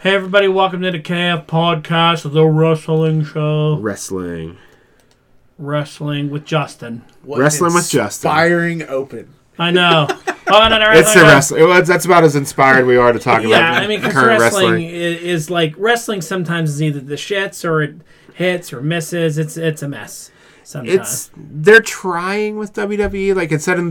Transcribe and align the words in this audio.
Hey 0.00 0.14
everybody, 0.14 0.48
welcome 0.48 0.80
to 0.82 0.90
the 0.90 0.98
KF 1.00 1.46
podcast, 1.46 2.30
the 2.32 2.46
wrestling 2.46 3.24
show. 3.24 3.76
Wrestling. 3.78 4.56
Wrestling 5.58 6.30
with 6.30 6.46
Justin. 6.46 7.04
What 7.22 7.38
Wrestling 7.38 7.74
with 7.74 7.90
Justin. 7.90 8.30
Inspiring 8.30 8.82
open. 8.84 9.34
I 9.58 9.70
know. 9.70 10.06
oh, 10.48 10.68
no, 10.68 10.78
no, 10.78 10.90
It's 10.92 11.12
the 11.12 11.20
no, 11.20 11.26
no. 11.26 11.32
wrestling. 11.32 11.68
Well, 11.68 11.82
that's 11.82 12.06
about 12.06 12.24
as 12.24 12.34
inspired 12.34 12.86
we 12.86 12.96
are 12.96 13.12
to 13.12 13.18
talk 13.18 13.40
about. 13.40 13.50
Yeah, 13.50 13.70
about 13.72 13.82
I 13.82 13.86
mean, 13.88 14.00
because 14.00 14.14
current 14.14 14.40
wrestling, 14.40 14.72
wrestling. 14.72 14.86
i- 14.86 14.88
Is, 14.88 15.50
like 15.50 15.74
wrestling. 15.76 16.22
Sometimes 16.22 16.70
is 16.70 16.82
either 16.82 17.00
the 17.00 17.16
shits 17.16 17.62
or 17.68 17.82
it 17.82 17.96
hits 18.34 18.72
or 18.72 18.80
misses. 18.80 19.36
It's 19.36 19.58
it's 19.58 19.82
a 19.82 19.88
mess. 19.88 20.30
Sometimes. 20.64 20.98
It's 20.98 21.30
they're 21.36 21.82
trying 21.82 22.56
with 22.56 22.72
WWE. 22.72 23.34
Like 23.36 23.52
instead 23.52 23.78
of 23.78 23.84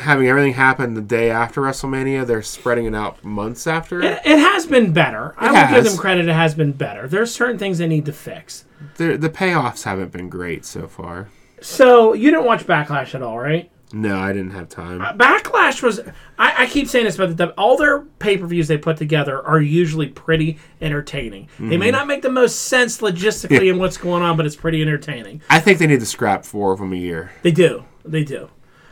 having 0.00 0.28
everything 0.28 0.54
happen 0.54 0.94
the 0.94 1.00
day 1.00 1.30
after 1.30 1.60
WrestleMania, 1.60 2.26
they're 2.26 2.42
spreading 2.42 2.86
it 2.86 2.94
out 2.94 3.22
months 3.24 3.66
after. 3.66 4.00
It, 4.00 4.20
it 4.24 4.38
has 4.38 4.66
been 4.66 4.92
better. 4.92 5.34
I 5.36 5.46
It 5.46 5.52
will 5.52 5.82
give 5.82 5.90
them 5.90 5.98
credit. 5.98 6.28
It 6.28 6.32
has 6.32 6.54
been 6.54 6.72
better. 6.72 7.08
There's 7.08 7.34
certain 7.34 7.58
things 7.58 7.78
they 7.78 7.86
need 7.86 8.06
to 8.06 8.12
fix. 8.12 8.64
The 8.96 9.16
the 9.16 9.30
payoffs 9.30 9.84
haven't 9.84 10.12
been 10.12 10.28
great 10.28 10.64
so 10.64 10.88
far. 10.88 11.28
So 11.60 12.12
you 12.12 12.30
didn't 12.30 12.46
watch 12.46 12.66
Backlash 12.66 13.14
at 13.14 13.22
all, 13.22 13.38
right? 13.38 13.70
No, 13.92 14.18
I 14.18 14.32
didn't 14.32 14.50
have 14.50 14.68
time. 14.68 15.00
Uh, 15.00 15.12
Backlash 15.12 15.82
was. 15.82 16.00
I, 16.38 16.64
I 16.64 16.66
keep 16.66 16.88
saying 16.88 17.04
this 17.04 17.16
about 17.16 17.36
the 17.36 17.50
all 17.52 17.76
their 17.76 18.00
pay 18.00 18.36
per 18.36 18.46
views 18.46 18.68
they 18.68 18.78
put 18.78 18.96
together 18.96 19.44
are 19.46 19.60
usually 19.60 20.08
pretty 20.08 20.58
entertaining. 20.80 21.48
They 21.58 21.76
may 21.76 21.86
mm-hmm. 21.86 21.92
not 21.92 22.06
make 22.06 22.22
the 22.22 22.30
most 22.30 22.62
sense 22.62 23.00
logistically 23.00 23.70
in 23.70 23.78
what's 23.78 23.96
going 23.96 24.22
on, 24.22 24.36
but 24.36 24.44
it's 24.44 24.56
pretty 24.56 24.82
entertaining. 24.82 25.40
I 25.48 25.60
think 25.60 25.78
they 25.78 25.86
need 25.86 26.00
to 26.00 26.06
scrap 26.06 26.44
four 26.44 26.72
of 26.72 26.80
them 26.80 26.92
a 26.92 26.96
year. 26.96 27.30
They 27.42 27.52
do. 27.52 27.84
They 28.04 28.24
do. 28.24 28.50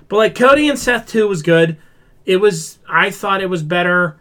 But 0.08 0.16
like 0.16 0.34
Cody 0.34 0.68
and 0.68 0.78
Seth 0.78 1.08
too 1.08 1.28
was 1.28 1.42
good. 1.42 1.76
It 2.26 2.36
was. 2.38 2.78
I 2.88 3.10
thought 3.10 3.42
it 3.42 3.50
was 3.50 3.62
better. 3.62 4.16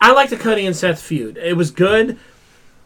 I 0.00 0.12
like 0.12 0.30
the 0.30 0.36
Cody 0.36 0.66
and 0.66 0.76
Seth 0.76 1.00
feud. 1.00 1.36
It 1.38 1.56
was 1.56 1.70
good. 1.70 2.18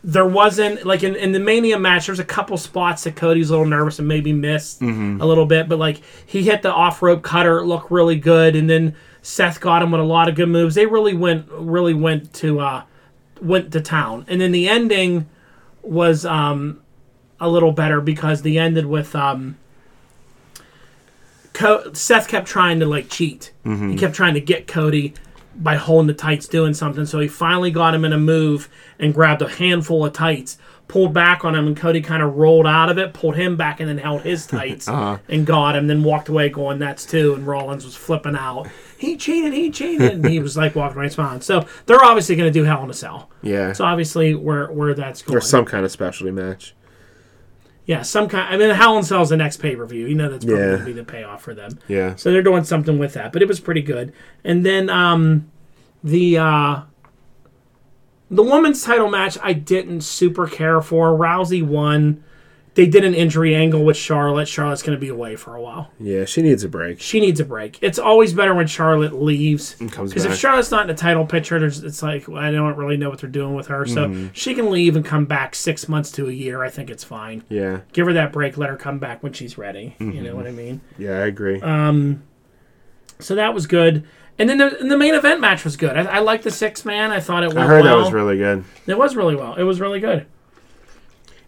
There 0.02 0.26
wasn't 0.26 0.86
like 0.86 1.02
in, 1.02 1.14
in 1.14 1.32
the 1.32 1.40
Mania 1.40 1.78
match. 1.78 2.06
There's 2.06 2.20
a 2.20 2.24
couple 2.24 2.56
spots 2.56 3.04
that 3.04 3.16
Cody's 3.16 3.51
a 3.51 3.52
little 3.52 3.66
nervous 3.66 3.98
and 3.98 4.09
maybe 4.09 4.32
missed 4.32 4.80
a 5.21 5.26
little 5.26 5.45
bit, 5.45 5.68
but 5.68 5.78
like 5.78 6.01
he 6.24 6.43
hit 6.45 6.62
the 6.62 6.73
off 6.73 7.02
rope 7.02 7.23
cutter, 7.23 7.59
it 7.59 7.66
looked 7.66 7.90
really 7.90 8.16
good, 8.16 8.56
and 8.56 8.71
then 8.71 8.95
Seth 9.21 9.60
got 9.60 9.82
him 9.82 9.90
with 9.90 10.01
a 10.01 10.04
lot 10.04 10.28
of 10.28 10.34
good 10.37 10.48
moves. 10.48 10.74
They 10.74 10.87
really 10.87 11.15
went 11.15 11.46
really 11.51 11.93
went 11.93 12.32
to 12.34 12.60
uh, 12.60 12.82
went 13.43 13.73
to 13.73 13.80
town, 13.82 14.24
and 14.28 14.40
then 14.40 14.52
the 14.52 14.68
ending 14.68 15.28
was 15.82 16.24
um, 16.24 16.80
a 17.38 17.48
little 17.48 17.73
better 17.73 18.01
because 18.01 18.40
they 18.40 18.56
ended 18.56 18.87
with 18.87 19.15
um, 19.15 19.59
Co- 21.60 21.92
Seth 21.92 22.28
kept 22.28 22.46
trying 22.46 22.80
to 22.80 22.86
like 22.86 23.08
cheat. 23.08 23.52
Mm-hmm. 23.64 23.90
He 23.90 23.96
kept 23.96 24.14
trying 24.14 24.34
to 24.34 24.40
get 24.40 24.66
Cody 24.66 25.14
by 25.56 25.76
holding 25.76 26.06
the 26.06 26.14
tights, 26.14 26.48
doing 26.48 26.72
something. 26.74 27.04
So 27.06 27.20
he 27.20 27.28
finally 27.28 27.70
got 27.70 27.94
him 27.94 28.04
in 28.04 28.12
a 28.12 28.18
move 28.18 28.68
and 28.98 29.12
grabbed 29.12 29.42
a 29.42 29.48
handful 29.48 30.06
of 30.06 30.12
tights, 30.12 30.56
pulled 30.88 31.12
back 31.12 31.44
on 31.44 31.54
him, 31.54 31.66
and 31.66 31.76
Cody 31.76 32.00
kind 32.00 32.22
of 32.22 32.36
rolled 32.36 32.66
out 32.66 32.88
of 32.88 32.96
it, 32.98 33.12
pulled 33.12 33.36
him 33.36 33.56
back, 33.56 33.78
and 33.80 33.88
then 33.88 33.98
held 33.98 34.22
his 34.22 34.46
tights 34.56 34.88
uh-huh. 34.88 35.18
and 35.28 35.44
got 35.46 35.76
him. 35.76 35.86
Then 35.86 36.02
walked 36.02 36.28
away, 36.30 36.48
going 36.48 36.78
"That's 36.78 37.04
two. 37.04 37.34
And 37.34 37.46
Rollins 37.46 37.84
was 37.84 37.94
flipping 37.94 38.36
out. 38.36 38.68
He 38.96 39.16
cheated. 39.16 39.52
He 39.52 39.70
cheated. 39.70 40.12
and 40.12 40.26
he 40.26 40.38
was 40.40 40.56
like 40.56 40.74
walking 40.74 40.98
right 40.98 41.12
smiling. 41.12 41.40
So 41.42 41.66
they're 41.86 42.02
obviously 42.04 42.36
going 42.36 42.50
to 42.50 42.58
do 42.58 42.64
Hell 42.64 42.82
in 42.84 42.90
a 42.90 42.94
Cell. 42.94 43.30
Yeah, 43.42 43.72
So 43.72 43.84
obviously 43.84 44.34
where 44.34 44.70
where 44.72 44.94
that's 44.94 45.20
going. 45.22 45.36
or 45.36 45.40
some 45.40 45.64
kind 45.64 45.84
of 45.84 45.90
specialty 45.90 46.30
match. 46.32 46.74
Yeah, 47.86 48.02
some 48.02 48.28
kind. 48.28 48.54
I 48.54 48.56
mean, 48.56 48.74
Hell 48.74 48.96
in 48.96 49.00
a 49.00 49.04
Cell 49.04 49.23
is 49.23 49.30
the 49.30 49.36
next 49.36 49.56
pay 49.59 49.74
per 49.74 49.84
view. 49.86 50.06
You 50.06 50.14
know 50.14 50.30
that's 50.30 50.45
probably 50.45 50.60
Yeah. 50.62 50.68
going 50.70 50.78
to 50.80 50.84
be 50.86 50.92
the 50.92 51.04
payoff 51.04 51.42
for 51.42 51.54
them. 51.54 51.78
Yeah, 51.88 52.14
So 52.16 52.30
they're 52.30 52.42
doing 52.42 52.64
something 52.64 52.98
with 52.98 53.14
that, 53.14 53.32
but 53.32 53.42
it 53.42 53.48
was 53.48 53.59
pretty 53.60 53.82
good. 53.82 54.12
And 54.45 54.64
then 54.64 54.88
um, 54.90 55.50
the 56.04 56.38
uh, 56.38 56.80
the 58.30 58.42
women's 58.42 58.82
title 58.84 59.10
match, 59.10 59.37
I 59.42 59.52
didn't 59.54 60.02
super 60.02 60.46
care 60.46 60.80
for. 60.80 61.10
Rousey 61.16 61.62
won. 61.66 62.22
They 62.80 62.86
did 62.86 63.04
an 63.04 63.12
injury 63.12 63.54
angle 63.54 63.84
with 63.84 63.98
Charlotte. 63.98 64.48
Charlotte's 64.48 64.82
going 64.82 64.97
to 64.97 65.00
be 65.00 65.09
away 65.10 65.36
for 65.36 65.54
a 65.54 65.60
while. 65.60 65.91
yeah, 66.00 66.25
she 66.25 66.41
needs 66.41 66.65
a 66.65 66.69
break. 66.69 66.99
She 66.99 67.21
needs 67.21 67.38
a 67.38 67.44
break. 67.44 67.78
It's 67.82 67.99
always 67.99 68.32
better 68.32 68.55
when 68.55 68.66
Charlotte 68.66 69.12
leaves. 69.12 69.75
Because 69.75 70.25
if. 70.25 70.34
Charlotte's 70.34 70.71
not 70.71 70.82
in 70.82 70.87
the 70.87 70.94
title 70.94 71.27
picture, 71.27 71.59
there's, 71.59 71.84
it's 71.84 72.03
like 72.03 72.27
well, 72.27 72.38
I 72.43 72.50
don't 72.50 72.77
really 72.78 72.97
know 72.97 73.10
what 73.10 73.19
they're 73.19 73.28
doing 73.28 73.55
with 73.55 73.66
her. 73.66 73.84
So 73.84 74.06
Mm-hmm. 74.06 74.28
she 74.32 74.55
can 74.55 74.71
leave 74.71 74.97
and 74.97 75.05
come 75.05 75.27
back 75.27 75.55
six 75.55 75.91
months 75.91 76.10
to 76.12 76.27
a 76.28 76.32
year. 76.32 76.62
I 76.65 76.71
think 76.71 76.88
it's 76.88 77.05
fine. 77.05 77.44
Yeah, 77.50 77.81
Give 77.93 78.06
her 78.06 78.15
that 78.15 78.32
break. 78.32 78.56
Let 78.56 78.71
her 78.71 78.77
come 78.77 78.99
back 78.99 79.22
when 79.22 79.34
she's 79.34 79.59
ready. 79.59 79.94
You 79.99 80.06
Mm-hmm. 80.06 80.25
know 80.25 80.37
what 80.37 80.47
I 80.47 80.53
mean? 80.53 80.81
yeah, 80.97 81.19
I 81.19 81.26
agree. 81.26 81.60
Uh, 81.60 82.15
So 83.19 83.34
that 83.34 83.53
was 83.53 83.66
good. 83.66 84.06
And 84.38 84.49
then 84.49 84.56
the, 84.56 84.78
and 84.81 84.91
the 84.91 84.97
main 84.97 85.15
event 85.15 85.41
match 85.41 85.65
was 85.65 85.76
good. 85.76 85.94
I, 85.99 86.05
I 86.05 86.19
liked 86.21 86.44
the 86.44 86.50
six 86.50 86.87
man. 86.87 87.10
I 87.10 87.21
thought 87.21 87.44
it 87.44 87.55
I 87.55 87.66
heard 87.66 87.84
well. 87.84 87.99
that 87.99 88.03
was 88.03 88.12
really 88.12 88.38
good. 88.38 88.65
It 88.87 88.97
was 88.97 89.15
really 89.16 89.37
well. 89.37 89.55
It 89.56 89.65
was 89.65 89.81
really 89.81 90.00
good. 90.00 90.26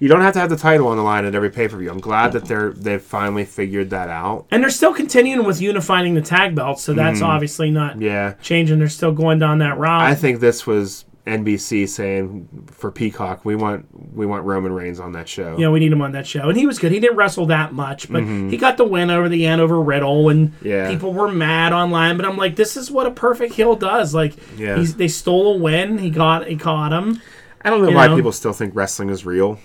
You 0.03 0.09
don't 0.09 0.21
have 0.21 0.33
to 0.35 0.41
have 0.41 0.51
the 0.51 0.57
title 0.57 0.89
on 0.89 0.97
the 0.97 1.03
line 1.05 1.25
at 1.25 1.35
every 1.37 1.51
pay 1.51 1.69
per 1.69 1.77
view. 1.77 1.89
I'm 1.89 2.01
glad 2.01 2.33
that 2.33 2.47
they're 2.47 2.73
they've 2.73 3.01
finally 3.01 3.45
figured 3.45 3.91
that 3.91 4.09
out. 4.09 4.47
And 4.51 4.61
they're 4.61 4.71
still 4.71 4.93
continuing 4.93 5.47
with 5.47 5.61
unifying 5.61 6.15
the 6.15 6.21
tag 6.23 6.57
belts, 6.57 6.83
so 6.83 6.93
that's 6.93 7.23
obviously 7.23 7.71
not 7.71 7.93
Mm-hmm. 7.93 8.03
Yeah, 8.03 8.33
changing. 8.43 8.81
They're 8.81 8.89
still 8.89 9.13
going 9.13 9.39
down 9.39 9.59
that 9.59 9.79
route. 9.79 10.03
I 10.03 10.17
think 10.17 10.41
this 10.41 10.67
was 10.67 11.05
NBC 11.25 11.89
saying 11.89 12.49
for 12.73 12.91
Peacock, 12.91 13.45
we 13.45 13.55
want 13.55 13.87
we 14.13 14.27
want 14.27 14.45
Roman 14.45 14.73
Reigns 14.73 14.99
on 14.99 15.13
that 15.13 15.29
show. 15.29 15.53
you 15.57 15.61
know, 15.67 15.71
we 15.71 15.79
need 15.79 15.93
him 15.93 16.03
on 16.03 16.11
that 16.13 16.27
show. 16.27 16.49
And 16.49 16.59
he 16.59 16.67
was 16.67 16.81
good. 16.81 16.91
He 16.91 16.99
didn't 16.99 17.17
wrestle 17.17 17.47
that 17.47 17.73
much, 17.73 18.11
but 18.11 18.25
he 18.25 18.57
got 18.57 18.77
the 18.79 18.85
win 18.85 19.09
over 19.09 19.29
the 19.29 19.47
end 19.47 19.61
over 19.61 19.81
Riddle, 19.81 20.31
and 20.31 20.49
Mm-hmm. 20.55 20.67
Yeah. 20.67 20.91
people 20.91 21.13
were 21.13 21.31
mad 21.31 21.73
online. 21.73 22.17
But 22.17 22.27
I'm 22.27 22.37
like, 22.37 22.57
this 22.57 22.77
is 22.77 22.91
what 22.91 23.07
a 23.07 23.13
perfect 23.13 23.55
heel 23.55 23.77
does. 23.77 24.15
Like, 24.17 24.35
Yeah. 24.59 24.79
he's, 24.79 24.97
they 24.97 25.07
stole 25.07 25.55
a 25.55 25.59
win. 25.59 25.99
He 25.99 26.11
got 26.11 26.49
he 26.49 26.57
caught 26.57 26.93
him. 26.93 27.23
I 27.65 27.71
don't 27.71 27.83
know 27.83 27.91
You 27.91 27.95
why 27.95 28.09
know? 28.09 28.17
people 28.17 28.33
still 28.33 28.53
think 28.53 28.75
wrestling 28.75 29.09
is 29.09 29.25
real. 29.25 29.61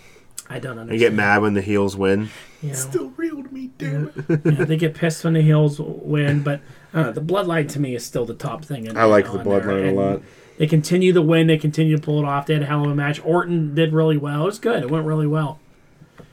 I 0.49 0.59
don't 0.59 0.79
understand. 0.79 0.89
They 0.89 0.97
get 0.97 1.13
mad 1.13 1.41
when 1.41 1.53
the 1.53 1.61
heels 1.61 1.97
win. 1.97 2.29
You 2.61 2.69
know? 2.69 2.75
Still 2.75 3.09
real 3.17 3.43
to 3.43 3.53
me, 3.53 3.71
damn 3.77 4.11
it. 4.29 4.41
Yeah, 4.45 4.63
they 4.65 4.77
get 4.77 4.95
pissed 4.95 5.23
when 5.23 5.33
the 5.33 5.41
heels 5.41 5.79
win, 5.79 6.41
but 6.41 6.61
uh, 6.93 7.11
the 7.11 7.21
bloodline 7.21 7.67
to 7.69 7.79
me 7.79 7.95
is 7.95 8.05
still 8.05 8.25
the 8.25 8.33
top 8.33 8.63
thing. 8.65 8.85
in- 8.85 8.95
I 8.97 9.03
like 9.03 9.25
the 9.25 9.39
on 9.39 9.43
there. 9.47 9.61
bloodline 9.61 9.91
a 9.91 9.93
lot. 9.93 10.21
They 10.57 10.65
continue 10.65 11.13
to 11.13 11.21
win. 11.21 11.47
They 11.47 11.57
continue 11.57 11.95
to 11.97 12.01
pull 12.01 12.19
it 12.19 12.25
off. 12.25 12.45
They 12.47 12.53
had 12.55 12.63
a 12.63 12.65
hell 12.65 12.83
of 12.85 12.91
a 12.91 12.95
match. 12.95 13.21
Orton 13.23 13.75
did 13.75 13.93
really 13.93 14.17
well. 14.17 14.43
It 14.43 14.45
was 14.45 14.59
good. 14.59 14.81
It 14.83 14.89
went 14.89 15.05
really 15.05 15.27
well. 15.27 15.59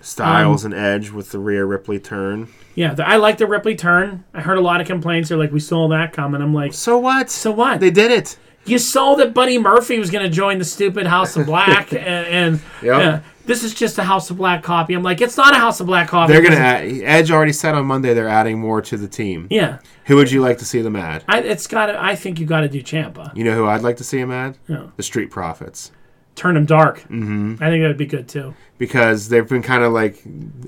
Styles 0.01 0.65
Um, 0.65 0.73
and 0.73 0.81
Edge 0.81 1.11
with 1.11 1.31
the 1.31 1.39
Rhea 1.39 1.65
Ripley 1.65 1.99
turn. 1.99 2.49
Yeah, 2.75 2.95
the, 2.95 3.07
I 3.07 3.17
like 3.17 3.39
the 3.39 3.47
Ripley 3.47 3.75
turn. 3.75 4.25
I 4.35 4.41
heard 4.41 4.59
a 4.59 4.63
lot 4.63 4.81
of 4.81 4.87
complaints. 4.87 5.29
They're 5.29 5.39
like, 5.39 5.53
we 5.53 5.61
saw 5.61 5.89
that 5.89 6.13
coming. 6.13 6.41
I'm 6.43 6.55
like, 6.55 6.73
So 6.75 6.99
what? 6.99 7.31
so 7.31 7.51
what? 7.51 7.81
They 7.81 7.91
did 7.91 8.11
it. 8.11 8.39
You 8.67 8.79
saw 8.79 9.15
that 9.17 9.35
Buddy 9.35 9.59
Murphy 9.59 9.99
was 9.99 10.11
going 10.11 10.25
to 10.25 10.31
join 10.31 10.59
the 10.59 10.65
stupid 10.65 11.07
House 11.07 11.37
of 11.37 11.47
Black, 11.53 11.93
and, 11.93 12.01
and 12.03 12.61
Yep. 12.83 13.03
uh, 13.03 13.21
this 13.47 13.63
is 13.63 13.75
just 13.75 13.99
a 13.99 14.05
House 14.05 14.31
of 14.31 14.39
Black 14.39 14.63
copy. 14.63 14.95
I'm 14.95 15.03
like, 15.03 15.21
it's 15.21 15.37
not 15.37 15.55
a 15.55 15.59
House 15.59 15.79
of 15.81 15.87
Black 15.87 16.09
copy. 16.09 16.33
They're 16.33 16.43
gonna. 16.43 16.57
Add, 16.57 16.85
Edge 17.03 17.31
already 17.31 17.53
said 17.53 17.75
on 17.75 17.85
Monday 17.87 18.15
they're 18.15 18.29
adding 18.29 18.59
more 18.59 18.81
to 18.83 18.97
the 18.97 19.07
team. 19.09 19.49
Yeah, 19.51 19.79
Who 20.07 20.17
would 20.17 20.31
you 20.33 20.41
like 20.41 20.57
to 20.59 20.65
see 20.65 20.81
them 20.81 20.97
add? 20.97 21.25
I, 21.29 21.41
it's 21.41 21.67
got. 21.67 21.91
I 21.95 22.17
think 22.17 22.41
you 22.41 22.47
got 22.47 22.61
to 22.61 22.69
do 22.69 22.83
Ciampa. 22.83 23.37
You 23.37 23.45
know 23.45 23.55
who 23.55 23.67
I'd 23.67 23.83
like 23.83 23.99
to 23.99 24.05
see 24.05 24.19
them 24.19 24.31
add? 24.31 24.57
Yeah. 24.67 24.87
The 24.97 25.03
Street 25.03 25.31
Profits. 25.31 25.93
Turn 26.37 26.55
them 26.55 26.65
dark. 26.65 27.01
Mm-hmm. 27.03 27.57
I 27.63 27.69
think 27.69 27.83
that 27.83 27.89
would 27.89 27.97
be 27.99 28.07
good 28.07 28.27
too. 28.29 28.55
Because 28.79 29.29
they've 29.29 29.49
been 29.49 29.63
kind 29.63 29.85
of 29.85 29.93
like, 29.93 30.21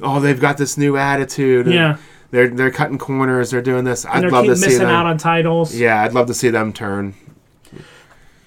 oh, 0.02 0.20
they've 0.20 0.38
got 0.40 0.58
this 0.58 0.76
new 0.78 0.96
attitude. 0.98 1.66
Yeah. 1.66 1.96
They're 2.30 2.48
they're 2.48 2.70
cutting 2.70 2.98
corners. 2.98 3.50
They're 3.52 3.62
doing 3.62 3.84
this. 3.84 4.04
I'd 4.04 4.22
And 4.24 4.32
love 4.32 4.44
to 4.46 4.54
see 4.56 4.66
missing 4.66 4.80
them. 4.82 4.90
out 4.94 5.06
on 5.06 5.16
titles. 5.16 5.74
yeah, 5.74 6.02
I'd 6.02 6.12
love 6.12 6.26
to 6.26 6.34
see 6.34 6.50
them 6.50 6.72
turn. 6.74 7.14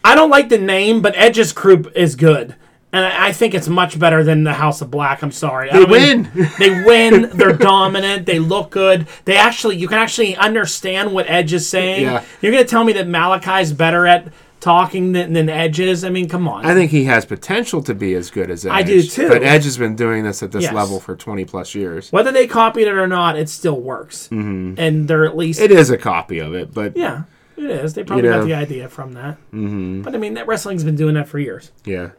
I 0.03 0.15
don't 0.15 0.29
like 0.29 0.49
the 0.49 0.57
name, 0.57 1.01
but 1.01 1.13
Edge's 1.17 1.51
group 1.51 1.91
is 1.95 2.15
good. 2.15 2.55
And 2.91 3.05
I 3.05 3.27
I 3.27 3.31
think 3.31 3.53
it's 3.53 3.67
much 3.67 3.99
better 3.99 4.23
than 4.23 4.43
the 4.43 4.53
House 4.53 4.81
of 4.81 4.89
Black. 4.89 5.21
I'm 5.21 5.31
sorry. 5.31 5.69
They 5.71 5.79
don't 5.85 5.91
mean- 5.91 6.31
win. 6.33 6.49
they 6.59 6.83
win. 6.83 7.29
They're 7.37 7.53
dominant. 7.53 8.25
They 8.25 8.39
look 8.39 8.71
good. 8.71 9.07
They 9.25 9.37
actually, 9.37 9.77
you 9.77 9.87
can 9.87 9.99
actually 9.99 10.35
understand 10.35 11.13
what 11.13 11.29
Edge 11.29 11.53
is 11.53 11.69
saying. 11.69 12.03
Yeah. 12.03 12.23
You're 12.41 12.51
going 12.51 12.63
to 12.63 12.69
tell 12.69 12.83
me 12.83 12.93
that 12.93 13.07
Malakai's 13.07 13.73
better 13.73 14.07
at 14.07 14.31
talking 14.59 15.11
than, 15.11 15.33
than 15.33 15.47
Edge 15.49 15.79
is? 15.79 16.03
I 16.03 16.09
mean, 16.09 16.27
come 16.27 16.47
on. 16.47 16.65
I 16.65 16.73
think 16.73 16.91
he 16.91 17.05
has 17.05 17.25
potential 17.25 17.81
to 17.83 17.93
be 17.93 18.13
as 18.15 18.29
good 18.31 18.49
as 18.49 18.65
Edge. 18.65 18.71
I 18.73 18.81
do, 18.83 19.01
too. 19.03 19.29
But 19.29 19.43
Edge 19.43 19.63
has 19.65 19.77
been 19.77 19.95
doing 19.95 20.23
this 20.23 20.41
at 20.43 20.51
this 20.51 20.63
Yes. 20.63 20.73
level 20.73 20.99
for 20.99 21.15
20 21.15 21.45
plus 21.45 21.75
years. 21.75 22.11
Whether 22.11 22.31
they 22.31 22.47
copied 22.47 22.87
it 22.87 22.93
or 22.95 23.07
not, 23.07 23.37
it 23.37 23.49
still 23.49 23.79
works. 23.79 24.27
Mm-hmm. 24.31 24.73
And 24.79 25.07
they're 25.07 25.25
at 25.25 25.37
least. 25.37 25.59
It 25.61 25.71
is 25.71 25.89
a 25.91 25.97
copy 25.97 26.39
of 26.39 26.53
it, 26.55 26.73
but 26.73 26.97
yeah, 26.97 27.23
it 27.59 27.69
is. 27.71 27.93
They 27.93 28.03
probably 28.03 28.25
You 28.25 28.33
got 28.33 28.45
the 28.45 28.53
idea 28.53 28.89
from 28.89 29.13
that. 29.13 29.37
Mm-hmm. 29.53 30.01
But 30.03 30.15
I 30.15 30.17
mean, 30.17 30.33
that 30.35 30.47
wrestling's 30.47 30.83
been 30.83 30.95
doing 30.95 31.15
that 31.15 31.27
for 31.27 31.39
years. 31.39 31.71
yeah. 31.85 32.11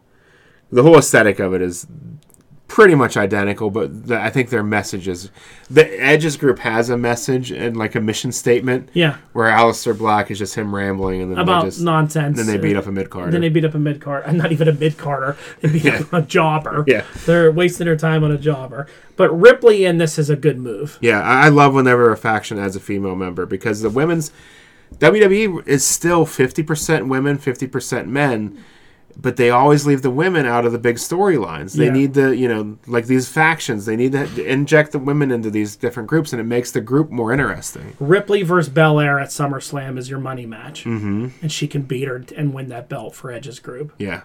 The 0.72 0.84
whole 0.84 0.96
aesthetic 0.98 1.40
of 1.40 1.52
it 1.52 1.62
is 1.62 1.84
pretty 2.68 2.94
much 2.94 3.16
identical, 3.16 3.68
but 3.70 4.06
the, 4.06 4.20
I 4.20 4.30
think 4.30 4.50
their 4.50 4.62
message 4.62 5.08
is 5.08 5.28
the 5.68 5.84
Edge's 6.00 6.36
group 6.36 6.60
has 6.60 6.88
a 6.88 6.96
message 6.96 7.50
and 7.50 7.76
like 7.76 7.96
a 7.96 8.00
mission 8.00 8.30
statement. 8.30 8.88
Yeah. 8.92 9.16
Where 9.32 9.50
Aleister 9.50 9.98
Black 9.98 10.30
is 10.30 10.38
just 10.38 10.54
him 10.54 10.72
rambling 10.72 11.22
and 11.22 11.32
then 11.32 11.38
About 11.40 11.62
they 11.64 11.70
just 11.70 11.80
nonsense. 11.80 12.36
then 12.36 12.46
they 12.46 12.56
beat 12.56 12.76
up 12.76 12.86
a 12.86 12.92
mid 12.92 13.10
card. 13.10 13.32
Then 13.32 13.40
they 13.40 13.48
beat 13.48 13.64
up 13.64 13.74
a 13.74 13.80
mid 13.80 14.00
card, 14.00 14.32
not 14.32 14.52
even 14.52 14.68
a 14.68 14.72
mid 14.72 14.96
carder. 14.96 15.36
They 15.60 15.70
beat 15.72 15.86
up 15.92 16.12
a 16.12 16.22
jobber. 16.22 16.84
Yeah. 16.86 17.04
they're 17.26 17.50
wasting 17.50 17.86
their 17.86 17.96
time 17.96 18.22
on 18.22 18.30
a 18.30 18.38
jobber. 18.38 18.86
But 19.16 19.30
Ripley 19.32 19.84
in 19.84 19.98
this 19.98 20.20
is 20.20 20.30
a 20.30 20.36
good 20.36 20.56
move. 20.60 20.98
Yeah, 21.00 21.20
I 21.20 21.46
I 21.46 21.48
love 21.48 21.74
whenever 21.74 22.12
a 22.12 22.16
faction 22.16 22.60
adds 22.60 22.76
a 22.76 22.80
female 22.80 23.16
member 23.16 23.44
because 23.44 23.80
the 23.82 23.90
women's 23.90 24.30
WWE 24.98 25.66
is 25.66 25.84
still 25.86 26.26
50% 26.26 27.08
women, 27.08 27.38
50% 27.38 28.06
men, 28.06 28.62
but 29.16 29.36
they 29.36 29.50
always 29.50 29.86
leave 29.86 30.02
the 30.02 30.10
women 30.10 30.46
out 30.46 30.64
of 30.64 30.72
the 30.72 30.78
big 30.78 30.96
storylines. 30.96 31.74
They 31.74 31.86
Yeah. 31.86 31.92
need 31.92 32.14
the, 32.14 32.36
you 32.36 32.48
know, 32.48 32.78
like 32.86 33.06
these 33.06 33.28
factions. 33.28 33.86
They 33.86 33.96
need 33.96 34.12
to 34.12 34.44
inject 34.44 34.92
the 34.92 34.98
women 34.98 35.30
into 35.30 35.50
these 35.50 35.76
different 35.76 36.08
groups, 36.08 36.32
and 36.32 36.40
it 36.40 36.44
makes 36.44 36.70
the 36.70 36.80
group 36.80 37.10
more 37.10 37.32
interesting. 37.32 37.94
Ripley 37.98 38.42
versus 38.42 38.72
Belair 38.72 39.18
at 39.18 39.28
SummerSlam 39.28 39.98
is 39.98 40.08
your 40.10 40.20
money 40.20 40.46
match, 40.46 40.84
mm-hmm. 40.84 41.28
and 41.42 41.50
she 41.52 41.66
can 41.66 41.82
beat 41.82 42.08
her 42.08 42.22
and 42.36 42.54
win 42.54 42.68
that 42.68 42.88
belt 42.88 43.14
for 43.14 43.30
Edge's 43.30 43.58
group. 43.58 43.92
Yeah. 43.98 44.22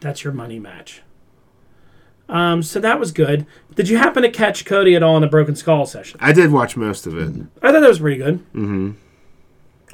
That's 0.00 0.24
your 0.24 0.32
money 0.32 0.58
match. 0.58 1.02
Um, 2.28 2.62
so 2.62 2.80
that 2.80 2.98
was 2.98 3.12
good. 3.12 3.46
Did 3.74 3.88
you 3.88 3.98
happen 3.98 4.22
to 4.22 4.30
catch 4.30 4.64
Cody 4.64 4.94
at 4.96 5.02
all 5.02 5.16
in 5.16 5.20
the 5.20 5.28
Broken 5.28 5.54
Skull 5.56 5.84
session? 5.86 6.18
I 6.22 6.32
did 6.32 6.52
watch 6.52 6.76
most 6.76 7.06
of 7.06 7.16
it. 7.16 7.28
I 7.62 7.72
thought 7.72 7.80
that 7.80 7.88
was 7.88 7.98
pretty 7.98 8.16
good. 8.16 8.38
Mm-hmm. 8.54 8.92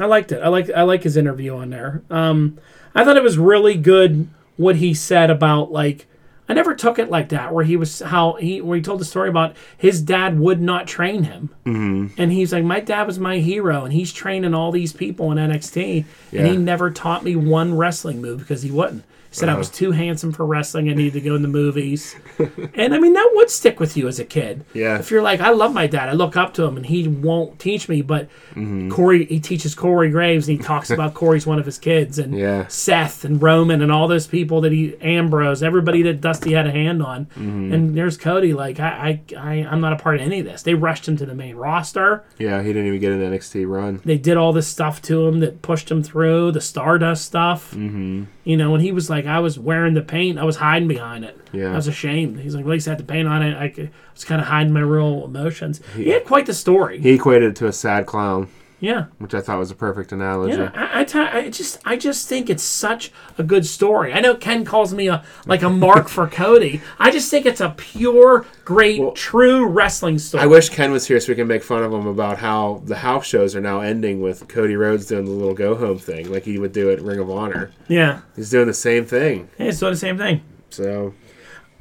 I 0.00 0.06
liked 0.06 0.32
it. 0.32 0.42
I 0.42 0.48
like 0.48 0.70
I 0.70 0.82
like 0.82 1.02
his 1.02 1.16
interview 1.16 1.56
on 1.56 1.70
there. 1.70 2.02
Um, 2.10 2.58
I 2.94 3.04
thought 3.04 3.16
it 3.16 3.22
was 3.22 3.38
really 3.38 3.76
good 3.76 4.28
what 4.56 4.76
he 4.76 4.94
said 4.94 5.30
about 5.30 5.72
like 5.72 6.06
I 6.48 6.52
never 6.52 6.74
took 6.74 6.98
it 6.98 7.10
like 7.10 7.28
that 7.28 7.54
where 7.54 7.64
he 7.64 7.76
was 7.76 8.00
how 8.00 8.32
he 8.34 8.60
where 8.60 8.76
he 8.76 8.82
told 8.82 9.00
the 9.00 9.04
story 9.04 9.28
about 9.28 9.56
his 9.76 10.02
dad 10.02 10.40
would 10.40 10.60
not 10.60 10.88
train 10.88 11.22
him, 11.22 11.50
mm-hmm. 11.64 12.20
and 12.20 12.32
he's 12.32 12.52
like 12.52 12.64
my 12.64 12.80
dad 12.80 13.06
was 13.06 13.20
my 13.20 13.38
hero 13.38 13.84
and 13.84 13.92
he's 13.92 14.12
training 14.12 14.52
all 14.52 14.72
these 14.72 14.92
people 14.92 15.30
in 15.30 15.38
NXT 15.38 16.04
and 16.32 16.46
he 16.46 16.56
never 16.56 16.90
taught 16.90 17.22
me 17.22 17.36
one 17.36 17.76
wrestling 17.76 18.20
move 18.20 18.40
because 18.40 18.62
he 18.62 18.70
wouldn't. 18.70 19.04
Said 19.32 19.48
I 19.48 19.56
was 19.56 19.70
too 19.70 19.92
handsome 19.92 20.32
for 20.32 20.44
wrestling. 20.44 20.88
I 20.90 20.94
needed 20.94 21.12
to 21.12 21.20
go 21.20 21.36
in 21.36 21.42
the 21.42 21.48
movies, 21.48 22.16
and 22.74 22.92
I 22.94 22.98
mean 22.98 23.12
that 23.12 23.30
would 23.34 23.48
stick 23.48 23.78
with 23.78 23.96
you 23.96 24.08
as 24.08 24.18
a 24.18 24.24
kid. 24.24 24.64
Yeah. 24.74 24.98
If 24.98 25.10
you're 25.12 25.22
like, 25.22 25.40
I 25.40 25.50
love 25.50 25.72
my 25.72 25.86
dad, 25.86 26.08
I 26.08 26.12
look 26.14 26.36
up 26.36 26.52
to 26.54 26.64
him, 26.64 26.76
and 26.76 26.84
he 26.84 27.06
won't 27.06 27.58
teach 27.58 27.88
me, 27.88 28.02
but 28.02 28.28
Mm-hmm. 28.50 28.90
Corey, 28.90 29.26
he 29.26 29.38
teaches 29.38 29.76
Corey 29.76 30.10
Graves, 30.10 30.48
and 30.48 30.58
he 30.58 30.62
talks 30.64 30.90
about 30.90 31.14
Corey's 31.14 31.46
one 31.46 31.60
of 31.60 31.64
his 31.66 31.78
kids, 31.78 32.18
and 32.18 32.36
Yeah. 32.36 32.66
Seth 32.66 33.24
and 33.24 33.40
Roman 33.40 33.80
and 33.82 33.92
all 33.92 34.08
those 34.08 34.26
people 34.26 34.60
that 34.62 34.72
he 34.72 34.96
Ambrose, 35.00 35.62
everybody 35.62 36.02
that 36.02 36.20
Dusty 36.20 36.52
had 36.54 36.66
a 36.66 36.72
hand 36.72 37.00
on, 37.00 37.26
Mm-hmm. 37.26 37.72
and 37.72 37.96
there's 37.96 38.16
Cody. 38.16 38.52
Like 38.52 38.80
I, 38.80 39.20
I, 39.32 39.36
I, 39.38 39.52
I'm 39.70 39.80
not 39.80 39.92
a 39.92 39.96
part 39.96 40.16
of 40.16 40.22
any 40.22 40.40
of 40.40 40.46
this. 40.46 40.62
They 40.64 40.74
rushed 40.74 41.06
him 41.06 41.16
to 41.18 41.26
the 41.26 41.34
main 41.36 41.54
roster. 41.54 42.24
Yeah, 42.38 42.60
he 42.62 42.72
didn't 42.72 42.88
even 42.88 43.00
get 43.00 43.12
an 43.12 43.20
NXT 43.20 43.68
run. 43.68 44.00
They 44.04 44.18
did 44.18 44.36
all 44.36 44.52
this 44.52 44.66
stuff 44.66 45.00
to 45.02 45.24
him 45.28 45.38
that 45.40 45.62
pushed 45.62 45.88
him 45.88 46.02
through 46.02 46.50
the 46.50 46.60
Stardust 46.60 47.24
stuff. 47.24 47.70
Mm-hmm. 47.70 48.24
You 48.42 48.56
know, 48.56 48.74
and 48.74 48.82
he 48.82 48.90
was 48.90 49.08
like, 49.08 49.19
I 49.26 49.40
was 49.40 49.58
wearing 49.58 49.94
the 49.94 50.02
paint, 50.02 50.38
I 50.38 50.44
was 50.44 50.56
hiding 50.56 50.88
behind 50.88 51.24
it. 51.24 51.38
Yeah. 51.52 51.72
I 51.72 51.76
was 51.76 51.88
ashamed. 51.88 52.40
He's 52.40 52.54
like, 52.54 52.64
at 52.64 52.70
least 52.70 52.86
I 52.86 52.92
had 52.92 52.98
the 52.98 53.04
paint 53.04 53.26
on 53.28 53.42
it. 53.42 53.56
I 53.56 53.90
was 54.14 54.24
kind 54.24 54.40
of 54.40 54.46
hiding 54.46 54.72
my 54.72 54.80
real 54.80 55.24
emotions. 55.24 55.80
He 55.96 56.10
had 56.10 56.24
quite 56.24 56.46
the 56.46 56.54
story. 56.54 57.00
He 57.00 57.10
equated 57.10 57.50
it 57.50 57.56
to 57.56 57.66
a 57.66 57.72
sad 57.72 58.06
clown, 58.06 58.48
yeah. 58.80 59.06
which 59.18 59.34
I 59.34 59.40
thought 59.40 59.58
was 59.58 59.70
a 59.70 59.74
perfect 59.74 60.10
analogy. 60.12 60.56
Yeah, 60.58 60.70
I, 60.74 61.00
I, 61.00 61.04
t- 61.04 61.18
I 61.18 61.50
just, 61.50 61.78
I 61.84 61.96
just 61.96 62.28
think 62.28 62.50
it's 62.50 62.62
such 62.62 63.12
a 63.38 63.42
good 63.42 63.64
story. 63.66 64.12
I 64.12 64.20
know 64.20 64.34
Ken 64.34 64.64
calls 64.64 64.92
me 64.92 65.08
a 65.08 65.22
like 65.46 65.62
a 65.62 65.70
mark 65.70 66.08
for 66.08 66.26
Cody. 66.40 66.80
I 66.98 67.10
just 67.10 67.30
think 67.30 67.46
it's 67.46 67.60
a 67.60 67.70
pure, 67.70 68.46
great, 68.64 69.14
true 69.14 69.66
wrestling 69.66 70.18
story. 70.18 70.42
I 70.42 70.46
wish 70.46 70.68
Ken 70.70 70.90
was 70.90 71.06
here 71.06 71.20
so 71.20 71.28
we 71.32 71.36
can 71.36 71.46
make 71.46 71.62
fun 71.62 71.82
of 71.82 71.92
him 71.92 72.06
about 72.06 72.38
how 72.38 72.82
the 72.86 72.96
house 72.96 73.26
shows 73.26 73.54
are 73.54 73.60
now 73.60 73.80
ending 73.80 74.20
with 74.20 74.48
Cody 74.48 74.76
Rhodes 74.76 75.06
doing 75.06 75.24
the 75.26 75.30
little 75.30 75.54
go 75.54 75.74
home 75.74 75.98
thing, 75.98 76.30
like 76.32 76.44
he 76.44 76.58
would 76.58 76.72
do 76.72 76.90
at 76.90 77.00
Ring 77.00 77.18
of 77.20 77.30
Honor. 77.30 77.70
yeah, 77.88 78.20
He's 78.36 78.50
doing 78.50 78.66
the 78.66 78.74
same 78.74 79.04
thing. 79.04 79.48
hey, 79.58 79.68
it's 79.68 79.78
doing 79.80 79.92
the 79.92 79.98
same 79.98 80.18
thing. 80.18 80.42
So 80.70 81.14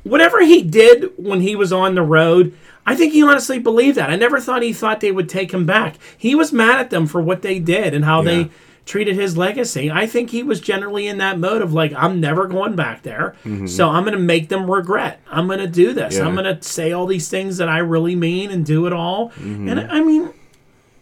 Whatever 0.03 0.41
he 0.43 0.61
did 0.63 1.11
when 1.17 1.41
he 1.41 1.55
was 1.55 1.73
on 1.73 1.93
the 1.93 2.01
road, 2.01 2.57
I 2.91 2.95
think 2.95 3.13
he 3.13 3.21
honestly 3.23 3.59
believed 3.59 3.97
that. 3.97 4.09
I 4.09 4.15
never 4.15 4.39
thought 4.39 4.61
he 4.63 4.73
thought 4.73 4.99
they 4.99 5.11
would 5.11 5.29
take 5.29 5.53
him 5.53 5.65
back. 5.65 5.95
He 6.17 6.33
was 6.35 6.51
mad 6.51 6.79
at 6.79 6.89
them 6.89 7.05
for 7.07 7.21
what 7.21 7.41
they 7.41 7.59
did 7.59 7.93
and 7.93 8.03
how 8.05 8.21
Yeah. 8.21 8.31
they 8.43 8.49
treated 8.85 9.15
his 9.15 9.37
legacy. 9.37 9.91
I 9.91 10.07
think 10.07 10.31
he 10.31 10.41
was 10.41 10.59
generally 10.59 11.05
in 11.05 11.19
that 11.19 11.37
mode 11.37 11.61
of 11.61 11.71
like, 11.73 11.93
I'm 11.93 12.19
never 12.19 12.47
going 12.47 12.75
back 12.75 13.03
there. 13.03 13.35
So 13.67 13.87
I'm 13.89 14.03
going 14.03 14.13
to 14.17 14.19
make 14.19 14.49
them 14.49 14.69
regret. 14.69 15.21
I'm 15.29 15.45
going 15.45 15.59
to 15.59 15.67
do 15.67 15.93
this. 15.93 16.15
Mm-hmm. 16.15 16.23
Yeah. 16.23 16.27
I'm 16.27 16.35
going 16.35 16.57
to 16.57 16.63
say 16.67 16.91
all 16.91 17.05
these 17.05 17.29
things 17.29 17.57
that 17.57 17.69
I 17.69 17.77
really 17.79 18.15
mean 18.15 18.49
and 18.49 18.65
do 18.65 18.87
it 18.87 18.93
all. 18.93 19.29
Mm-hmm. 19.31 19.69
And 19.69 19.79
I 19.91 20.01
mean, 20.01 20.33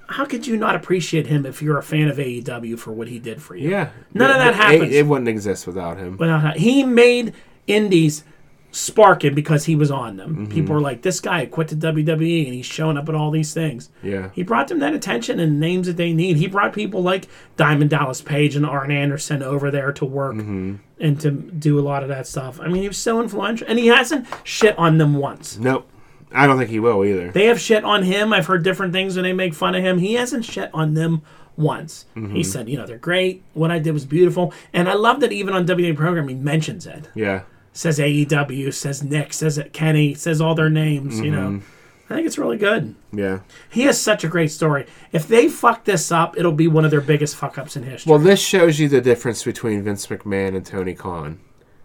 how 0.10 0.26
could 0.26 0.46
you 0.46 0.58
not 0.58 0.76
appreciate 0.76 1.28
him 1.28 1.46
if 1.46 1.62
you're 1.62 1.78
a 1.78 1.84
fan 1.84 2.10
of 2.10 2.18
AEW 2.18 2.78
for 2.78 2.92
what 2.92 3.08
he 3.08 3.20
did 3.20 3.42
for 3.42 3.56
you? 3.56 3.70
yeah, 3.70 3.90
None 4.14 4.32
of 4.32 4.38
that 4.38 4.54
happens. 4.56 4.84
It, 4.92 4.94
it 4.94 5.06
wouldn't 5.08 5.30
exist 5.30 5.66
without 5.66 5.98
him. 5.98 6.18
Well, 6.18 6.40
he 6.58 6.84
made 6.84 7.34
indies 7.68 8.24
sparking 8.72 9.34
because 9.34 9.66
he 9.66 9.76
was 9.76 9.90
on 9.92 10.18
them. 10.18 10.32
Mm-hmm. 10.36 10.52
People 10.52 10.76
were 10.76 10.82
like, 10.82 11.02
"This 11.02 11.20
guy 11.20 11.46
quit 11.46 11.68
the 11.70 11.76
WWE 11.76 12.46
and 12.46 12.54
he's 12.54 12.66
showing 12.66 12.98
up 12.98 13.10
at 13.10 13.16
all 13.16 13.32
these 13.32 13.54
things." 13.54 13.90
Yeah, 14.04 14.30
He 14.34 14.44
brought 14.44 14.68
them 14.68 14.80
that 14.80 14.94
attention 14.94 15.40
and 15.40 15.60
names 15.60 15.88
that 15.88 15.98
they 15.98 16.14
need. 16.14 16.38
He 16.38 16.48
brought 16.48 16.74
people 16.74 17.02
like 17.02 17.28
Diamond 17.56 17.90
Dallas 17.90 18.22
Page 18.22 18.56
and 18.56 18.66
Arn 18.66 18.92
Anderson 18.92 19.42
over 19.42 19.72
there 19.72 19.92
to 19.94 20.06
work 20.06 20.36
Mm-hmm. 20.36 20.76
and 21.00 21.20
to 21.22 21.32
do 21.32 21.80
a 21.80 21.82
lot 21.82 22.04
of 22.04 22.10
that 22.10 22.28
stuff. 22.28 22.60
I 22.62 22.68
mean, 22.68 22.82
he 22.82 22.88
was 22.88 22.98
so 22.98 23.22
influential, 23.22 23.68
and 23.70 23.80
he 23.80 23.88
hasn't 23.88 24.28
shit 24.44 24.78
on 24.78 24.98
them 24.98 25.16
once. 25.16 25.58
nope. 25.58 25.88
I 26.34 26.46
don't 26.46 26.58
think 26.58 26.70
he 26.70 26.80
will 26.82 27.06
either. 27.06 27.32
They 27.32 27.46
have 27.46 27.60
shit 27.60 27.86
on 27.86 28.04
him. 28.04 28.34
I've 28.34 28.48
heard 28.48 28.62
different 28.62 28.92
things 28.92 29.16
when 29.16 29.24
they 29.24 29.32
make 29.32 29.54
fun 29.54 29.76
of 29.76 29.82
him. 29.84 29.98
He 29.98 30.16
hasn't 30.16 30.44
shit 30.44 30.70
on 30.74 30.94
them 30.94 31.22
once. 31.56 32.06
Mm-hmm. 32.18 32.36
He 32.36 32.44
said, 32.44 32.68
you 32.68 32.78
know, 32.78 32.86
they're 32.86 32.98
great. 32.98 33.44
What 33.54 33.72
I 33.72 33.80
did 33.80 33.94
was 33.94 34.06
beautiful. 34.06 34.54
And 34.74 34.90
I 34.90 34.94
love 34.94 35.22
that 35.22 35.32
even 35.32 35.54
on 35.54 35.66
WWE 35.66 35.96
program, 35.96 36.28
he 36.28 36.36
mentions 36.36 36.86
it. 36.86 37.08
Yeah, 37.16 37.44
Says 37.78 38.00
AEW, 38.00 38.74
says 38.74 39.04
Nick, 39.04 39.32
says 39.34 39.62
Kenny, 39.72 40.16
says 40.16 40.42
all 40.42 40.56
their 40.56 40.68
names, 40.68 41.20
you 41.20 41.30
know. 41.30 41.50
Mm-hmm. 41.50 42.12
I 42.12 42.16
think 42.16 42.26
it's 42.26 42.40
really 42.40 42.58
good. 42.58 42.96
yeah. 43.14 43.42
He 43.70 43.84
has 43.84 44.02
such 44.02 44.24
a 44.24 44.28
great 44.28 44.50
story. 44.50 44.88
If 45.12 45.28
they 45.28 45.48
fuck 45.48 45.86
this 45.86 46.12
up, 46.12 46.36
it'll 46.40 46.54
be 46.54 46.68
one 46.68 46.86
of 46.86 46.92
their 46.92 47.02
biggest 47.02 47.36
fuck 47.36 47.60
ups 47.60 47.76
in 47.78 47.84
history. 47.84 48.10
Well, 48.10 48.18
this 48.18 48.40
shows 48.40 48.80
you 48.80 48.90
the 48.90 49.00
difference 49.00 49.44
between 49.44 49.84
Vince 49.84 50.08
McMahon 50.08 50.56
and 50.56 50.66
Tony 50.66 50.96
Khan. 50.96 51.40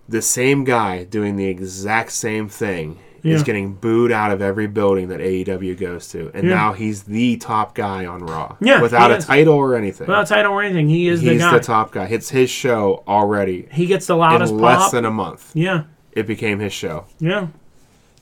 The 0.09 0.23
same 0.23 0.65
guy 0.65 1.05
doing 1.05 1.37
the 1.37 1.49
exact 1.49 2.13
same 2.13 2.49
thing 2.49 2.99
is 3.25 3.43
getting 3.43 3.75
booed 3.75 4.11
out 4.11 4.31
of 4.33 4.43
every 4.43 4.67
building 4.67 5.09
that 5.09 5.21
AEW 5.21 5.79
goes 5.79 6.09
to, 6.09 6.31
and 6.35 6.45
Yeah. 6.49 6.55
now 6.55 6.73
he's 6.73 7.05
the 7.05 7.37
top 7.37 7.75
guy 7.75 8.05
on 8.05 8.21
Raw. 8.25 8.57
Yeah, 8.61 8.81
without 8.83 9.11
a 9.13 9.19
title 9.19 9.55
or 9.55 9.77
anything. 9.77 10.07
Without 10.09 10.25
a 10.25 10.35
title 10.35 10.53
or 10.53 10.63
anything, 10.63 10.89
he 10.89 11.07
is 11.09 11.23
the 11.23 11.31
he's 11.33 11.41
guy. 11.41 11.53
the 11.53 11.61
top 11.61 11.93
guy. 11.93 12.07
It's 12.07 12.31
his 12.31 12.51
show 12.51 13.05
already. 13.07 13.69
he 13.71 13.87
gets 13.87 14.07
the 14.07 14.17
loudest. 14.17 14.53
In 14.53 14.59
loudest 14.59 14.81
less 14.81 14.83
pop. 14.87 14.93
than 14.93 15.05
a 15.05 15.11
month, 15.11 15.51
yeah, 15.55 15.85
it 16.13 16.27
became 16.27 16.59
his 16.59 16.73
show. 16.73 17.05
yeah. 17.21 17.47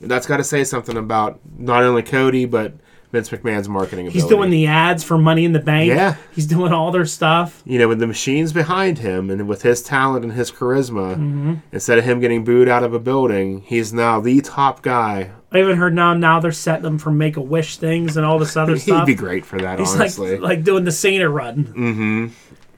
That's 0.03 0.25
got 0.25 0.37
to 0.37 0.43
say 0.43 0.63
something 0.63 0.97
about 0.97 1.39
not 1.59 1.83
only 1.83 2.01
Cody 2.01 2.45
but 2.45 2.73
Vince 3.11 3.29
McMahon's 3.29 3.67
marketing 3.67 4.07
ability. 4.07 4.19
He's 4.21 4.29
doing 4.29 4.49
the 4.49 4.67
ads 4.67 5.03
for 5.03 5.17
Money 5.17 5.43
in 5.45 5.51
the 5.53 5.59
Bank. 5.59 5.89
Yeah. 5.89 6.15
He's 6.33 6.45
doing 6.45 6.71
all 6.71 6.91
their 6.91 7.05
stuff. 7.05 7.61
you 7.65 7.77
know, 7.77 7.87
with 7.87 7.99
the 7.99 8.07
machines 8.07 8.53
behind 8.53 8.99
him 8.99 9.29
and 9.29 9.47
with 9.47 9.63
his 9.63 9.81
talent 9.83 10.23
and 10.23 10.33
his 10.33 10.51
charisma, 10.51 11.15
Mm-hmm. 11.15 11.53
instead 11.71 11.97
of 11.97 12.05
him 12.05 12.19
getting 12.19 12.43
booed 12.43 12.69
out 12.69 12.83
of 12.83 12.93
a 12.93 12.99
building, 12.99 13.61
he's 13.61 13.91
now 13.91 14.19
the 14.21 14.39
top 14.41 14.81
guy. 14.81 15.31
I 15.51 15.59
even 15.59 15.75
heard 15.77 15.93
now 15.93 16.13
now 16.13 16.39
they're 16.39 16.51
setting 16.53 16.83
them 16.83 16.97
for 16.97 17.11
Make 17.11 17.35
a 17.35 17.41
Wish 17.41 17.77
things 17.77 18.15
and 18.15 18.25
all 18.25 18.39
this 18.39 18.55
other 18.55 18.77
stuff. 18.77 18.99
He'd 19.07 19.13
be 19.13 19.15
great 19.17 19.45
for 19.45 19.59
that, 19.59 19.79
He's 19.79 19.93
honestly. 19.93 20.31
like 20.37 20.41
like 20.57 20.63
doing 20.63 20.85
the 20.85 20.91
Cena 20.93 21.29
run. 21.29 21.65
Mm-hmm. 21.65 22.27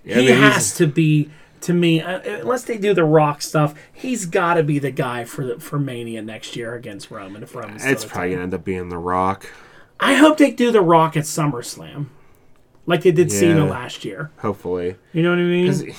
Yeah, 0.05 0.15
he 0.19 0.29
I 0.31 0.33
mean, 0.33 0.41
has 0.41 0.73
to 0.77 0.87
be 0.87 1.29
to 1.61 1.73
me 1.73 2.01
uh, 2.01 2.19
unless 2.41 2.63
they 2.63 2.77
do 2.77 2.93
the 2.93 3.03
Rock 3.05 3.41
stuff. 3.43 3.73
He's 3.93 4.25
got 4.25 4.55
to 4.55 4.63
be 4.63 4.79
the 4.79 4.91
guy 4.91 5.23
for 5.23 5.45
the, 5.45 5.59
for 5.59 5.79
Mania 5.79 6.21
next 6.21 6.55
year 6.55 6.73
against 6.73 7.09
Roman. 7.11 7.43
If 7.43 7.55
Roman's 7.55 7.85
It's 7.85 8.03
probably 8.03 8.31
gonna 8.31 8.43
end 8.43 8.53
up 8.55 8.65
being 8.65 8.89
The 8.89 8.97
Rock. 8.97 9.47
I 10.03 10.15
hope 10.15 10.37
they 10.37 10.51
do 10.51 10.71
the 10.71 10.81
Rock 10.81 11.15
at 11.17 11.23
SummerSlam, 11.23 12.07
like 12.85 13.01
they 13.03 13.11
did 13.11 13.31
Cena 13.31 13.65
last 13.65 14.03
year. 14.05 14.31
Hopefully, 14.39 14.95
You 15.13 15.23
know 15.23 15.29
what 15.31 15.39
I 15.39 15.43
mean. 15.43 15.95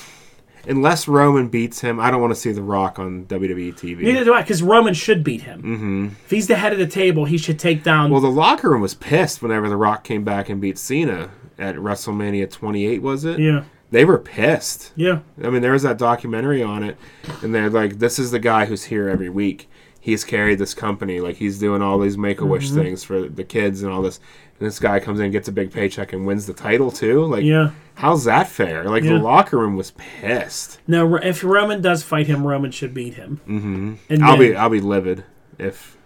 unless 0.66 1.06
Roman 1.08 1.48
beats 1.48 1.80
him, 1.80 2.00
I 2.00 2.10
don't 2.10 2.20
want 2.20 2.32
to 2.34 2.40
see 2.40 2.52
The 2.52 2.62
Rock 2.62 2.98
on 2.98 3.24
WWE 3.26 3.72
TV. 3.74 3.98
Neither 4.02 4.24
do 4.24 4.34
I, 4.34 4.42
because 4.42 4.62
Roman 4.62 4.94
should 4.94 5.22
beat 5.24 5.42
him. 5.42 5.62
Mm-hmm. 5.62 6.06
If 6.24 6.30
he's 6.30 6.46
the 6.46 6.56
head 6.56 6.72
of 6.72 6.78
the 6.78 6.86
table, 6.86 7.24
he 7.24 7.38
should 7.38 7.58
take 7.58 7.82
down. 7.82 8.10
Well, 8.10 8.20
the 8.20 8.30
locker 8.30 8.70
room 8.70 8.80
was 8.80 8.94
pissed 8.94 9.42
whenever 9.42 9.68
The 9.68 9.76
Rock 9.76 10.04
came 10.04 10.24
back 10.24 10.48
and 10.48 10.60
beat 10.60 10.78
Cena 10.78 11.30
at 11.58 11.76
WrestleMania 11.76 12.50
28. 12.50 13.02
Was 13.02 13.24
it? 13.24 13.38
yeah, 13.38 13.64
They 13.90 14.04
were 14.04 14.18
pissed. 14.18 14.92
yeah, 14.96 15.20
I 15.42 15.50
mean, 15.50 15.62
there 15.62 15.72
was 15.72 15.82
that 15.82 15.98
documentary 15.98 16.62
on 16.62 16.82
it, 16.82 16.96
and 17.42 17.54
they're 17.54 17.70
like, 17.70 17.98
"This 17.98 18.18
is 18.18 18.30
the 18.30 18.38
guy 18.40 18.64
who's 18.66 18.84
here 18.84 19.08
every 19.08 19.28
week. 19.30 19.68
He's 20.04 20.22
carried 20.22 20.58
this 20.58 20.74
company. 20.74 21.20
Like 21.20 21.36
he's 21.36 21.58
doing 21.58 21.80
all 21.80 21.98
these 21.98 22.18
Make 22.18 22.42
a 22.42 22.44
Wish 22.44 22.66
Mm-hmm. 22.68 22.78
things 22.82 23.02
for 23.04 23.26
the 23.26 23.42
kids 23.42 23.82
and 23.82 23.90
all 23.90 24.02
this. 24.02 24.20
And 24.60 24.66
this 24.68 24.78
guy 24.78 25.00
comes 25.00 25.18
in, 25.18 25.30
gets 25.30 25.48
a 25.48 25.52
big 25.52 25.72
paycheck, 25.72 26.12
and 26.12 26.26
wins 26.26 26.44
the 26.46 26.52
title 26.52 26.90
too. 26.90 27.24
Like, 27.24 27.42
yeah. 27.42 27.70
how's 27.94 28.24
that 28.24 28.46
fair? 28.46 28.84
Like 28.84 29.02
Yeah. 29.02 29.14
the 29.14 29.18
locker 29.20 29.56
room 29.56 29.76
was 29.76 29.92
pissed. 29.92 30.78
No, 30.86 31.06
Ro- 31.06 31.20
if 31.22 31.42
Roman 31.42 31.80
does 31.80 32.02
fight 32.02 32.26
him, 32.26 32.46
Roman 32.46 32.70
should 32.70 32.92
beat 32.92 33.14
him. 33.14 33.40
Mm-hmm. 33.48 33.94
And 34.10 34.22
I'll 34.24 34.36
then- 34.36 34.50
be 34.50 34.54
I'll 34.56 34.68
be 34.68 34.80
livid 34.80 35.24
if 35.58 35.96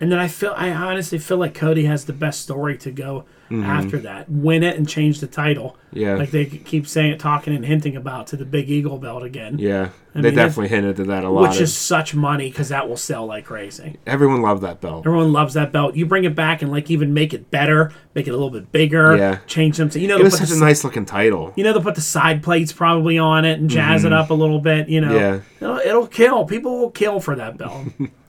And 0.00 0.10
then 0.10 0.18
I 0.18 0.28
feel, 0.28 0.54
I 0.56 0.70
honestly 0.70 1.18
feel 1.18 1.36
like 1.36 1.52
Cody 1.54 1.84
has 1.84 2.06
the 2.06 2.12
best 2.14 2.40
story 2.40 2.76
to 2.78 2.90
go 2.90 3.24
Mm-hmm. 3.50 3.64
after 3.64 3.98
that. 3.98 4.30
Win 4.30 4.62
it 4.62 4.76
and 4.76 4.88
change 4.88 5.18
the 5.18 5.26
title. 5.26 5.76
Yeah. 5.92 6.14
Like 6.14 6.30
they 6.30 6.44
keep 6.46 6.86
saying, 6.86 7.14
it, 7.14 7.18
talking 7.18 7.52
and 7.52 7.64
hinting 7.66 7.96
about 7.96 8.28
to 8.28 8.36
the 8.36 8.44
big 8.44 8.70
Eagle 8.70 8.96
belt 8.96 9.24
again. 9.24 9.58
Yeah, 9.58 9.88
I 10.14 10.20
they 10.20 10.28
mean, 10.28 10.36
definitely 10.36 10.68
hinted 10.68 11.00
at 11.00 11.06
that 11.08 11.24
a 11.24 11.28
lot. 11.28 11.50
Which 11.50 11.60
is 11.60 11.76
such 11.76 12.14
money 12.14 12.48
because 12.48 12.68
that 12.68 12.88
will 12.88 12.96
sell 12.96 13.26
like 13.26 13.46
crazy. 13.46 13.96
everyone 14.06 14.40
loved 14.40 14.62
that 14.62 14.80
belt. 14.80 15.04
Everyone 15.04 15.32
loves 15.32 15.54
that 15.54 15.72
belt. 15.72 15.96
You 15.96 16.06
bring 16.06 16.22
it 16.22 16.36
back 16.36 16.62
and 16.62 16.70
like 16.70 16.92
even 16.92 17.12
make 17.12 17.34
it 17.34 17.50
better, 17.50 17.92
make 18.14 18.28
it 18.28 18.30
a 18.30 18.34
little 18.34 18.50
bit 18.50 18.70
bigger. 18.70 19.16
Yeah. 19.16 19.38
Change 19.48 19.78
them 19.78 19.90
to 19.90 19.98
you 19.98 20.06
know. 20.06 20.18
It 20.18 20.22
was 20.22 20.38
such 20.38 20.50
the 20.50 20.54
a 20.54 20.58
nice 20.60 20.84
looking 20.84 21.04
title. 21.04 21.52
you 21.56 21.64
know 21.64 21.72
they'll 21.72 21.82
put 21.82 21.96
the 21.96 22.00
side 22.02 22.44
plates 22.44 22.72
probably 22.72 23.18
on 23.18 23.44
it 23.44 23.58
and 23.58 23.68
jazz 23.68 24.04
it 24.04 24.12
up 24.12 24.30
a 24.30 24.34
little 24.34 24.60
bit. 24.60 24.88
You 24.88 25.00
know, 25.00 25.08
Mm-hmm. 25.10 25.64
Yeah. 25.64 25.68
it'll, 25.70 25.78
it'll 25.78 26.06
kill. 26.06 26.44
People 26.44 26.78
will 26.78 26.90
kill 26.92 27.18
for 27.18 27.34
that 27.34 27.58
belt. 27.58 27.88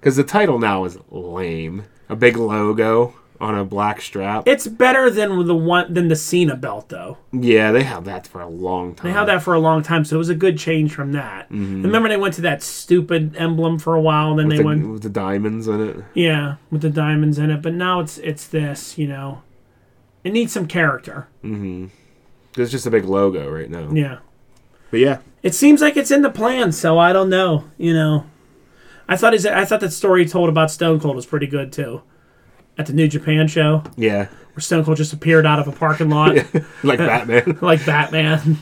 Because 0.00 0.16
the 0.16 0.24
title 0.24 0.58
now 0.58 0.84
is 0.84 0.98
lame. 1.10 1.84
A 2.08 2.16
big 2.16 2.36
logo 2.36 3.14
on 3.38 3.54
a 3.58 3.64
black 3.66 4.00
strap. 4.00 4.48
it's 4.48 4.66
better 4.66 5.10
than 5.10 5.46
the 5.46 5.54
one 5.54 5.92
than 5.92 6.08
the 6.08 6.16
Cena 6.16 6.56
belt 6.56 6.88
though. 6.88 7.18
yeah, 7.32 7.70
they 7.70 7.82
had 7.82 8.06
that 8.06 8.26
for 8.26 8.40
a 8.40 8.48
long 8.48 8.94
time. 8.94 9.10
They 9.10 9.12
had 9.12 9.26
that 9.26 9.42
for 9.42 9.52
a 9.52 9.58
long 9.58 9.82
time, 9.82 10.06
so 10.06 10.16
it 10.16 10.18
was 10.18 10.30
a 10.30 10.34
good 10.34 10.56
change 10.56 10.94
from 10.94 11.12
that. 11.12 11.46
Mm-hmm. 11.50 11.82
Remember 11.82 12.08
they 12.08 12.16
went 12.16 12.32
to 12.36 12.40
that 12.42 12.62
stupid 12.62 13.36
emblem 13.36 13.78
for 13.78 13.94
a 13.94 14.00
while, 14.00 14.30
and 14.30 14.38
then 14.38 14.48
with 14.48 14.56
they 14.56 14.62
the, 14.62 14.66
went 14.66 14.88
with 14.90 15.02
the 15.02 15.10
diamonds 15.10 15.68
in 15.68 15.86
it. 15.86 15.96
yeah 16.14 16.56
with 16.70 16.80
the 16.80 16.88
diamonds 16.88 17.38
in 17.38 17.50
it. 17.50 17.60
But 17.60 17.74
now 17.74 18.00
it's 18.00 18.16
it's 18.18 18.46
this. 18.46 18.96
You 18.96 19.08
know, 19.08 19.42
it 20.24 20.32
needs 20.32 20.52
some 20.52 20.66
character. 20.66 21.28
Mm-hmm. 21.44 21.86
It's 22.58 22.70
just 22.70 22.86
a 22.86 22.90
big 22.90 23.04
logo 23.04 23.50
right 23.50 23.68
now. 23.68 23.90
Yeah. 23.92 24.18
But 24.90 25.00
yeah, 25.00 25.18
It 25.42 25.54
seems 25.54 25.82
like 25.82 25.96
it's 25.98 26.10
in 26.12 26.22
the 26.22 26.30
plan, 26.30 26.72
so 26.72 26.98
I 26.98 27.12
don't 27.12 27.28
know. 27.28 27.64
You 27.76 27.92
know, 27.92 28.24
I 29.08 29.16
thought 29.16 29.32
his, 29.32 29.46
I 29.46 29.64
thought 29.64 29.80
that 29.80 29.92
story 29.92 30.24
he 30.24 30.28
told 30.28 30.48
about 30.48 30.70
Stone 30.70 31.00
Cold 31.00 31.16
was 31.16 31.26
pretty 31.26 31.46
good 31.46 31.72
too. 31.72 32.02
At 32.78 32.86
the 32.86 32.92
New 32.92 33.08
Japan 33.08 33.48
show, 33.48 33.82
yeah, 33.96 34.26
where 34.52 34.60
Stone 34.60 34.84
Cold 34.84 34.98
just 34.98 35.14
appeared 35.14 35.46
out 35.46 35.58
of 35.58 35.66
a 35.66 35.72
parking 35.72 36.10
lot 36.10 36.36
like 36.82 36.98
Batman. 36.98 37.58
like 37.62 37.86
Batman. 37.86 38.58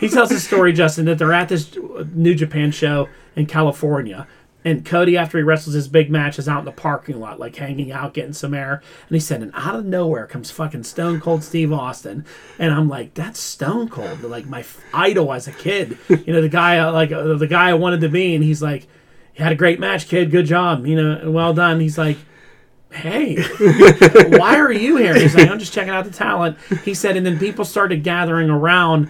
he 0.00 0.08
tells 0.08 0.30
the 0.30 0.40
story, 0.40 0.72
Justin, 0.72 1.04
that 1.04 1.18
they're 1.18 1.34
at 1.34 1.50
this 1.50 1.76
New 2.14 2.34
Japan 2.34 2.70
show 2.70 3.08
in 3.36 3.44
California. 3.44 4.26
And 4.64 4.84
Cody, 4.84 5.16
after 5.16 5.38
he 5.38 5.44
wrestles 5.44 5.74
his 5.74 5.86
big 5.86 6.10
match, 6.10 6.38
is 6.38 6.48
out 6.48 6.58
in 6.60 6.64
the 6.64 6.72
parking 6.72 7.20
lot, 7.20 7.38
like 7.38 7.56
hanging 7.56 7.92
out, 7.92 8.12
getting 8.12 8.32
some 8.32 8.54
air. 8.54 8.82
And 9.08 9.14
he 9.14 9.20
said, 9.20 9.40
and 9.40 9.52
out 9.54 9.76
of 9.76 9.84
nowhere 9.84 10.26
comes 10.26 10.50
fucking 10.50 10.82
Stone 10.84 11.20
Cold 11.20 11.44
Steve 11.44 11.72
Austin. 11.72 12.24
And 12.58 12.74
I'm 12.74 12.88
like, 12.88 13.14
that's 13.14 13.38
Stone 13.38 13.88
Cold, 13.90 14.22
like 14.22 14.46
my 14.46 14.60
f- 14.60 14.80
idol 14.92 15.32
as 15.32 15.46
a 15.46 15.52
kid. 15.52 15.96
You 16.08 16.32
know, 16.32 16.42
the 16.42 16.48
guy, 16.48 16.86
like 16.90 17.12
uh, 17.12 17.34
the 17.34 17.46
guy 17.46 17.70
I 17.70 17.74
wanted 17.74 18.00
to 18.00 18.08
be. 18.08 18.34
And 18.34 18.42
he's 18.42 18.60
like, 18.60 18.88
you 19.38 19.44
had 19.44 19.52
a 19.52 19.56
great 19.56 19.78
match, 19.78 20.08
kid. 20.08 20.32
Good 20.32 20.46
job. 20.46 20.84
You 20.84 20.96
know, 20.96 21.30
well 21.30 21.54
done. 21.54 21.78
He's 21.78 21.96
like, 21.96 22.18
hey, 22.90 23.36
why 24.36 24.56
are 24.56 24.72
you 24.72 24.96
here? 24.96 25.14
He's 25.14 25.34
like, 25.36 25.48
I'm 25.48 25.60
just 25.60 25.72
checking 25.72 25.92
out 25.92 26.04
the 26.04 26.10
talent. 26.10 26.58
He 26.84 26.92
said, 26.92 27.16
and 27.16 27.24
then 27.24 27.38
people 27.38 27.64
started 27.64 28.02
gathering 28.02 28.50
around, 28.50 29.08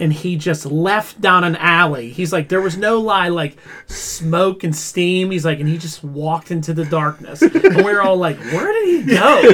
and 0.00 0.12
he 0.12 0.34
just 0.36 0.66
left 0.66 1.20
down 1.20 1.44
an 1.44 1.54
alley. 1.56 2.10
He's 2.10 2.32
like, 2.32 2.48
there 2.48 2.60
was 2.60 2.76
no 2.76 2.98
lie, 2.98 3.28
like 3.28 3.56
smoke 3.86 4.64
and 4.64 4.74
steam. 4.74 5.30
He's 5.30 5.44
like, 5.44 5.60
and 5.60 5.68
he 5.68 5.78
just 5.78 6.02
walked 6.02 6.50
into 6.50 6.72
the 6.72 6.86
darkness. 6.86 7.42
And 7.42 7.76
we 7.76 7.82
were 7.82 8.00
all 8.02 8.16
like, 8.16 8.38
where 8.38 8.72
did 8.72 8.88
he 8.88 9.14
go? 9.14 9.52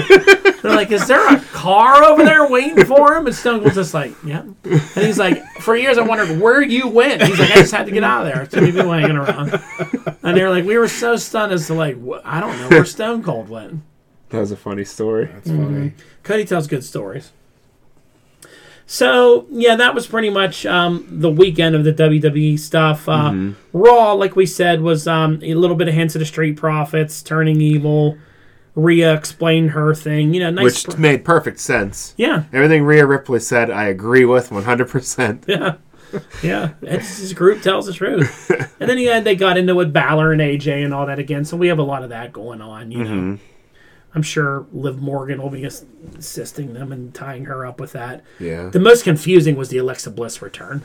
They're 0.62 0.76
like, 0.76 0.93
is 0.93 1.07
there 1.09 1.35
a 1.35 1.41
car 1.41 2.05
over 2.05 2.25
there 2.25 2.49
waiting 2.49 2.85
for 2.85 3.17
him? 3.17 3.26
And 3.26 3.35
Stone 3.35 3.61
Cold's 3.61 3.75
just 3.75 3.93
like, 3.93 4.15
yeah. 4.25 4.45
And 4.65 4.81
he's 4.95 5.19
like, 5.19 5.43
for 5.61 5.76
years 5.76 5.99
I 5.99 6.03
wondered 6.03 6.41
where 6.41 6.62
you 6.62 6.88
went. 6.88 7.23
He's 7.23 7.38
like, 7.38 7.50
I 7.50 7.57
just 7.57 7.73
had 7.73 7.87
to 7.87 7.93
get 7.93 8.05
out 8.05 8.26
of 8.26 8.33
there. 8.33 8.49
So 8.49 8.61
we've 8.61 8.75
been 8.75 8.87
hanging 8.87 9.17
around. 9.17 9.61
And 10.23 10.37
they're 10.37 10.50
like, 10.50 10.65
we 10.65 10.79
were 10.79 10.88
so 10.88 11.17
stunned 11.17 11.53
as 11.53 11.67
to 11.67 11.75
like, 11.75 11.97
wh- 11.97 12.21
I 12.25 12.41
don't 12.41 12.57
know 12.61 12.69
where 12.69 12.85
Stone 12.85 13.25
Cold 13.25 13.49
went. 13.49 13.83
That 14.31 14.38
was 14.41 14.53
a 14.53 14.57
funny 14.57 14.85
story. 14.85 15.26
That's 15.26 15.49
funny. 15.49 15.91
Mm-hmm. 15.91 15.99
Cody 16.23 16.45
tells 16.45 16.67
good 16.67 16.85
stories. 16.85 17.33
So 18.87 19.47
yeah, 19.50 19.75
that 19.76 19.95
was 19.95 20.07
pretty 20.07 20.31
much 20.31 20.64
um, 20.64 21.07
the 21.11 21.31
weekend 21.31 21.75
of 21.75 21.85
the 21.85 21.93
WWE 21.93 22.59
stuff. 22.59 23.09
Uh, 23.09 23.50
Raw, 23.73 24.12
like 24.12 24.37
we 24.37 24.47
said, 24.47 24.81
was 24.81 25.09
um, 25.09 25.40
a 25.43 25.55
little 25.55 25.76
bit 25.76 25.88
of 25.88 25.95
hints 25.95 26.14
of 26.14 26.21
the 26.21 26.26
Street 26.26 26.57
Profits 26.57 27.23
turning 27.23 27.61
evil. 27.61 28.16
Rhea 28.76 29.14
explained 29.14 29.71
her 29.71 29.95
thing. 29.95 30.35
You 30.35 30.40
know, 30.40 30.50
nice. 30.50 30.87
Which 30.87 30.99
made 30.99 31.25
perfect 31.25 31.59
sense. 31.59 32.14
yeah, 32.16 32.45
Everything 32.52 32.85
Rhea 32.85 33.07
Ripley 33.07 33.40
said, 33.40 33.71
I 33.71 33.85
agree 33.85 34.25
with 34.25 34.50
100%. 34.50 35.49
yeah, 35.49 35.76
yeah. 36.43 36.75
It's, 36.83 37.19
his 37.19 37.33
group 37.33 37.62
tells 37.62 37.87
the 37.87 37.95
truth. 37.95 38.50
and 38.81 38.88
then 38.88 38.99
yeah, 38.99 39.19
they 39.19 39.35
got 39.35 39.57
into 39.57 39.75
with 39.75 39.93
Balor 39.93 40.33
and 40.33 40.40
AJ 40.40 40.85
and 40.85 40.95
all 40.95 41.07
that 41.07 41.19
again. 41.19 41.45
So 41.45 41.57
we 41.57 41.69
have 41.69 41.78
a 41.78 41.83
lot 41.83 42.05
of 42.05 42.11
that 42.11 42.33
going 42.33 42.61
on. 42.61 42.93
You 42.93 43.05
know. 43.05 43.38
I'm 44.16 44.23
sure 44.23 44.66
Liv 44.73 45.00
Morgan 45.00 45.42
will 45.42 45.50
be 45.50 45.64
assisting 45.64 46.73
them 46.73 46.90
and 46.90 47.12
tying 47.14 47.44
her 47.44 47.66
up 47.66 47.78
with 47.78 47.92
that. 47.92 48.25
Yeah. 48.40 48.70
The 48.70 48.80
most 48.80 49.04
confusing 49.04 49.56
was 49.56 49.68
the 49.68 49.76
Alexa 49.76 50.11
Bliss 50.11 50.40
return. 50.40 50.82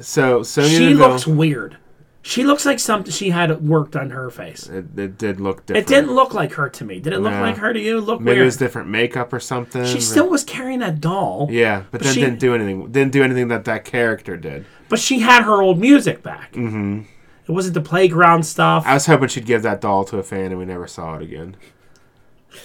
So, 0.00 0.42
Sonya 0.42 0.68
she 0.70 0.88
Deville, 0.88 1.08
looks 1.10 1.26
weird. 1.26 1.76
She 2.22 2.42
looks 2.42 2.64
like 2.66 2.80
something 2.80 3.12
she 3.12 3.30
had 3.30 3.62
worked 3.68 3.94
on 3.94 4.10
her 4.10 4.30
face. 4.30 4.66
it, 4.66 4.98
it 4.98 5.16
did 5.18 5.40
look 5.40 5.64
different. 5.66 5.86
It 5.86 5.94
didn't 5.94 6.12
look 6.14 6.32
like 6.34 6.54
her 6.54 6.68
to 6.70 6.84
me. 6.84 6.98
Did 7.00 7.12
it 7.12 7.20
look 7.20 7.32
No. 7.34 7.40
like 7.42 7.58
her 7.58 7.72
to 7.72 7.78
you? 7.78 8.00
Look 8.00 8.20
Maybe 8.20 8.40
it 8.40 8.44
was 8.44 8.56
different 8.56 8.88
makeup 8.88 9.32
or 9.32 9.38
something. 9.38 9.84
she 9.84 10.00
still 10.00 10.28
was 10.28 10.42
carrying 10.42 10.80
that 10.80 11.00
doll. 11.02 11.48
Yeah, 11.50 11.84
but, 11.90 12.00
then 12.00 12.14
she- 12.14 12.20
didn't 12.22 12.40
do 12.40 12.54
anything. 12.54 12.90
Didn't 12.90 13.12
do 13.12 13.22
anything 13.22 13.48
that 13.48 13.64
that 13.66 13.84
character 13.84 14.36
did. 14.38 14.64
But 14.88 14.98
she 14.98 15.20
had 15.20 15.42
her 15.44 15.62
old 15.62 15.78
music 15.78 16.22
back. 16.22 16.52
Mm-hmm. 16.54 17.02
It 17.48 17.52
wasn't 17.52 17.74
the 17.74 17.80
playground 17.80 18.42
stuff. 18.44 18.84
I 18.86 18.94
was 18.94 19.06
hoping 19.06 19.28
she'd 19.28 19.46
give 19.46 19.62
that 19.62 19.80
doll 19.80 20.04
to 20.06 20.18
a 20.18 20.22
fan, 20.22 20.46
and 20.46 20.58
we 20.58 20.64
never 20.64 20.86
saw 20.86 21.14
it 21.16 21.22
again. 21.22 21.56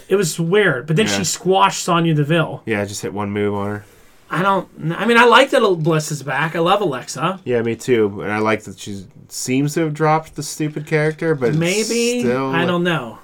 it 0.08 0.16
was 0.16 0.40
weird. 0.40 0.88
But 0.88 0.96
then 0.96 1.06
Yeah. 1.08 1.18
she 1.18 1.24
squashed 1.26 1.84
Sonya 1.84 2.14
Deville. 2.14 2.64
Yeah, 2.66 2.84
just 2.86 3.02
hit 3.02 3.14
one 3.14 3.30
move 3.32 3.54
on 3.54 3.68
her. 3.68 3.86
I 4.30 4.42
don't. 4.42 4.70
I 4.98 5.06
mean, 5.06 5.18
I 5.18 5.26
like 5.26 5.50
that 5.50 5.60
Bliss 5.84 6.10
is 6.12 6.24
back. 6.24 6.56
I 6.56 6.60
love 6.60 6.80
Alexa. 6.80 7.42
Yeah, 7.44 7.62
me 7.62 7.76
too. 7.76 8.22
And 8.22 8.32
I 8.32 8.38
like 8.40 8.64
that 8.64 8.80
she 8.80 9.06
seems 9.28 9.74
to 9.74 9.82
have 9.82 9.94
dropped 9.94 10.36
the 10.36 10.44
stupid 10.44 10.88
character, 10.88 11.36
but 11.36 11.54
Maybe 11.56 12.22
still, 12.22 12.52
I 12.56 12.66
don't 12.66 12.84
know. 12.86 13.20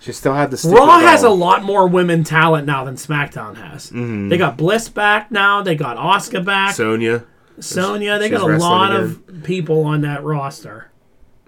She 0.00 0.12
still 0.12 0.34
had 0.34 0.50
the 0.50 0.56
stupid 0.56 0.74
Raw 0.80 0.98
has 0.98 1.20
a 1.22 1.26
doll. 1.28 1.36
lot 1.36 1.62
more 1.62 1.86
women 1.86 2.24
talent 2.24 2.66
now 2.66 2.84
than 2.84 2.96
SmackDown 2.96 3.56
has. 3.56 3.86
Mm-hmm. 3.86 4.28
They 4.30 4.36
got 4.36 4.56
Bliss 4.56 4.88
back 4.88 5.30
now. 5.30 5.62
They 5.62 5.76
got 5.76 5.96
Asuka 5.96 6.44
back. 6.44 6.74
Sonya. 6.74 7.22
Sonya. 7.60 8.18
They 8.18 8.28
got 8.30 8.42
a 8.50 8.56
lot 8.58 8.92
again. 8.94 9.02
of 9.36 9.44
people 9.44 9.84
on 9.84 10.00
that 10.02 10.22
roster. 10.24 10.90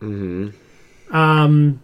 Mm-hmm. 0.00 1.14
Um, 1.16 1.82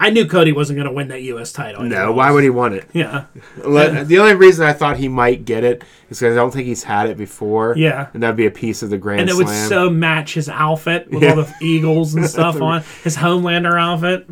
I 0.00 0.10
knew 0.10 0.26
Cody 0.28 0.52
wasn't 0.52 0.76
going 0.76 0.86
to 0.86 0.92
win 0.92 1.08
that 1.08 1.22
U.S. 1.22 1.52
title. 1.52 1.82
No, 1.82 2.12
why 2.12 2.30
would 2.30 2.44
he 2.44 2.50
want 2.50 2.74
it? 2.74 2.88
Yeah, 2.92 3.24
The 3.56 4.18
only 4.20 4.34
reason 4.34 4.64
I 4.64 4.72
thought 4.72 4.96
he 4.96 5.08
might 5.08 5.44
get 5.44 5.64
it 5.64 5.82
is 6.08 6.20
because 6.20 6.34
I 6.34 6.36
don't 6.36 6.52
think 6.52 6.66
he's 6.66 6.84
had 6.84 7.08
it 7.10 7.16
before. 7.16 7.74
Yeah. 7.76 8.08
and 8.14 8.22
that'd 8.22 8.36
be 8.36 8.46
a 8.46 8.50
piece 8.50 8.82
of 8.84 8.90
the 8.90 8.98
Grand 8.98 9.22
and 9.22 9.30
it 9.30 9.32
Slam. 9.34 9.46
would 9.46 9.68
so 9.68 9.90
match 9.90 10.34
his 10.34 10.48
outfit 10.48 11.10
with 11.10 11.22
Yeah. 11.24 11.30
all 11.30 11.36
the 11.36 11.52
eagles 11.60 12.14
and 12.14 12.24
stuff 12.30 12.60
on 12.62 12.82
his 13.02 13.16
Homelander 13.16 13.78
outfit. 13.80 14.26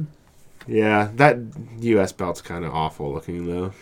yeah, 0.69 1.11
that 1.17 1.39
U.S. 1.81 2.13
belt's 2.13 2.41
kind 2.43 2.65
of 2.65 2.73
awful 2.73 3.13
looking 3.13 3.47
though. 3.47 3.73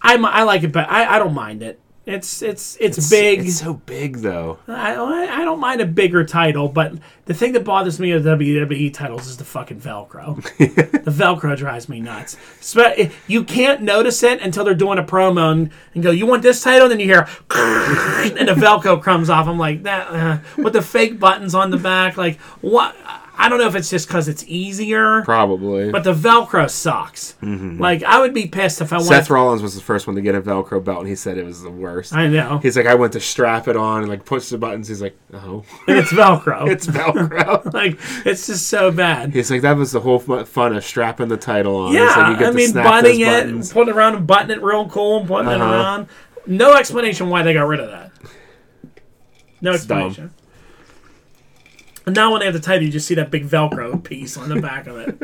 I, 0.00 0.14
I 0.16 0.44
like 0.44 0.62
it, 0.62 0.70
but 0.72 0.88
I, 0.88 1.16
I 1.16 1.18
don't 1.18 1.34
mind 1.34 1.62
it. 1.64 1.80
It's 2.06 2.40
it's 2.40 2.78
it's, 2.80 3.10
big. 3.10 3.40
It's 3.40 3.58
so 3.58 3.74
big 3.74 4.16
though. 4.16 4.58
I, 4.66 4.94
I 4.94 5.44
don't 5.44 5.60
mind 5.60 5.82
a 5.82 5.86
bigger 5.86 6.24
title, 6.24 6.66
but 6.66 6.94
the 7.26 7.34
thing 7.34 7.52
that 7.52 7.62
bothers 7.62 8.00
me 8.00 8.14
with 8.14 8.24
WWE 8.24 8.92
titles 8.92 9.26
is 9.26 9.36
the 9.36 9.44
fucking 9.44 9.80
Velcro. 9.80 10.42
the 11.04 11.10
Velcro 11.10 11.54
drives 11.56 11.90
me 11.90 12.00
nuts. 12.00 12.38
Spe- 12.60 13.10
You 13.28 13.44
can't 13.44 13.82
notice 13.82 14.22
it 14.22 14.40
until 14.40 14.64
they're 14.64 14.74
doing 14.74 14.98
a 14.98 15.04
promo 15.04 15.52
and, 15.52 15.70
and 15.94 16.02
go, 16.02 16.10
"You 16.10 16.24
want 16.26 16.42
this 16.42 16.62
title?" 16.62 16.84
And 16.84 16.92
then 16.92 17.00
you 17.00 17.06
hear, 17.06 17.28
and 17.50 18.48
the 18.48 18.54
Velcro 18.56 19.02
comes 19.02 19.28
off. 19.28 19.46
I'm 19.46 19.58
like, 19.58 19.82
that 19.82 20.08
uh, 20.08 20.38
with 20.56 20.72
the 20.72 20.82
fake 20.82 21.20
buttons 21.20 21.54
on 21.54 21.70
the 21.70 21.76
back. 21.76 22.16
Like, 22.16 22.40
what? 22.62 22.96
I 23.40 23.48
don't 23.48 23.58
know 23.58 23.66
if 23.66 23.74
it's 23.74 23.88
just 23.88 24.06
because 24.06 24.28
it's 24.28 24.44
easier, 24.46 25.22
Probably. 25.22 25.90
but 25.90 26.04
the 26.04 26.12
Velcro 26.12 26.68
sucks. 26.68 27.36
Like, 27.42 28.02
I 28.02 28.20
would 28.20 28.34
be 28.34 28.46
pissed 28.46 28.80
if 28.82 28.92
I 28.92 28.96
went. 28.96 29.08
Seth. 29.08 29.30
Rollins 29.30 29.62
was 29.62 29.74
the 29.74 29.80
first 29.80 30.06
one 30.06 30.14
to 30.16 30.22
get 30.22 30.34
a 30.34 30.42
Velcro 30.42 30.84
belt, 30.84 30.98
and 31.00 31.08
he 31.08 31.16
said 31.16 31.38
it 31.38 31.44
was 31.46 31.62
the 31.62 31.70
worst. 31.70 32.12
I 32.12 32.26
know, 32.28 32.58
He's 32.58 32.76
like, 32.76 32.86
I 32.86 32.94
went 32.94 33.14
to 33.14 33.20
strap 33.20 33.66
it 33.66 33.76
on 33.76 34.00
and 34.02 34.08
like 34.10 34.24
push 34.26 34.48
the 34.50 34.58
buttons. 34.58 34.88
He's 34.88 35.00
like, 35.00 35.16
oh, 35.32 35.64
and 35.88 35.98
it's 35.98 36.12
Velcro. 36.12 36.68
it's 36.70 36.86
Velcro. 36.86 37.72
like, 37.74 37.98
it's 38.26 38.46
just 38.46 38.66
so 38.68 38.90
bad. 38.90 39.32
He's 39.32 39.50
like, 39.50 39.62
that 39.62 39.76
was 39.76 39.92
the 39.92 40.00
whole 40.00 40.18
fun 40.18 40.76
of 40.76 40.84
strapping 40.84 41.28
the 41.28 41.36
title 41.38 41.76
on. 41.76 41.94
Yeah, 41.94 42.06
like, 42.16 42.32
you 42.32 42.36
get 42.38 42.48
I 42.48 42.50
mean, 42.52 42.72
butting 42.74 43.20
it, 43.20 43.70
putting 43.72 43.94
it 43.94 43.96
around 43.96 44.16
and 44.16 44.26
butting 44.26 44.50
it 44.50 44.62
real 44.62 44.88
cool, 44.88 45.20
and 45.20 45.26
putting 45.28 45.50
it 45.50 45.60
Uh-huh. 45.60 45.72
around. 45.72 46.08
No 46.46 46.74
explanation 46.76 47.28
why 47.30 47.42
they 47.42 47.52
got 47.54 47.66
rid 47.66 47.80
of 47.80 47.90
that. 47.90 48.12
No 49.62 49.72
It's 49.72 49.84
dumb. 49.86 50.30
And 52.10 52.16
now 52.16 52.32
when 52.32 52.40
they 52.40 52.46
have 52.46 52.54
the 52.54 52.60
title, 52.60 52.82
you 52.84 52.90
just 52.90 53.06
see 53.06 53.14
that 53.14 53.30
big 53.30 53.46
Velcro 53.48 54.02
piece 54.02 54.36
on 54.36 54.48
the 54.48 54.60
back 54.60 54.88
of 54.88 54.96
it. 54.96 55.18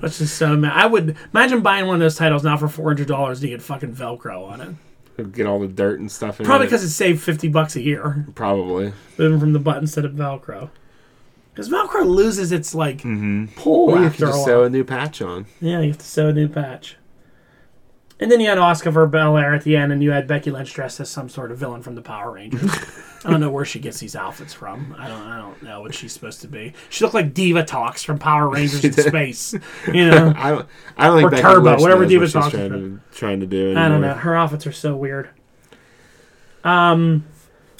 That's 0.00 0.18
just 0.18 0.36
so 0.36 0.56
mad. 0.56 0.72
I 0.74 0.86
would 0.86 1.16
imagine 1.32 1.60
buying 1.62 1.86
one 1.86 1.94
of 1.94 2.00
those 2.00 2.16
titles 2.16 2.42
now 2.42 2.56
for 2.56 2.66
four 2.66 2.88
hundred 2.90 3.06
dollars 3.06 3.40
to 3.42 3.48
get 3.48 3.62
fucking 3.62 3.94
Velcro 3.94 4.44
on 4.48 4.60
it. 4.60 5.32
Get 5.32 5.46
all 5.46 5.60
the 5.60 5.68
dirt 5.68 6.00
and 6.00 6.10
stuff 6.10 6.40
in 6.40 6.46
Probably 6.46 6.66
it. 6.66 6.70
because 6.70 6.82
it 6.82 6.88
saved 6.90 7.22
fifty 7.22 7.46
bucks 7.46 7.76
a 7.76 7.80
year, 7.80 8.26
Probably. 8.34 8.92
moving 9.18 9.38
from 9.38 9.52
the 9.52 9.58
buttons 9.60 9.92
to 9.94 10.04
of 10.04 10.12
Velcro. 10.14 10.70
Because 11.54 11.68
Velcro 11.68 12.06
loses 12.06 12.50
its 12.50 12.74
like 12.74 13.02
pull 13.02 13.10
Mm-hmm. 13.12 13.68
Well, 13.92 14.00
you 14.00 14.06
after 14.06 14.18
can 14.18 14.28
a 14.28 14.30
just 14.32 14.44
sew 14.44 14.64
a 14.64 14.70
new 14.70 14.82
patch 14.84 15.22
on. 15.22 15.46
Yeah, 15.60 15.80
you 15.80 15.88
have 15.88 15.98
to 15.98 16.06
sew 16.06 16.28
a 16.28 16.32
new 16.32 16.48
patch. 16.48 16.96
And 18.18 18.30
then 18.32 18.40
you 18.40 18.48
had 18.48 18.58
Asuka 18.58 18.92
for 18.92 19.06
Belair 19.06 19.52
at 19.54 19.64
the 19.64 19.76
end, 19.76 19.92
and 19.92 20.02
you 20.02 20.12
had 20.12 20.26
Becky 20.26 20.50
Lynch 20.50 20.72
dressed 20.72 20.98
as 21.00 21.10
some 21.10 21.28
sort 21.28 21.52
of 21.52 21.58
villain 21.58 21.82
from 21.82 21.94
the 21.94 22.02
Power 22.02 22.32
Rangers. 22.32 22.70
I 23.24 23.30
don't 23.30 23.40
know 23.40 23.50
where 23.50 23.64
she 23.64 23.78
gets 23.78 24.00
these 24.00 24.16
outfits 24.16 24.52
from. 24.52 24.94
I 24.98 25.06
don't. 25.06 25.22
I 25.22 25.38
don't 25.38 25.62
know 25.62 25.80
what 25.80 25.94
she's 25.94 26.12
supposed 26.12 26.40
to 26.40 26.48
be. 26.48 26.72
She 26.88 27.04
looked 27.04 27.14
like 27.14 27.34
Divatox 27.34 28.04
from 28.04 28.18
Power 28.18 28.48
Rangers 28.50 28.84
in 28.84 28.92
space. 28.92 29.54
You 29.86 30.10
know. 30.10 30.32
I 30.36 30.50
don't. 30.50 30.68
I 30.96 31.06
don't 31.06 31.20
think 31.20 31.32
Or 31.32 31.36
Turbo, 31.36 31.80
whatever 31.80 32.04
Diva 32.04 32.24
what 32.24 32.32
talks 32.32 32.50
trying 32.50 32.70
to, 32.70 33.00
trying 33.12 33.40
to 33.40 33.46
do. 33.46 33.76
I 33.76 33.88
don't 33.88 34.00
know. 34.00 34.14
Her 34.14 34.34
outfits 34.34 34.66
are 34.66 34.72
so 34.72 34.96
weird. 34.96 35.30
Um, 36.64 37.24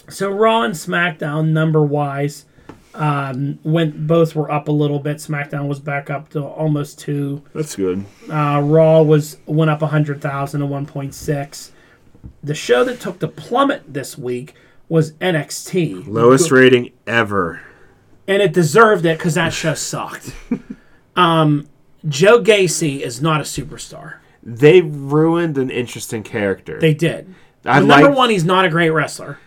so 0.08 0.30
Raw 0.30 0.62
and 0.62 0.74
SmackDown 0.74 1.48
number 1.48 1.82
wise, 1.82 2.46
um, 2.94 3.58
went 3.62 4.06
both 4.06 4.34
were 4.34 4.50
up 4.50 4.68
a 4.68 4.72
little 4.72 4.98
bit. 4.98 5.16
SmackDown 5.18 5.66
was 5.66 5.80
back 5.80 6.10
up 6.10 6.30
to 6.30 6.44
almost 6.44 6.98
two. 6.98 7.42
That's 7.54 7.74
good. 7.74 8.04
Uh, 8.30 8.60
Raw 8.62 9.02
was 9.02 9.38
went 9.46 9.70
up 9.70 9.82
a 9.82 9.86
100,000 9.86 10.60
to 10.60 10.66
1.6. 10.66 11.70
The 12.44 12.54
show 12.54 12.84
that 12.84 13.00
took 13.00 13.18
the 13.18 13.28
plummet 13.28 13.82
this 13.92 14.16
week 14.16 14.54
was 14.88 15.12
NXT. 15.14 16.06
Lowest 16.06 16.50
rating 16.50 16.90
ever. 17.06 17.62
And 18.28 18.40
it 18.42 18.52
deserved 18.52 19.04
it 19.06 19.18
because 19.18 19.34
that 19.34 19.52
show 19.52 19.74
sucked. 19.74 20.34
um, 21.16 21.68
Joe 22.08 22.42
Gacy 22.42 23.00
is 23.00 23.20
not 23.22 23.40
a 23.40 23.44
superstar. 23.44 24.16
They 24.42 24.80
ruined 24.80 25.56
an 25.58 25.70
interesting 25.70 26.22
character. 26.22 26.78
They 26.80 26.94
did. 26.94 27.34
I 27.64 27.78
Well, 27.78 27.86
number 27.88 28.08
like. 28.08 28.16
one, 28.16 28.30
he's 28.30 28.44
not 28.44 28.64
a 28.64 28.68
great 28.68 28.90
wrestler. 28.90 29.38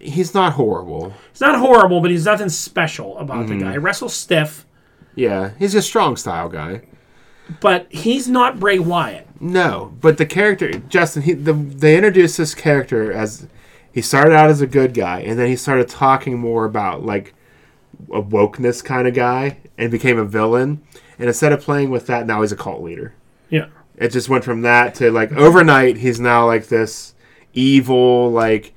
He's 0.00 0.34
not 0.34 0.54
horrible. 0.54 1.14
He's 1.32 1.40
not 1.40 1.58
horrible, 1.58 2.00
but 2.00 2.10
he's 2.10 2.24
nothing 2.26 2.48
special 2.48 3.16
about 3.18 3.46
Mm-hmm. 3.46 3.58
the 3.58 3.64
guy. 3.64 3.72
He 3.72 3.78
wrestles 3.78 4.14
stiff, 4.14 4.66
Yeah, 5.14 5.52
he's 5.58 5.74
a 5.74 5.82
strong 5.82 6.16
style 6.16 6.48
guy. 6.48 6.82
but 7.60 7.86
he's 7.90 8.28
not 8.28 8.60
Bray 8.60 8.78
Wyatt. 8.78 9.26
No, 9.40 9.92
but 10.00 10.18
the 10.18 10.26
character 10.26 10.72
Justin, 10.72 11.22
he 11.22 11.32
the, 11.32 11.52
they 11.52 11.96
introduced 11.96 12.36
this 12.36 12.54
character 12.54 13.12
as 13.12 13.48
he 13.92 14.02
started 14.02 14.34
out 14.34 14.50
as 14.50 14.60
a 14.60 14.66
good 14.66 14.94
guy, 14.94 15.20
and 15.20 15.38
then 15.38 15.48
he 15.48 15.56
started 15.56 15.88
talking 15.88 16.38
more 16.38 16.64
about 16.64 17.04
like 17.04 17.34
a 18.12 18.22
wokeness 18.22 18.82
kind 18.84 19.06
of 19.06 19.14
guy, 19.14 19.58
and 19.78 19.90
became 19.90 20.18
a 20.18 20.24
villain. 20.24 20.82
And 21.18 21.28
instead 21.28 21.52
of 21.52 21.60
playing 21.60 21.90
with 21.90 22.06
that, 22.08 22.26
now 22.26 22.40
he's 22.40 22.52
a 22.52 22.56
cult 22.56 22.82
leader. 22.82 23.14
Yeah. 23.48 23.66
It 23.96 24.08
just 24.08 24.28
went 24.28 24.44
from 24.44 24.62
that 24.62 24.94
to 24.96 25.10
like 25.12 25.32
overnight, 25.32 25.98
he's 25.98 26.18
now 26.18 26.46
like 26.46 26.68
this 26.68 27.14
evil, 27.52 28.30
like 28.30 28.72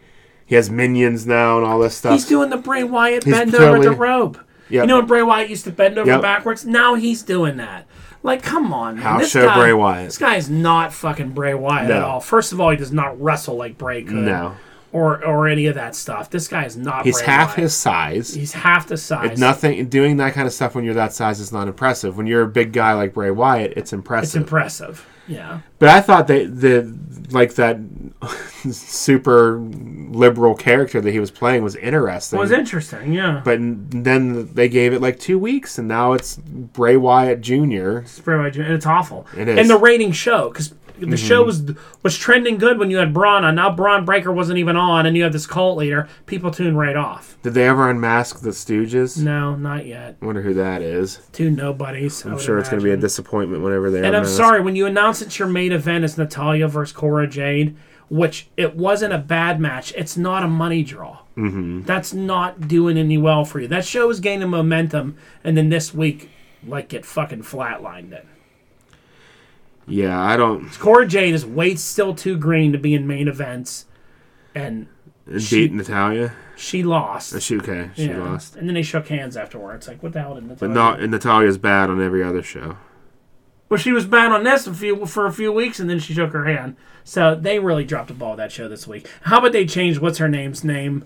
he 0.46 0.56
has 0.56 0.70
minions 0.70 1.26
now 1.26 1.58
and 1.58 1.66
all 1.66 1.80
this 1.80 1.96
stuff. 1.96 2.14
He's 2.14 2.28
doing 2.28 2.50
the 2.50 2.58
Bray 2.58 2.84
Wyatt 2.84 3.24
He's 3.24 3.34
bend 3.34 3.56
over 3.56 3.82
the 3.82 3.92
rope. 3.92 4.38
Yep. 4.70 4.84
You 4.84 4.88
know 4.88 4.98
when 4.98 5.08
Bray 5.08 5.24
Wyatt 5.24 5.50
used 5.50 5.64
to 5.64 5.72
bend 5.72 5.98
over 5.98 6.10
Yep. 6.10 6.22
backwards? 6.22 6.66
Now 6.66 6.96
he's 6.96 7.24
doing 7.24 7.58
that. 7.58 7.88
Like, 8.24 8.42
come 8.42 8.74
on, 8.74 8.96
man. 8.96 9.04
House 9.04 9.22
this 9.22 9.32
show 9.32 9.46
guy, 9.46 9.56
Bray 9.56 9.74
Wyatt. 9.74 10.08
This 10.08 10.18
guy 10.18 10.36
is 10.36 10.50
not 10.50 10.92
fucking 10.94 11.30
Bray 11.30 11.54
Wyatt 11.54 11.92
at 11.92 12.02
all. 12.02 12.20
First 12.20 12.52
of 12.52 12.60
all, 12.60 12.72
he 12.72 12.78
does 12.78 12.92
not 12.92 13.20
wrestle 13.22 13.56
like 13.56 13.78
Bray 13.78 14.04
could. 14.04 14.16
No. 14.16 14.56
Or 14.96 15.26
or 15.26 15.48
any 15.50 15.66
of 15.66 15.76
that 15.76 15.94
stuff. 15.94 16.30
This 16.30 16.48
guy 16.48 16.64
is 16.64 16.78
not 16.78 17.06
he's 17.06 17.20
half 17.20 17.56
his 17.56 17.76
size. 17.76 18.34
He's 18.34 18.54
half 18.54 18.88
the 18.88 18.96
size. 18.96 19.32
It's 19.32 19.40
nothing 19.40 19.90
doing 19.90 20.16
that 20.18 20.34
kind 20.34 20.48
of 20.48 20.54
stuff 20.54 20.74
when 20.74 20.86
you're 20.86 20.94
that 20.94 21.12
size 21.12 21.42
is 21.42 21.52
not 21.52 21.68
impressive. 21.68 22.16
When 22.16 22.28
you're 22.28 22.44
a 22.44 22.48
big 22.48 22.72
guy 22.72 22.94
like 22.94 23.14
Bray 23.14 23.30
Wyatt, 23.30 23.74
it's 23.76 23.92
impressive. 23.92 24.28
It's 24.28 24.36
impressive. 24.36 25.06
Yeah. 25.28 25.60
But 25.80 25.90
I 25.90 26.00
thought 26.00 26.28
that 26.28 26.62
the 26.62 26.98
like 27.32 27.56
that 27.56 27.78
super 28.72 29.58
liberal 29.60 30.56
character 30.56 31.02
that 31.02 31.12
he 31.12 31.20
was 31.20 31.32
playing 31.32 31.64
was 31.64 31.76
interesting. 31.76 32.38
It 32.38 32.42
was 32.42 32.52
interesting, 32.52 33.14
yeah. 33.14 33.42
but 33.44 33.60
then 33.60 34.54
they 34.54 34.70
gave 34.70 34.94
it 34.94 35.02
like 35.02 35.20
two 35.20 35.38
weeks, 35.38 35.78
and 35.78 35.88
now 35.88 36.14
it's 36.14 36.38
Bray 36.38 36.96
Wyatt 36.96 37.42
Jr. 37.42 38.00
It's 38.00 38.20
Bray 38.20 38.38
Wyatt 38.38 38.54
Jr., 38.54 38.62
and 38.62 38.74
it's 38.74 38.86
awful. 38.86 39.28
It 39.36 39.48
is. 39.48 39.60
And 39.60 39.70
the 39.70 39.78
ratings 39.78 40.16
show 40.16 40.50
because 40.50 40.74
the 41.00 41.18
show 41.18 41.44
was 41.44 41.64
was 42.04 42.18
trending 42.18 42.58
good 42.58 42.78
when 42.78 42.90
you 42.90 42.98
had 42.98 43.14
Bron 43.14 43.44
on. 43.44 43.56
Now 43.56 43.70
Bron 43.70 44.06
Breakker 44.06 44.32
wasn't 44.32 44.60
even 44.60 44.76
on, 44.76 45.06
and 45.06 45.16
you 45.16 45.24
had 45.24 45.34
this 45.34 45.48
cult 45.48 45.78
leader. 45.78 46.08
People 46.26 46.52
tune 46.52 46.76
right 46.76 46.96
off. 46.96 47.38
Did 47.44 47.54
they 47.54 47.68
ever 47.68 47.90
unmask 47.90 48.42
the 48.42 48.50
Stooges? 48.50 49.22
No, 49.22 49.56
not 49.56 49.86
yet. 49.86 50.18
I 50.22 50.26
wonder 50.26 50.42
who 50.42 50.54
that 50.56 50.82
is. 50.82 51.20
Two 51.32 51.50
nobodies. 51.50 52.26
I'm 52.26 52.40
sure 52.40 52.60
it's 52.60 52.70
going 52.70 52.82
to 52.82 52.84
be 52.84 52.92
a 52.92 52.98
disappointment 52.98 53.64
whenever 53.64 53.90
they. 53.92 54.06
And 54.06 54.16
I'm 54.16 54.26
sorry 54.26 54.62
when 54.62 54.76
you 54.76 54.86
announce 54.86 55.22
it's 55.22 55.38
your 55.40 55.48
main 55.48 55.72
event 55.72 56.06
is 56.06 56.18
Natalya 56.18 56.68
versus 56.68 56.96
Cora 56.96 57.28
Jade, 57.28 57.76
which 58.10 58.50
it 58.58 58.76
wasn't 58.76 59.14
a 59.14 59.18
bad 59.18 59.60
match. 59.60 59.94
It's 59.96 60.18
not 60.18 60.44
a 60.44 60.48
money 60.48 60.84
draw. 60.84 61.20
Mm-hmm. 61.38 61.84
That's 61.84 62.14
not 62.14 62.68
doing 62.68 62.98
any 62.98 63.18
well 63.18 63.44
for 63.44 63.60
you. 63.60 63.68
That 63.68 63.86
show 63.86 64.10
is 64.10 64.20
gaining 64.20 64.50
momentum, 64.50 65.18
and 65.44 65.58
then 65.58 65.70
this 65.70 65.94
week, 65.94 66.30
like, 66.66 66.88
get 66.88 67.06
fucking 67.06 67.44
flatlined 67.44 68.14
it. 68.14 68.26
Yeah, 69.88 70.20
I 70.20 70.36
don't. 70.38 70.70
Cora 70.80 71.06
Jade 71.08 71.34
is 71.34 71.46
way 71.46 71.76
still 71.76 72.16
too 72.16 72.38
green 72.38 72.72
to 72.72 72.78
be 72.78 72.94
in 72.96 73.06
main 73.06 73.28
events, 73.28 73.86
and 74.56 74.88
beat 75.50 75.72
Natalya. 75.74 76.34
she 76.56 76.84
lost. 76.84 77.36
Uh, 77.36 77.40
She 77.40 77.58
okay. 77.58 77.90
She 77.96 78.08
Yeah. 78.08 78.18
lost. 78.24 78.56
And 78.56 78.68
then 78.68 78.74
they 78.76 78.82
shook 78.82 79.08
hands 79.08 79.38
afterwards. 79.38 79.88
Like, 79.88 80.02
what 80.02 80.14
the 80.14 80.22
hell 80.22 80.36
did 80.36 80.44
Natalya? 80.44 80.58
But 80.60 80.72
not 80.72 81.00
and 81.02 81.12
Natalya's 81.12 81.58
bad 81.58 81.90
on 81.90 82.02
every 82.02 82.24
other 82.24 82.42
show. 82.42 82.78
Well, 83.70 83.80
she 83.80 83.92
was 83.92 84.06
bad 84.06 84.32
on 84.32 84.44
this 84.44 84.68
a 84.68 84.74
few, 84.74 85.06
for 85.08 85.26
a 85.26 85.32
few 85.34 85.52
weeks, 85.52 85.80
and 85.80 85.90
then 85.90 86.00
she 86.00 86.14
shook 86.14 86.34
her 86.34 86.46
hand. 86.46 86.76
So 87.04 87.34
they 87.36 87.58
really 87.60 87.84
dropped 87.84 88.08
the 88.10 88.14
ball 88.14 88.36
that 88.36 88.52
show 88.52 88.68
this 88.70 88.88
week. 88.88 89.08
How 89.24 89.40
about 89.40 89.54
they 89.54 89.66
change 89.66 90.00
what's 90.00 90.20
her 90.20 90.30
name's 90.30 90.64
name, 90.64 91.04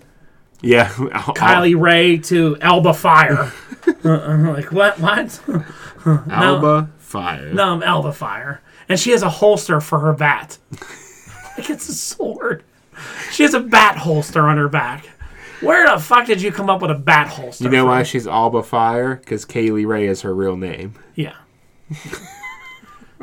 Yeah, 0.62 0.90
Kay 1.36 1.60
Lee 1.60 1.74
Ray, 1.74 2.18
to 2.18 2.56
Elba 2.60 2.92
Fire? 2.94 3.50
uh, 4.04 4.52
like 4.52 4.72
what? 4.72 4.98
What? 5.00 5.40
Alba 6.30 6.90
Fire. 7.10 7.52
no, 7.52 7.72
I'm 7.74 7.82
Elba 7.82 8.12
Fire, 8.12 8.60
and 8.88 8.98
she 8.98 9.10
has 9.10 9.22
a 9.22 9.28
holster 9.28 9.80
for 9.80 9.98
her 9.98 10.12
bat. 10.12 10.58
like 11.58 11.68
it's 11.68 11.88
a 11.88 11.94
sword. 11.94 12.62
She 13.32 13.42
has 13.42 13.52
a 13.54 13.60
bat 13.60 13.96
holster 13.98 14.42
on 14.42 14.56
her 14.58 14.68
back. 14.68 15.06
Where 15.60 15.86
the 15.86 16.00
fuck 16.00 16.26
did 16.26 16.40
you 16.40 16.52
come 16.52 16.70
up 16.70 16.80
with 16.80 16.90
a 16.90 16.94
bat 16.94 17.26
holster? 17.28 17.64
You 17.64 17.70
know 17.70 17.80
from? 17.82 17.88
why 17.88 18.02
she's 18.04 18.26
Alba 18.26 18.62
Fyre? 18.62 19.16
Because 19.16 19.44
Kay 19.44 19.70
Lee 19.70 19.84
Ray 19.84 20.06
is 20.06 20.22
her 20.22 20.34
real 20.34 20.56
name. 20.56 20.94
Yeah. 21.16 21.34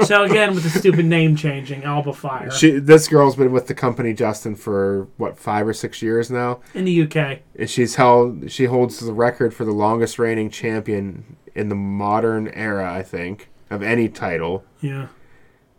so 0.03 0.23
again, 0.23 0.53
with 0.53 0.63
the 0.63 0.69
stupid 0.69 1.05
name 1.05 1.35
changing, 1.35 1.83
Alba 1.83 2.13
Fyre 2.13 2.51
She, 2.51 2.71
this 2.79 3.07
girl's 3.07 3.35
been 3.35 3.51
with 3.51 3.67
the 3.67 3.73
company 3.73 4.13
Justin 4.13 4.55
for 4.55 5.07
what 5.17 5.39
five 5.39 5.67
or 5.67 5.73
six 5.73 6.01
years 6.01 6.29
now, 6.29 6.59
in 6.73 6.85
the 6.85 7.03
UK. 7.03 7.39
and 7.57 7.69
she's 7.69 7.95
held 7.95 8.51
she 8.51 8.65
holds 8.65 8.99
the 8.99 9.13
record 9.13 9.53
for 9.53 9.65
the 9.65 9.71
longest 9.71 10.19
reigning 10.19 10.49
champion 10.49 11.37
in 11.55 11.69
the 11.69 11.75
modern 11.75 12.47
era. 12.49 12.93
I 12.93 13.01
think 13.01 13.49
of 13.69 13.81
any 13.83 14.09
title. 14.09 14.63
Yeah. 14.81 15.07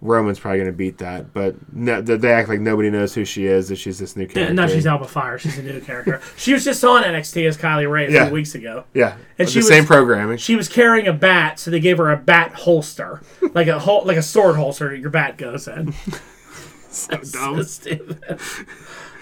Roman's 0.01 0.39
probably 0.39 0.59
going 0.59 0.71
to 0.71 0.77
beat 0.77 0.99
that, 0.99 1.35
but 1.35 1.57
no, 1.75 2.01
they 2.01 2.31
act 2.31 2.49
like 2.49 2.61
nobody 2.61 2.89
knows 2.89 3.15
who 3.15 3.25
she 3.25 3.47
is. 3.47 3.69
That 3.69 3.77
she's 3.77 3.99
this 3.99 4.15
new 4.15 4.29
character. 4.29 4.55
No, 4.55 4.69
she's 4.69 4.87
Alba 4.87 5.09
Fyre. 5.09 5.41
She's 5.41 5.59
a 5.59 5.63
new 5.65 5.81
character. 5.81 6.21
She 6.37 6.53
was 6.53 6.65
just 6.65 6.85
on 6.85 7.03
NXT 7.03 7.49
as 7.49 7.57
Kay 7.57 7.75
Lee 7.79 7.87
Ray 7.87 8.07
a 8.07 8.11
Yeah. 8.13 8.25
few 8.27 8.35
weeks 8.35 8.55
ago. 8.55 8.85
Yeah, 8.95 9.17
And 9.41 9.49
she 9.49 9.59
was- 9.59 9.67
same 9.67 9.87
programming. 9.87 10.37
She 10.39 10.55
was 10.55 10.69
carrying 10.69 11.09
a 11.09 11.13
bat, 11.13 11.59
so 11.59 11.73
they 11.73 11.81
gave 11.81 11.99
her 11.99 12.13
a 12.13 12.17
bat 12.17 12.53
holster, 12.55 13.23
like 13.55 13.67
a 13.67 13.81
hol- 13.81 14.05
like 14.05 14.17
a 14.17 14.23
sword 14.23 14.55
holster 14.55 14.95
your 14.95 15.11
bat 15.11 15.37
goes 15.37 15.67
in. 15.67 15.93
so 16.91 17.21
So 17.25 17.33
dumb. 17.41 17.65
stupid. 17.65 18.23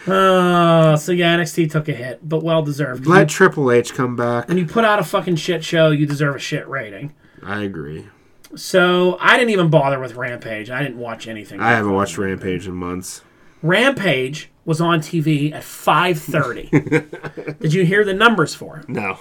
Uh, 0.07 0.97
so 0.97 1.11
yeah, 1.11 1.37
NXT 1.37 1.71
took 1.71 1.89
a 1.89 1.93
hit, 1.93 2.21
but 2.29 2.43
well 2.43 2.63
deserved. 2.63 3.07
Let 3.07 3.29
Triple 3.31 3.73
H 3.73 3.95
come 3.95 4.15
back. 4.15 4.47
when 4.47 4.59
you 4.59 4.67
put 4.67 4.85
out 4.85 4.99
a 4.99 5.05
fucking 5.05 5.37
shit 5.37 5.65
show, 5.65 5.91
you 5.91 6.07
deserve 6.07 6.37
a 6.37 6.39
shit 6.39 6.69
rating. 6.69 7.15
I 7.43 7.63
agree. 7.63 8.07
So 8.57 9.19
I 9.21 9.37
didn't 9.37 9.51
even 9.51 9.71
bother 9.71 10.01
with 10.01 10.15
Rampage. 10.15 10.71
I 10.71 10.83
didn't 10.83 10.99
watch 10.99 11.29
anything. 11.29 11.61
I 11.61 11.73
haven't 11.73 11.93
watched 11.93 12.19
Rampage 12.19 12.67
in 12.67 12.75
months. 12.75 13.23
Rampage 13.63 14.51
was 14.65 14.81
on 14.81 15.01
TV 15.01 15.53
at 15.53 15.63
5:30. 15.63 17.59
Did 17.61 17.73
you 17.73 17.85
hear 17.85 18.05
the 18.05 18.15
numbers 18.15 18.55
for 18.55 18.79
it? 18.79 18.89
No, 18.89 19.19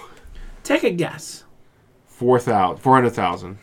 Take 0.64 0.82
a 0.84 0.90
guess. 0.90 1.44
four 2.06 2.38
thousand, 2.40 2.78
four 2.82 2.94
hundred 2.94 3.10
thousand. 3.10 3.58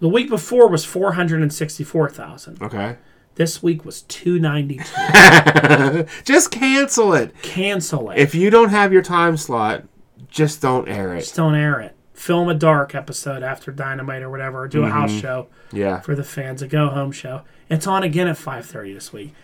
The 0.00 0.08
week 0.08 0.28
before 0.28 0.68
was 0.68 0.84
464,000. 0.84 2.60
Okay. 2.60 2.96
This 3.36 3.62
week 3.62 3.84
was 3.84 4.02
292. 4.02 6.06
Just 6.24 6.50
cancel 6.50 7.14
it. 7.14 7.40
Cancel 7.42 8.10
it. 8.10 8.18
If 8.18 8.34
you 8.34 8.50
don't 8.50 8.70
have 8.70 8.92
your 8.92 9.02
time 9.02 9.36
slot, 9.36 9.84
just 10.28 10.60
don't 10.60 10.88
air 10.88 11.14
it. 11.14 11.20
Just 11.20 11.36
don't 11.36 11.54
air 11.54 11.78
it. 11.80 11.94
Film 12.22 12.48
a 12.48 12.54
dark 12.54 12.94
episode 12.94 13.42
after 13.42 13.72
Dynamite 13.72 14.22
or 14.22 14.30
whatever, 14.30 14.60
or 14.62 14.68
do 14.68 14.84
a 14.84 14.88
house 14.90 15.10
show 15.10 15.48
Yeah. 15.72 15.98
for 16.02 16.14
the 16.14 16.22
fans, 16.22 16.62
a 16.62 16.68
go 16.68 16.86
home 16.88 17.10
show. 17.10 17.42
It's 17.68 17.84
on 17.88 18.04
again 18.04 18.28
at 18.28 18.36
5:30 18.36 18.94
this 18.94 19.12
week. 19.12 19.34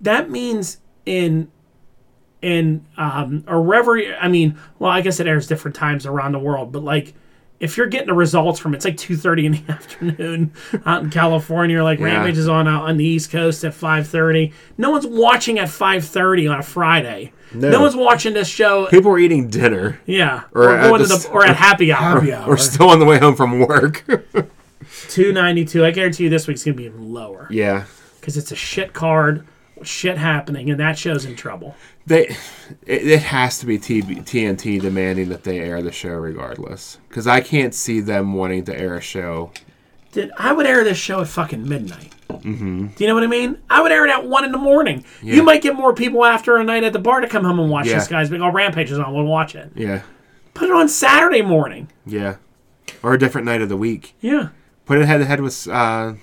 That 0.00 0.30
means 0.30 0.78
in 1.04 1.48
in 2.40 2.86
um 2.96 3.44
or 3.46 3.60
wherever 3.60 3.98
I 4.18 4.28
mean, 4.28 4.56
well, 4.78 4.90
I 4.90 5.02
guess 5.02 5.20
it 5.20 5.26
airs 5.26 5.46
different 5.46 5.74
times 5.74 6.06
around 6.06 6.32
the 6.32 6.38
world, 6.38 6.72
but 6.72 6.82
like 6.82 7.12
if 7.62 7.76
you're 7.78 7.86
getting 7.86 8.08
the 8.08 8.12
results 8.14 8.58
from 8.60 8.74
it's 8.74 8.84
like 8.84 8.96
2.30 8.96 9.44
in 9.44 9.52
the 9.52 9.62
afternoon 9.72 10.52
out 10.84 11.02
in 11.04 11.08
california 11.10 11.78
or 11.78 11.82
like 11.82 11.98
Yeah. 11.98 12.06
rampage 12.06 12.36
is 12.36 12.48
on 12.48 12.68
out 12.68 12.82
on 12.88 12.96
the 12.98 13.04
east 13.04 13.30
coast 13.30 13.64
at 13.64 13.72
5.30 13.72 14.52
no 14.76 14.90
one's 14.90 15.06
watching 15.06 15.58
at 15.58 15.68
5.30 15.68 16.52
on 16.52 16.58
a 16.58 16.62
friday 16.62 17.32
no, 17.54 17.70
No. 17.70 17.80
one's 17.82 17.94
watching 17.96 18.34
this 18.34 18.48
show 18.48 18.86
People 18.86 19.10
were 19.10 19.18
eating 19.18 19.48
dinner 19.48 20.00
yeah 20.06 20.42
Or 20.52 20.64
or, 20.70 20.76
at 20.76 20.90
to 20.98 21.04
the 21.04 21.16
the, 21.16 21.28
or 21.30 21.44
at 21.46 21.56
happy 21.56 21.92
hour 21.92 22.20
Happy 22.20 22.32
hour. 22.34 22.48
or 22.48 22.56
still 22.58 22.90
on 22.90 22.98
the 22.98 23.04
way 23.06 23.18
home 23.18 23.36
from 23.36 23.60
work. 23.60 24.04
292 25.08 25.84
i 25.84 25.90
guarantee 25.90 26.24
you 26.24 26.30
this 26.30 26.46
week's 26.46 26.64
gonna 26.64 26.76
be 26.76 26.84
even 26.84 27.12
lower 27.12 27.46
yeah. 27.50 27.84
because 28.20 28.36
it's 28.36 28.52
a 28.52 28.56
shit 28.56 28.92
card 28.92 29.46
shit 29.82 30.16
happening 30.18 30.70
and 30.70 30.78
that 30.80 30.98
show's 30.98 31.24
in 31.24 31.34
trouble 31.36 31.74
They, 32.06 32.26
it, 32.86 33.06
it 33.06 33.22
has 33.22 33.58
to 33.60 33.66
be 33.66 33.78
TB, 33.78 34.24
TNT 34.24 34.80
demanding 34.80 35.28
that 35.28 35.44
they 35.44 35.60
air 35.60 35.80
the 35.82 35.92
show 35.92 36.10
regardless, 36.14 36.98
because 37.08 37.26
I 37.26 37.40
can't 37.40 37.74
see 37.74 38.00
them 38.00 38.34
wanting 38.34 38.64
to 38.64 38.76
air 38.78 38.96
a 38.96 39.00
show. 39.00 39.52
Dude, 40.10 40.30
I 40.36 40.52
would 40.52 40.66
air 40.66 40.82
this 40.84 40.98
show 40.98 41.20
at 41.20 41.28
fucking 41.28 41.66
midnight. 41.68 42.12
Mm-hmm. 42.28 42.86
Do 42.88 43.04
you 43.04 43.08
know 43.08 43.14
what 43.14 43.22
I 43.24 43.28
mean? 43.28 43.58
I 43.70 43.80
would 43.82 43.92
air 43.92 44.04
it 44.06 44.10
at 44.10 44.26
one 44.26 44.44
in 44.44 44.52
the 44.52 44.58
morning. 44.58 45.04
Yeah. 45.22 45.36
You 45.36 45.42
might 45.42 45.62
get 45.62 45.74
more 45.76 45.94
people 45.94 46.24
after 46.24 46.56
a 46.56 46.64
night 46.64 46.82
at 46.82 46.92
the 46.92 46.98
bar 46.98 47.20
to 47.20 47.28
come 47.28 47.44
home 47.44 47.60
and 47.60 47.70
watch 47.70 47.86
Yeah. 47.86 47.94
this, 47.98 48.08
guys. 48.08 48.30
Big 48.30 48.40
old 48.40 48.52
rampages 48.54 48.98
on. 48.98 49.14
We'll 49.14 49.24
watch 49.24 49.54
it. 49.54 49.70
Yeah, 49.74 50.02
Put 50.54 50.68
it 50.70 50.74
on 50.74 50.88
Saturday 50.88 51.42
morning. 51.42 51.88
yeah, 52.04 52.36
or 53.02 53.14
a 53.14 53.18
different 53.18 53.44
night 53.46 53.62
of 53.62 53.68
the 53.68 53.76
week. 53.76 54.14
Yeah, 54.20 54.48
Put 54.86 54.98
it 54.98 55.06
head 55.06 55.18
to 55.18 55.24
head 55.24 55.40
with 55.40 55.68
uh, 55.68 56.14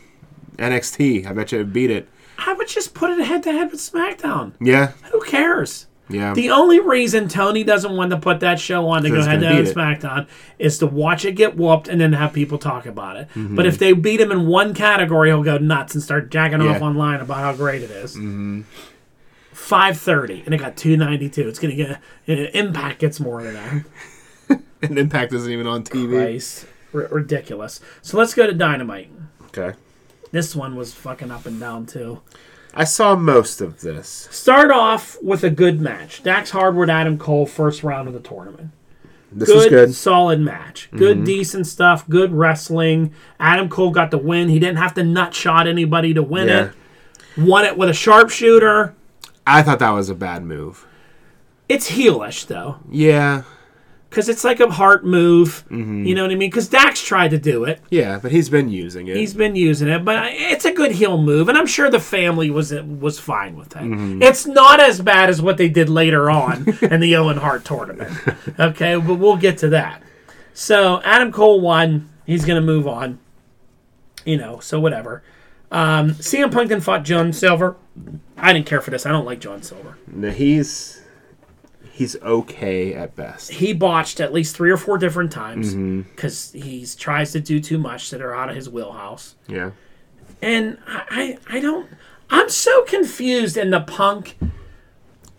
NXT. 0.57 1.25
I 1.25 1.33
bet 1.33 1.51
you 1.51 1.59
it'd 1.59 1.71
beat 1.73 1.89
it. 1.91 2.09
I 2.45 2.54
would 2.54 2.67
just 2.67 2.93
put 2.93 3.10
it 3.12 3.23
head 3.25 3.43
to 3.43 3.52
head 3.52 3.71
with 3.71 3.80
SmackDown. 3.82 4.54
Yeah, 4.62 4.93
Who 5.12 5.21
cares? 5.21 5.88
yeah, 6.10 6.34
The 6.34 6.49
only 6.49 6.80
reason 6.80 7.28
Tony 7.28 7.63
doesn't 7.63 7.95
want 7.95 8.10
to 8.12 8.17
put 8.17 8.39
that 8.39 8.60
show 8.60 8.88
on 8.89 9.04
to 9.04 9.10
go 9.10 9.21
head 9.21 9.41
to 9.41 9.47
head 9.47 9.60
with 9.65 9.75
SmackDown 9.75 10.28
is 10.58 10.80
to 10.80 10.88
watch 10.88 11.23
it 11.25 11.34
get 11.34 11.56
whooped 11.56 11.88
and 11.88 12.02
then 12.02 12.13
have 12.13 12.34
people 12.34 12.58
talk 12.58 12.86
about 12.88 13.17
it. 13.17 13.28
Mm-hmm. 13.36 13.56
But 13.56 13.65
if 13.67 13.78
they 13.78 13.93
beat 13.93 14.19
him 14.19 14.32
in 14.32 14.47
one 14.47 14.73
category, 14.73 15.30
he'll 15.30 15.43
go 15.43 15.58
nuts 15.60 15.93
and 15.93 16.04
start 16.04 16.32
jacking 16.32 16.62
off 16.62 16.82
online 16.82 17.19
about 17.19 17.38
how 17.38 17.54
great 17.54 17.84
it 17.84 17.91
is. 17.91 18.17
Five 19.52 19.97
thirty, 19.99 20.41
and 20.45 20.54
it 20.54 20.58
got 20.58 20.78
two 20.78 20.95
ninety 20.97 21.30
two. 21.30 21.47
It's 21.47 21.60
gonna 21.60 21.75
get 21.75 21.99
Impact 22.28 22.99
gets 22.99 23.19
more 23.19 23.43
than 23.43 23.54
that. 23.56 24.62
and 24.82 24.97
Impact 24.97 25.34
isn't 25.34 25.52
even 25.52 25.67
on 25.67 25.84
TV. 25.84 26.10
Christ, 26.15 26.65
R- 26.93 27.08
ridiculous. 27.12 27.82
So 28.02 28.17
let's 28.17 28.34
go 28.34 28.47
to 28.47 28.54
Dynamite. 28.54 29.12
Okay, 29.47 29.78
This 30.31 30.55
one 30.55 30.75
was 30.75 30.93
fucking 30.93 31.31
up 31.31 31.45
and 31.45 31.59
down 31.59 31.85
too. 31.85 32.21
I 32.73 32.83
saw 32.83 33.15
most 33.15 33.61
of 33.61 33.81
this. 33.81 34.27
Start 34.31 34.69
off 34.71 35.17
with 35.23 35.43
a 35.43 35.49
good 35.49 35.81
match. 35.81 36.21
Dax 36.21 36.51
Harwood, 36.51 36.89
Adam 36.89 37.17
Cole, 37.17 37.45
first 37.45 37.83
round 37.83 38.07
of 38.07 38.13
the 38.13 38.19
tournament. 38.19 38.71
This 39.31 39.49
good, 39.49 39.69
good. 39.69 39.95
solid 39.95 40.39
match. 40.39 40.89
Good, 40.91 41.17
mm-hmm. 41.17 41.25
decent 41.25 41.67
stuff. 41.67 42.07
Good 42.09 42.31
wrestling. 42.31 43.13
Adam 43.39 43.69
Cole 43.69 43.91
got 43.91 44.11
the 44.11 44.17
win. 44.17 44.49
He 44.49 44.59
didn't 44.59 44.77
have 44.77 44.93
to 44.95 45.03
nut 45.03 45.33
shot 45.33 45.67
anybody 45.67 46.13
to 46.13 46.23
win 46.23 46.47
Yeah. 46.47 46.65
it. 46.65 46.73
Won 47.37 47.65
it 47.65 47.77
with 47.77 47.89
a 47.89 47.93
sharpshooter. 47.93 48.95
I 49.45 49.61
thought 49.61 49.79
that 49.79 49.91
was 49.91 50.09
a 50.09 50.15
bad 50.15 50.43
move. 50.43 50.85
It's 51.67 51.91
heelish 51.91 52.47
though, 52.47 52.77
Yeah, 52.89 53.43
because 54.10 54.28
it's 54.28 54.43
like 54.43 54.60
a 54.60 54.69
heart 54.69 55.06
move. 55.06 55.63
Mm-hmm. 55.69 56.06
You 56.06 56.15
know 56.15 56.24
what 56.24 56.32
I 56.32 56.36
mean? 56.36 56.50
Because 56.50 56.67
Dax 56.67 57.02
tried 57.02 57.30
to 57.30 57.38
do 57.38 57.63
it. 57.63 57.80
yeah, 57.89 58.17
but 58.19 58.32
he's 58.32 58.50
been 58.50 58.69
using 58.69 59.08
it. 59.08 59.15
He's 59.15 59.34
been 59.34 59.56
using 59.56 59.88
it, 59.88 60.04
but 60.04 60.30
it's 60.32 60.65
a 60.65 60.74
good 60.74 60.91
heel 60.93 61.22
move, 61.22 61.48
and 61.50 61.58
I'm 61.58 61.67
sure 61.67 61.89
the 61.89 62.00
family 62.00 62.50
was 62.50 62.74
was 62.74 63.19
fine 63.19 63.56
with 63.56 63.76
it. 63.76 63.84
Mm-hmm. 63.84 64.22
It's 64.22 64.45
not 64.45 64.80
as 64.80 65.02
bad 65.02 65.30
as 65.30 65.41
what 65.41 65.58
they 65.58 65.69
did 65.69 65.89
later 65.89 66.30
on 66.30 66.67
in 66.82 67.00
the 67.00 67.15
Owen 67.15 67.38
Hart 67.38 67.65
tournament. 67.65 68.12
Okay, 68.60 68.95
but 68.95 69.15
we'll 69.15 69.38
get 69.38 69.58
to 69.60 69.69
that. 69.69 70.02
So 70.54 71.02
Adam 71.04 71.32
Cole 71.32 71.62
won. 71.62 72.10
He's 72.26 72.45
gonna 72.45 72.62
move 72.62 72.88
on. 72.88 73.19
You 74.26 74.38
know, 74.38 74.60
so 74.60 74.80
whatever. 74.80 75.24
Um, 75.72 76.12
CM 76.15 76.52
Punk 76.52 76.69
then 76.69 76.82
fought 76.82 77.04
John 77.04 77.32
Silver. 77.32 77.76
I 78.38 78.54
didn't 78.54 78.65
care 78.65 78.82
for 78.82 78.89
this. 78.91 79.06
I 79.06 79.12
don't 79.12 79.26
like 79.26 79.39
John 79.39 79.62
Silver. 79.62 79.98
No, 80.08 80.32
he's 80.32 81.02
he's 81.99 82.15
okay 82.21 82.93
at 82.93 83.15
best. 83.15 83.51
He 83.51 83.73
botched 83.73 84.19
at 84.19 84.33
least 84.33 84.55
three 84.55 84.71
or 84.71 84.77
four 84.77 84.97
different 84.97 85.31
times 85.31 85.73
Mm-hmm. 85.73 86.01
because 86.15 86.51
he 86.53 86.85
tries 86.97 87.31
to 87.33 87.39
do 87.39 87.59
too 87.59 87.77
much 87.77 88.09
that 88.12 88.21
are 88.21 88.33
out 88.33 88.49
of 88.49 88.55
his 88.55 88.69
wheelhouse. 88.69 89.35
Yeah, 89.47 89.71
and 90.41 90.77
I, 90.88 91.38
I 91.49 91.57
I 91.57 91.59
don't 91.59 91.88
I'm 92.29 92.49
so 92.49 92.83
confused 92.83 93.57
in 93.57 93.69
the 93.69 93.81
punk 93.81 94.38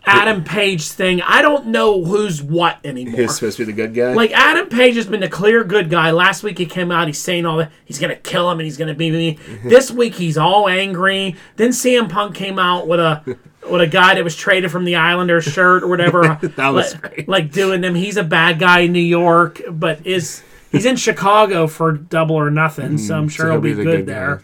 Adam 0.03 0.43
Page 0.43 0.87
thing. 0.89 1.21
I 1.21 1.41
don't 1.43 1.67
know 1.67 2.03
who's 2.03 2.41
what 2.41 2.79
anymore. 2.83 3.21
he's 3.21 3.35
supposed 3.35 3.57
to 3.57 3.65
be 3.65 3.71
the 3.71 3.75
good 3.75 3.93
guy. 3.93 4.13
Like 4.13 4.31
Adam 4.31 4.67
Page 4.67 4.95
has 4.95 5.05
been 5.05 5.19
the 5.19 5.29
clear 5.29 5.63
good 5.63 5.89
guy. 5.91 6.09
Last 6.11 6.41
week 6.41 6.57
he 6.57 6.65
came 6.65 6.91
out, 6.91 7.05
he's 7.07 7.19
saying 7.19 7.45
all 7.45 7.57
that 7.57 7.71
he's 7.85 7.99
gonna 7.99 8.15
kill 8.15 8.49
him 8.49 8.59
and 8.59 8.65
he's 8.65 8.77
gonna 8.77 8.95
be 8.95 9.11
me. 9.11 9.37
this 9.63 9.91
week 9.91 10.15
he's 10.15 10.37
all 10.37 10.67
angry. 10.67 11.35
Then 11.57 11.69
CM 11.69 12.09
Punk 12.09 12.35
came 12.35 12.57
out 12.57 12.87
with 12.87 12.99
a 12.99 13.37
with 13.71 13.81
a 13.81 13.87
guy 13.87 14.15
that 14.15 14.23
was 14.23 14.35
traded 14.35 14.71
from 14.71 14.85
the 14.85 14.95
Islanders 14.95 15.45
shirt 15.45 15.83
or 15.83 15.87
whatever. 15.87 16.39
That 16.55 16.69
was 16.69 16.93
like, 16.93 17.01
great. 17.15 17.27
like 17.29 17.51
doing 17.51 17.81
them. 17.81 17.95
He's 17.95 18.17
a 18.17 18.23
bad 18.23 18.59
guy 18.59 18.79
in 18.81 18.91
New 18.91 18.99
York, 18.99 19.61
but 19.69 20.05
is 20.05 20.43
he's 20.71 20.85
in 20.85 20.95
Chicago 20.95 21.67
for 21.67 21.91
double 21.93 22.35
or 22.35 22.51
nothing, 22.51 22.97
so 22.97 23.17
I'm 23.17 23.29
sure 23.29 23.45
Mm, 23.47 23.49
so 23.49 23.51
he'll, 23.53 23.61
he'll 23.61 23.75
be, 23.77 23.83
good, 23.83 23.85
good 23.85 24.05
guy. 24.07 24.13
there. 24.13 24.43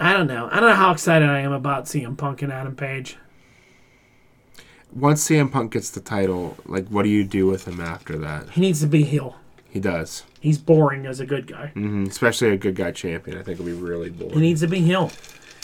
I 0.00 0.12
don't 0.12 0.26
know. 0.28 0.48
I 0.50 0.60
don't 0.60 0.68
know 0.70 0.76
how 0.76 0.92
excited 0.92 1.28
I 1.28 1.40
am 1.40 1.52
about 1.52 1.84
CM 1.86 2.16
Punk 2.16 2.42
and 2.42 2.52
Adam 2.52 2.76
Page. 2.76 3.16
Once 4.94 5.26
CM 5.28 5.50
Punk 5.52 5.72
gets 5.72 5.90
the 5.90 6.00
title, 6.00 6.56
like, 6.66 6.86
what 6.88 7.02
do 7.02 7.08
you 7.10 7.24
do 7.24 7.46
with 7.46 7.66
him 7.68 7.80
after 7.80 8.16
that? 8.18 8.50
He 8.50 8.60
needs 8.60 8.80
to 8.80 8.86
be 8.86 9.04
heel. 9.04 9.36
He 9.70 9.80
does, 9.80 10.24
He's 10.40 10.56
boring 10.56 11.04
as 11.04 11.20
a 11.20 11.26
good 11.26 11.46
guy. 11.46 11.68
hmm 11.74 12.04
especially 12.06 12.48
a 12.50 12.56
good 12.56 12.74
guy 12.74 12.90
champion. 12.92 13.36
I 13.36 13.42
think 13.42 13.60
it'll 13.60 13.66
be 13.66 13.72
really 13.72 14.08
boring. 14.08 14.34
He 14.34 14.40
needs 14.40 14.60
to 14.62 14.66
be 14.68 14.80
heel. 14.80 15.10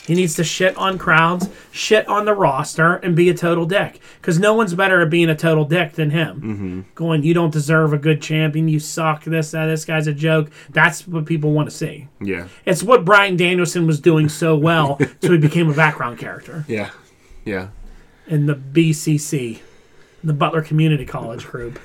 He 0.07 0.15
needs 0.15 0.35
to 0.37 0.45
shit 0.45 0.77
on 0.77 0.99
crowds, 0.99 1.49
shit 1.73 2.07
on 2.09 2.27
the 2.27 2.35
roster, 2.35 2.97
and 2.97 3.17
be 3.17 3.31
a 3.31 3.35
total 3.35 3.65
dick. 3.65 4.01
Because 4.21 4.39
no 4.39 4.53
one's 4.53 4.75
better 4.75 5.01
at 5.01 5.09
being 5.09 5.31
a 5.31 5.35
total 5.35 5.65
dick 5.65 5.93
than 5.93 6.11
him. 6.11 6.37
Mm-hmm. 6.37 6.81
Going, 6.95 7.23
you 7.23 7.33
don't 7.33 7.53
deserve 7.53 7.95
a 7.95 7.99
good 7.99 8.21
champion. 8.21 8.69
You 8.69 8.81
suck. 8.81 9.25
This, 9.25 9.53
that. 9.53 9.67
This 9.67 9.85
guy's 9.87 10.07
a 10.07 10.13
joke. 10.13 10.51
That's 10.71 11.09
what 11.09 11.25
people 11.25 11.53
want 11.53 11.71
to 11.71 11.75
see. 11.75 12.09
Yeah, 12.21 12.49
It's 12.67 12.83
what 12.83 13.05
Bryan 13.05 13.37
Danielson 13.37 13.87
was 13.87 14.01
doing 14.01 14.29
so 14.29 14.57
well, 14.57 14.99
so 15.23 15.33
he 15.33 15.39
became 15.39 15.71
a 15.71 15.75
background 15.75 16.19
character 16.19 16.65
yeah, 16.69 16.91
yeah. 17.45 17.69
in 18.27 18.47
the 18.47 18.55
BCC, 18.55 19.61
the 20.23 20.33
Butler 20.33 20.63
Community 20.63 21.05
College 21.05 21.47
group. 21.47 21.79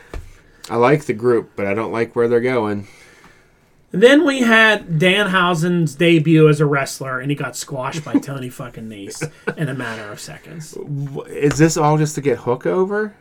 I 0.69 0.75
like 0.75 1.05
the 1.05 1.13
group, 1.13 1.51
but 1.55 1.65
I 1.65 1.73
don't 1.73 1.91
like 1.91 2.15
where 2.15 2.27
they're 2.27 2.39
going. 2.41 2.87
Then 3.91 4.25
we 4.25 4.41
had 4.41 4.99
Danhausen's 4.99 5.95
debut 5.95 6.47
as 6.47 6.59
a 6.59 6.65
wrestler, 6.65 7.19
and 7.19 7.31
he 7.31 7.35
got 7.35 7.55
squashed 7.55 8.05
by 8.05 8.13
Tony 8.19 8.49
fucking 8.49 8.87
Nese 8.87 9.31
in 9.57 9.67
a 9.67 9.73
matter 9.73 10.11
of 10.11 10.19
seconds. 10.19 10.77
Is 11.27 11.57
this 11.57 11.75
all 11.75 11.97
just 11.97 12.15
to 12.15 12.21
get 12.21 12.39
Hook 12.39 12.65
over 12.65 13.15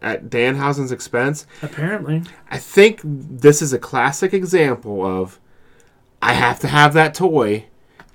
at 0.00 0.30
Danhausen's 0.30 0.92
expense? 0.92 1.46
Apparently. 1.62 2.22
I 2.50 2.58
think 2.58 3.00
this 3.04 3.60
is 3.60 3.72
a 3.72 3.78
classic 3.78 4.32
example 4.32 5.04
of 5.04 5.40
I 6.22 6.34
have 6.34 6.60
to 6.60 6.68
have 6.68 6.92
that 6.94 7.14
toy. 7.14 7.66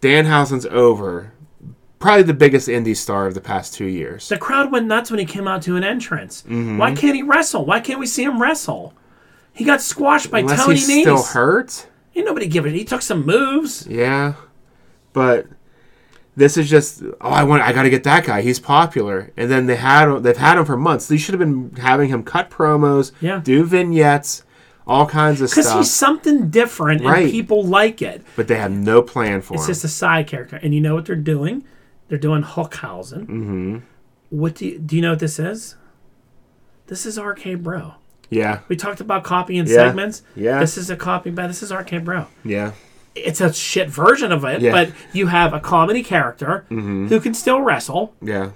Danhausen's 0.01 0.65
over. 0.67 1.33
Probably 1.99 2.23
the 2.23 2.33
biggest 2.33 2.67
indie 2.67 2.95
star 2.95 3.25
of 3.25 3.33
the 3.33 3.41
past 3.41 3.73
two 3.73 3.85
years. 3.85 4.29
The 4.29 4.37
crowd 4.37 4.71
went 4.71 4.85
nuts 4.85 5.09
when 5.09 5.19
he 5.19 5.25
came 5.25 5.47
out 5.47 5.63
to 5.63 5.75
an 5.75 5.83
entrance. 5.83 6.43
Mm-hmm. 6.43 6.77
Why 6.77 6.93
can't 6.93 7.15
he 7.15 7.23
wrestle? 7.23 7.65
Why 7.65 7.79
can't 7.79 7.99
we 7.99 8.05
see 8.05 8.23
him 8.23 8.41
wrestle? 8.41 8.93
He 9.55 9.63
got 9.63 9.81
squashed 9.81 10.29
by 10.29 10.39
Unless 10.39 10.65
Tony 10.65 10.75
he's 10.77 10.89
Nese. 10.89 11.01
still 11.01 11.23
hurt. 11.23 11.87
Ain't 12.15 12.25
nobody 12.25 12.47
give 12.47 12.65
it. 12.65 12.73
He 12.73 12.83
took 12.85 13.01
some 13.01 13.25
moves. 13.25 13.87
Yeah, 13.87 14.33
but 15.13 15.47
this 16.35 16.57
is 16.57 16.69
just 16.69 17.01
oh 17.21 17.29
I 17.29 17.43
want 17.43 17.61
I 17.63 17.71
got 17.73 17.83
to 17.83 17.89
get 17.89 18.03
that 18.03 18.25
guy. 18.25 18.41
He's 18.41 18.59
popular, 18.59 19.31
and 19.37 19.49
then 19.49 19.65
they 19.65 19.77
had 19.77 20.13
they've 20.23 20.35
had 20.37 20.57
him 20.57 20.65
for 20.65 20.77
months. 20.77 21.07
They 21.07 21.17
should 21.17 21.33
have 21.33 21.39
been 21.39 21.75
having 21.77 22.09
him 22.09 22.23
cut 22.23 22.49
promos, 22.49 23.11
Yeah. 23.21 23.39
do 23.43 23.63
vignettes, 23.63 24.43
all 24.85 25.05
kinds 25.05 25.41
of 25.41 25.49
stuff. 25.49 25.63
Because 25.65 25.77
he's 25.87 25.93
something 25.93 26.49
different 26.49 27.01
and 27.01 27.09
Right. 27.09 27.31
people 27.31 27.63
like 27.63 28.01
it. 28.01 28.23
but 28.35 28.47
they 28.47 28.55
have 28.57 28.71
no 28.71 29.01
plan 29.01 29.41
for 29.41 29.55
It's 29.55 29.65
him. 29.65 29.71
It's 29.71 29.81
just 29.81 29.85
a 29.85 29.95
side 29.97 30.27
character. 30.27 30.57
And 30.61 30.73
you 30.75 30.81
know 30.81 30.95
what 30.95 31.05
they're 31.05 31.15
doing? 31.15 31.63
They're 32.07 32.17
doing 32.17 32.43
Hookhausen. 32.43 33.21
Mm-hmm. 33.25 33.77
What 34.29 34.55
do 34.55 34.65
you, 34.67 34.79
do 34.79 34.95
you 34.95 35.01
know 35.01 35.11
what 35.11 35.19
this 35.19 35.39
is? 35.39 35.75
This 36.87 37.05
is 37.05 37.17
RK 37.17 37.55
Bro. 37.55 37.95
Yeah, 38.29 38.59
We 38.67 38.75
talked 38.75 39.01
about 39.01 39.23
copying 39.23 39.65
Yeah. 39.67 39.73
segments. 39.75 40.23
Yeah. 40.35 40.59
This 40.59 40.77
is 40.77 40.89
a 40.89 40.95
copy, 40.95 41.29
but 41.29 41.47
this 41.47 41.61
is 41.63 41.71
RK 41.71 41.99
Bro. 42.03 42.25
yeah, 42.43 42.71
It's 43.15 43.39
a 43.39 43.53
shit 43.53 43.89
version 43.89 44.31
of 44.31 44.43
it, 44.45 44.61
Yeah. 44.61 44.71
but 44.71 44.91
you 45.13 45.27
have 45.27 45.53
a 45.53 45.59
comedy 45.59 46.03
character 46.03 46.65
who 46.69 47.19
can 47.19 47.33
still 47.33 47.61
wrestle. 47.61 48.13
yeah, 48.21 48.49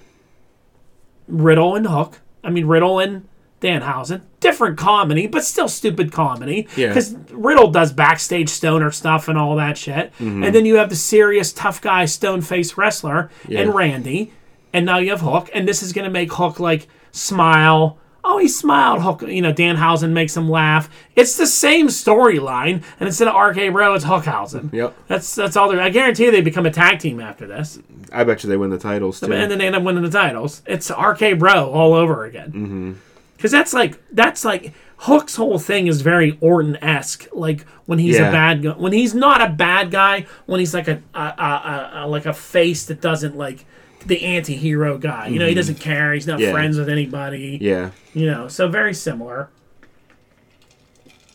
Riddle 1.28 1.76
and 1.76 1.86
Hook. 1.86 2.18
I 2.42 2.50
mean 2.50 2.66
Riddle 2.66 2.98
and 2.98 3.26
Danhausen. 3.60 4.22
Different 4.40 4.78
comedy, 4.78 5.26
but 5.26 5.44
still 5.44 5.68
stupid 5.68 6.12
comedy. 6.12 6.66
Yeah. 6.76 6.88
Because 6.88 7.14
Riddle 7.30 7.70
does 7.70 7.92
backstage 7.92 8.48
stoner 8.48 8.90
stuff 8.90 9.28
and 9.28 9.36
all 9.38 9.54
that 9.56 9.76
shit. 9.76 10.12
Mm-hmm. 10.18 10.44
And 10.44 10.54
then 10.54 10.64
you 10.64 10.76
have 10.76 10.88
the 10.88 10.96
serious 10.96 11.52
tough 11.52 11.80
guy 11.80 12.06
stone 12.06 12.40
face 12.40 12.76
wrestler 12.78 13.30
Yeah. 13.46 13.60
and 13.60 13.74
Randy. 13.74 14.32
And 14.72 14.86
now 14.86 14.98
you 14.98 15.10
have 15.10 15.20
Hook, 15.20 15.50
and 15.52 15.68
this 15.68 15.82
is 15.82 15.92
gonna 15.92 16.10
make 16.10 16.32
Hook 16.32 16.58
like 16.58 16.88
smile. 17.12 17.98
Oh, 18.22 18.38
he 18.38 18.48
smiled. 18.48 19.00
Hook, 19.02 19.22
you 19.22 19.40
know, 19.42 19.52
Danhausen 19.52 20.10
makes 20.12 20.36
him 20.36 20.48
laugh. 20.48 20.90
It's 21.16 21.36
the 21.36 21.46
same 21.46 21.88
storyline, 21.88 22.82
and 23.00 23.06
instead 23.06 23.28
of 23.28 23.34
RK 23.34 23.72
Bro, 23.72 23.94
it's 23.94 24.04
Hookhausen. 24.04 24.72
Yep. 24.72 24.94
That's 25.08 25.34
that's 25.34 25.56
all. 25.56 25.68
They're, 25.70 25.80
I 25.80 25.88
guarantee 25.90 26.24
you 26.26 26.30
they 26.30 26.40
become 26.42 26.66
a 26.66 26.70
tag 26.70 26.98
team 26.98 27.20
after 27.20 27.46
this, 27.46 27.78
I 28.12 28.24
bet 28.24 28.42
you 28.44 28.50
they 28.50 28.56
win 28.56 28.70
the 28.70 28.78
titles 28.78 29.20
too. 29.20 29.32
and 29.32 29.50
then 29.50 29.58
they 29.58 29.66
end 29.66 29.76
up 29.76 29.82
winning 29.82 30.02
the 30.02 30.10
titles. 30.10 30.62
It's 30.66 30.90
RK 30.90 31.38
Bro 31.38 31.70
all 31.70 31.94
over 31.94 32.24
again. 32.24 32.48
Mm-hmm. 32.52 32.92
Because 33.36 33.50
that's 33.52 33.72
like 33.72 33.98
that's 34.12 34.44
like 34.44 34.74
Hook's 34.98 35.36
whole 35.36 35.58
thing 35.58 35.86
is 35.86 36.02
very 36.02 36.36
Orton 36.42 36.76
esque. 36.84 37.26
Like 37.32 37.64
when 37.86 37.98
he's 37.98 38.18
Yeah. 38.18 38.28
a 38.28 38.32
bad 38.32 38.62
guy, 38.62 38.70
when 38.72 38.92
he's 38.92 39.14
not 39.14 39.40
a 39.40 39.48
bad 39.48 39.90
guy, 39.90 40.26
when 40.44 40.60
he's 40.60 40.74
like 40.74 40.88
a, 40.88 41.00
a, 41.14 41.18
a, 41.18 41.22
a, 41.22 41.90
a 41.94 42.06
like 42.06 42.26
a 42.26 42.34
face 42.34 42.84
that 42.86 43.00
doesn't 43.00 43.34
like 43.38 43.64
the 44.06 44.24
anti-hero 44.24 44.98
guy. 44.98 45.28
You 45.28 45.38
know, 45.38 45.46
he 45.46 45.54
doesn't 45.54 45.80
care. 45.80 46.12
He's 46.14 46.26
not 46.26 46.38
Mm-hmm. 46.38 46.46
Yeah. 46.46 46.52
friends 46.52 46.78
with 46.78 46.88
anybody. 46.88 47.58
yeah. 47.60 47.90
You 48.14 48.26
know, 48.26 48.48
so 48.48 48.68
very 48.68 48.94
similar. 48.94 49.50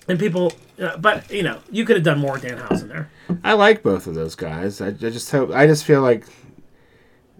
And 0.07 0.19
people, 0.19 0.53
uh, 0.79 0.97
but 0.97 1.31
you 1.31 1.41
know, 1.43 1.59
you 1.71 1.83
could 1.85 1.95
have 1.95 2.05
done 2.05 2.19
more 2.19 2.37
Danhausen 2.37 2.87
there. 2.89 3.09
I 3.43 3.53
like 3.53 3.81
both 3.81 4.05
of 4.07 4.13
those 4.13 4.35
guys. 4.35 4.79
I, 4.81 4.87
I 4.87 4.91
just 4.91 5.31
hope. 5.31 5.49
I 5.51 5.65
just 5.65 5.83
feel 5.83 6.01
like 6.01 6.25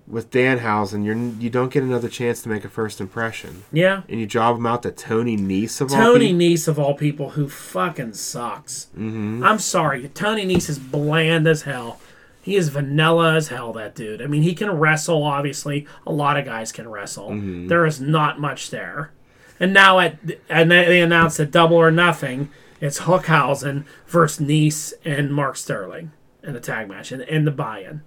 with 0.08 0.32
Danhausen, 0.32 1.06
you're 1.06 1.16
you 1.16 1.50
don't 1.52 1.72
get 1.72 1.84
another 1.84 2.10
chance 2.10 2.42
to 2.44 2.50
make 2.50 2.66
a 2.66 2.70
first 2.70 3.00
impression, 3.00 3.64
Yeah. 3.72 4.02
and 4.10 4.20
you 4.20 4.26
job 4.26 4.58
him 4.58 4.66
out 4.66 4.82
to 4.84 4.92
Tony 4.92 5.38
Nese 5.38 5.80
of 5.82 5.92
all 5.92 5.98
Tony 5.98 6.28
people. 6.34 6.40
Nese 6.40 6.68
of 6.68 6.80
all 6.80 6.94
people 6.96 7.30
who 7.32 7.48
fucking 7.50 8.14
sucks. 8.14 8.88
Mm-hmm. 8.98 9.44
I'm 9.44 9.60
sorry, 9.60 10.08
Tony 10.10 10.46
Nese 10.46 10.70
is 10.70 10.80
bland 10.80 11.48
as 11.48 11.64
hell. 11.64 12.00
He 12.46 12.56
is 12.58 12.70
vanilla 12.70 13.34
as 13.34 13.48
hell. 13.48 13.74
That 13.74 13.96
dude. 13.96 14.22
I 14.22 14.28
mean, 14.28 14.44
he 14.44 14.54
can 14.54 14.70
wrestle. 14.70 15.24
Obviously, 15.24 15.88
a 16.06 16.12
lot 16.12 16.38
of 16.38 16.46
guys 16.46 16.72
can 16.72 16.88
wrestle. 16.88 17.32
Mm-hmm. 17.32 17.70
There 17.70 17.88
is 17.88 18.00
not 18.00 18.40
much 18.40 18.70
there. 18.70 19.12
And 19.60 19.74
now 19.74 19.98
at 19.98 20.20
and 20.48 20.70
they 20.70 21.02
announced 21.02 21.40
that 21.40 21.50
Double 21.50 21.76
or 21.76 21.90
Nothing. 21.90 22.52
It's 22.80 23.00
Hookhausen 23.00 23.86
versus 24.06 24.46
Nese 24.46 24.94
and 25.04 25.34
Mark 25.34 25.56
Sterling 25.58 26.12
in 26.44 26.54
the 26.54 26.60
tag 26.60 26.88
match 26.88 27.12
and, 27.12 27.24
and 27.24 27.48
the 27.48 27.52
buy-in. 27.52 28.04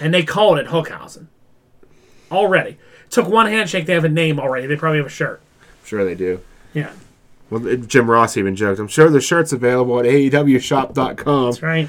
And 0.00 0.12
they 0.12 0.24
called 0.24 0.58
it 0.58 0.66
Hookhausen. 0.66 1.28
Already. 2.32 2.78
Took 3.10 3.28
one 3.28 3.46
handshake, 3.46 3.86
they 3.86 3.94
have 3.94 4.04
a 4.04 4.08
name 4.08 4.40
already. 4.40 4.66
They 4.66 4.74
probably 4.74 4.98
have 4.98 5.06
a 5.06 5.10
shirt. 5.10 5.40
Sure, 5.84 6.04
they 6.04 6.16
do. 6.16 6.40
Yeah. 6.72 6.90
Well, 7.48 7.76
Jim 7.76 8.10
Ross 8.10 8.36
even 8.36 8.56
joked. 8.56 8.80
I'm 8.80 8.88
sure 8.88 9.08
the 9.08 9.20
shirt's 9.20 9.52
available 9.52 10.00
at 10.00 10.06
AEWShop.com. 10.06 11.44
That's 11.44 11.62
right. 11.62 11.88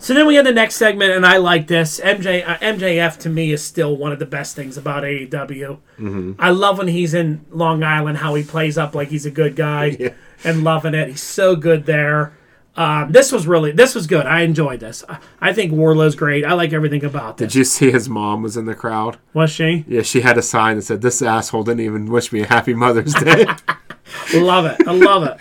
So 0.00 0.14
then 0.14 0.26
we 0.26 0.34
had 0.34 0.46
the 0.46 0.52
next 0.52 0.76
segment, 0.76 1.12
and 1.12 1.26
I 1.26 1.36
like 1.36 1.66
this. 1.66 2.00
MJ 2.00 2.46
uh, 2.48 2.56
MJF 2.56 3.18
to 3.18 3.28
me 3.28 3.52
is 3.52 3.62
still 3.62 3.96
one 3.96 4.12
of 4.12 4.18
the 4.18 4.26
best 4.26 4.56
things 4.56 4.78
about 4.78 5.04
AEW. 5.04 5.28
Mm-hmm. 5.30 6.32
I 6.38 6.50
love 6.50 6.78
when 6.78 6.88
he's 6.88 7.12
in 7.12 7.44
Long 7.50 7.82
Island, 7.82 8.18
how 8.18 8.34
he 8.34 8.42
plays 8.42 8.78
up 8.78 8.94
like 8.94 9.08
he's 9.08 9.26
a 9.26 9.30
good 9.30 9.56
guy, 9.56 9.84
Yeah. 10.00 10.14
and 10.42 10.64
loving 10.64 10.94
it. 10.94 11.08
He's 11.08 11.22
so 11.22 11.54
good 11.54 11.84
there. 11.84 12.32
Um, 12.76 13.12
this 13.12 13.30
was 13.30 13.46
really 13.46 13.72
this 13.72 13.94
was 13.94 14.06
good. 14.06 14.24
I 14.24 14.40
enjoyed 14.40 14.80
this. 14.80 15.04
I, 15.06 15.18
I 15.40 15.52
think 15.52 15.72
Wardlow's 15.72 16.14
great. 16.14 16.46
I 16.46 16.54
like 16.54 16.72
everything 16.72 17.04
about 17.04 17.36
this. 17.36 17.52
Did 17.52 17.58
you 17.58 17.64
see 17.64 17.90
his 17.90 18.08
mom 18.08 18.42
was 18.42 18.56
in 18.56 18.64
the 18.64 18.74
crowd? 18.74 19.18
Was 19.34 19.50
she? 19.50 19.84
Yeah, 19.86 20.00
she 20.02 20.22
had 20.22 20.38
a 20.38 20.42
sign 20.42 20.76
that 20.76 20.82
said, 20.82 21.02
"This 21.02 21.20
asshole 21.20 21.64
didn't 21.64 21.80
even 21.80 22.06
wish 22.06 22.32
me 22.32 22.40
a 22.40 22.46
happy 22.46 22.72
Mother's 22.72 23.12
Day." 23.12 23.44
love 24.34 24.64
it. 24.64 24.80
I 24.88 24.92
love 24.92 25.24
it. 25.24 25.36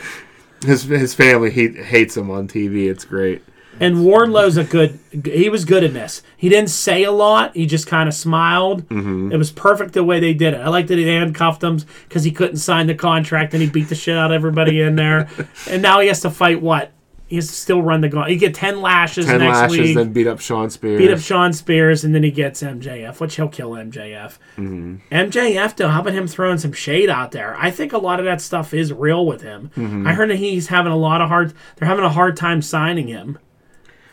his 0.65 0.83
his 0.83 1.13
family 1.13 1.49
he 1.49 1.69
hates 1.69 2.17
him 2.17 2.29
on 2.29 2.47
TV. 2.49 2.89
It's 2.91 3.05
great. 3.05 3.41
And 3.79 4.03
Wardlow's 4.03 4.57
a 4.57 4.63
good. 4.63 4.99
He 5.25 5.49
was 5.49 5.65
good 5.65 5.83
in 5.83 5.93
this. 5.93 6.21
He 6.37 6.49
didn't 6.49 6.69
say 6.69 7.03
a 7.03 7.11
lot. 7.11 7.55
He 7.55 7.65
just 7.65 7.87
kind 7.87 8.07
of 8.09 8.13
smiled. 8.15 8.85
It 8.91 9.37
was 9.37 9.51
perfect 9.51 9.93
the 9.93 10.03
way 10.03 10.19
they 10.19 10.33
did 10.33 10.53
it. 10.53 10.57
I 10.61 10.69
like 10.69 10.87
that 10.87 10.97
he 10.97 11.07
handcuffed 11.07 11.63
him 11.63 11.79
because 12.07 12.23
he 12.23 12.31
couldn't 12.31 12.57
sign 12.57 12.87
the 12.87 12.95
contract 12.95 13.53
and 13.53 13.61
he 13.63 13.69
beat 13.69 13.89
the 13.89 13.95
shit 13.95 14.17
out 14.17 14.31
of 14.31 14.35
everybody 14.35 14.81
in 14.81 14.95
there. 14.95 15.29
and 15.69 15.81
now 15.81 15.99
he 15.99 16.07
has 16.07 16.21
to 16.21 16.29
fight 16.29 16.61
what? 16.61 16.91
He 17.27 17.35
has 17.35 17.45
to 17.45 17.53
still 17.53 17.81
run 17.83 18.01
the 18.01 18.09
gauntlet. 18.09 18.31
He 18.31 18.37
get 18.37 18.55
ten 18.55 18.81
lashes 18.81 19.27
Ten 19.27 19.39
next 19.39 19.57
lashes, 19.59 19.77
week. 19.79 19.95
then 19.95 20.11
beat 20.11 20.25
up 20.25 20.39
Shawn 20.39 20.71
Spears. 20.71 20.97
beat 20.97 21.11
up 21.11 21.19
Shawn 21.19 21.53
Spears, 21.53 22.03
and 22.03 22.15
then 22.15 22.23
he 22.23 22.31
gets 22.31 22.63
MJF, 22.63 23.19
which 23.19 23.35
he'll 23.35 23.47
kill 23.47 23.71
MJF. 23.73 24.37
Mm-hmm. 24.57 24.95
MJF, 25.11 25.75
though, 25.75 25.89
how 25.89 26.01
about 26.01 26.13
him 26.13 26.27
throwing 26.27 26.57
some 26.57 26.73
shade 26.73 27.07
out 27.07 27.31
there? 27.31 27.55
I 27.55 27.69
think 27.69 27.93
a 27.93 27.99
lot 27.99 28.17
of 28.19 28.25
that 28.25 28.41
stuff 28.41 28.73
is 28.73 28.91
real 28.91 29.27
with 29.27 29.43
him. 29.43 29.69
Mm-hmm. 29.77 30.07
I 30.07 30.13
heard 30.13 30.31
that 30.31 30.37
he's 30.37 30.67
having 30.69 30.91
a 30.91 30.97
lot 30.97 31.21
of 31.21 31.27
hard. 31.29 31.53
They're 31.75 31.87
having 31.87 32.03
a 32.03 32.09
hard 32.09 32.35
time 32.35 32.63
signing 32.63 33.07
him 33.07 33.37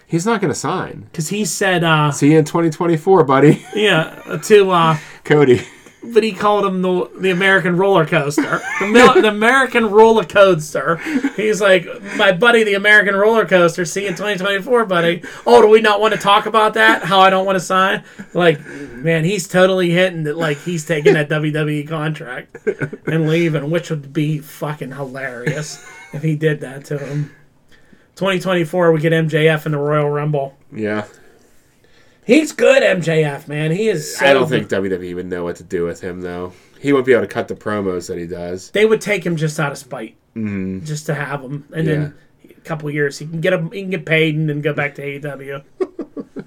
He's 0.06 0.24
not 0.24 0.40
going 0.40 0.52
to 0.52 0.58
sign. 0.58 1.02
because 1.10 1.28
he 1.30 1.44
said, 1.44 1.82
uh, 1.82 2.12
See 2.12 2.32
you 2.32 2.38
in 2.38 2.44
2024, 2.44 3.24
buddy. 3.24 3.64
yeah, 3.74 4.38
to 4.44 4.70
uh, 4.70 4.98
Cody. 5.24 5.62
but 6.04 6.22
he 6.22 6.30
called 6.32 6.64
him 6.64 6.82
the 6.82 7.10
the 7.18 7.30
American 7.32 7.76
roller 7.76 8.06
coaster, 8.06 8.60
the, 8.78 8.86
Mil- 8.86 9.20
the 9.20 9.26
American 9.28 9.90
roller 9.90 10.22
coaster. 10.24 10.98
He's 11.34 11.60
like, 11.60 11.84
my 12.16 12.30
buddy, 12.30 12.62
the 12.62 12.74
American 12.74 13.16
roller 13.16 13.44
coaster. 13.44 13.84
See 13.84 14.02
you 14.02 14.08
in 14.08 14.12
2024, 14.14 14.84
buddy. 14.86 15.24
Oh, 15.44 15.60
do 15.60 15.66
we 15.68 15.80
not 15.80 16.00
want 16.00 16.14
to 16.14 16.20
talk 16.20 16.46
about 16.46 16.74
that? 16.74 17.02
How 17.02 17.18
I 17.18 17.28
don't 17.30 17.44
want 17.44 17.56
to 17.56 17.64
sign? 17.64 18.04
Like, 18.34 18.64
man, 18.64 19.24
he's 19.24 19.48
totally 19.48 19.90
hitting 19.90 20.22
that. 20.24 20.36
Like, 20.38 20.58
he's 20.58 20.84
taking 20.86 21.14
that 21.14 21.28
WWE 21.28 21.88
contract 21.88 22.56
and 23.08 23.28
leaving, 23.28 23.70
which 23.70 23.90
would 23.90 24.12
be 24.12 24.38
fucking 24.38 24.92
hilarious 24.92 25.84
if 26.12 26.22
he 26.22 26.36
did 26.36 26.60
that 26.60 26.84
to 26.86 26.98
him. 26.98 27.34
2024, 28.16 28.92
we 28.92 29.00
get 29.00 29.12
MJF 29.12 29.66
in 29.66 29.72
the 29.72 29.78
Royal 29.78 30.08
Rumble. 30.10 30.56
Yeah. 30.72 31.06
He's 32.24 32.50
good, 32.50 32.82
MJF, 32.82 33.46
man. 33.46 33.70
He 33.70 33.88
is. 33.88 34.16
So 34.16 34.26
I 34.26 34.32
don't 34.32 34.48
think 34.48 34.68
WWE 34.68 35.14
would 35.14 35.26
know 35.26 35.44
what 35.44 35.56
to 35.56 35.62
do 35.62 35.84
with 35.84 36.00
him, 36.00 36.22
though. 36.22 36.52
He 36.80 36.92
won't 36.92 37.06
be 37.06 37.12
able 37.12 37.22
to 37.22 37.28
cut 37.28 37.46
the 37.46 37.54
promos 37.54 38.08
that 38.08 38.18
he 38.18 38.26
does. 38.26 38.70
they 38.70 38.84
would 38.84 39.00
take 39.00 39.24
him 39.24 39.36
just 39.36 39.60
out 39.60 39.70
of 39.70 39.78
spite, 39.78 40.16
just 40.34 41.06
to 41.06 41.14
have 41.14 41.40
him, 41.42 41.68
and 41.74 41.86
then 41.86 42.14
a 42.44 42.60
couple 42.62 42.90
years 42.90 43.18
he 43.18 43.26
can 43.26 43.40
get 43.40 43.52
him, 43.52 43.70
he 43.70 43.82
can 43.82 43.90
get 43.90 44.04
paid, 44.04 44.34
and 44.34 44.48
then 44.48 44.60
go 44.60 44.72
back 44.72 44.94
to 44.96 45.02
AEW. 45.02 45.62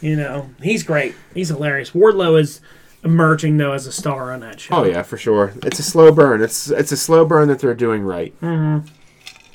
you 0.00 0.16
know, 0.16 0.50
he's 0.62 0.82
great. 0.82 1.14
He's 1.34 1.48
hilarious. 1.48 1.92
Wardlow 1.92 2.38
is 2.38 2.60
emerging 3.04 3.56
though 3.58 3.72
as 3.72 3.86
a 3.86 3.92
star 3.92 4.32
on 4.32 4.40
that 4.40 4.60
show. 4.60 4.74
Oh 4.74 4.84
yeah, 4.84 5.02
for 5.02 5.16
sure. 5.16 5.52
It's 5.62 5.78
a 5.78 5.82
slow 5.82 6.10
burn. 6.12 6.42
It's 6.42 6.70
it's 6.70 6.92
a 6.92 6.96
slow 6.96 7.24
burn 7.24 7.48
that 7.48 7.60
they're 7.60 7.74
doing 7.74 8.02
right. 8.02 8.38
Mm-hmm. 8.40 8.86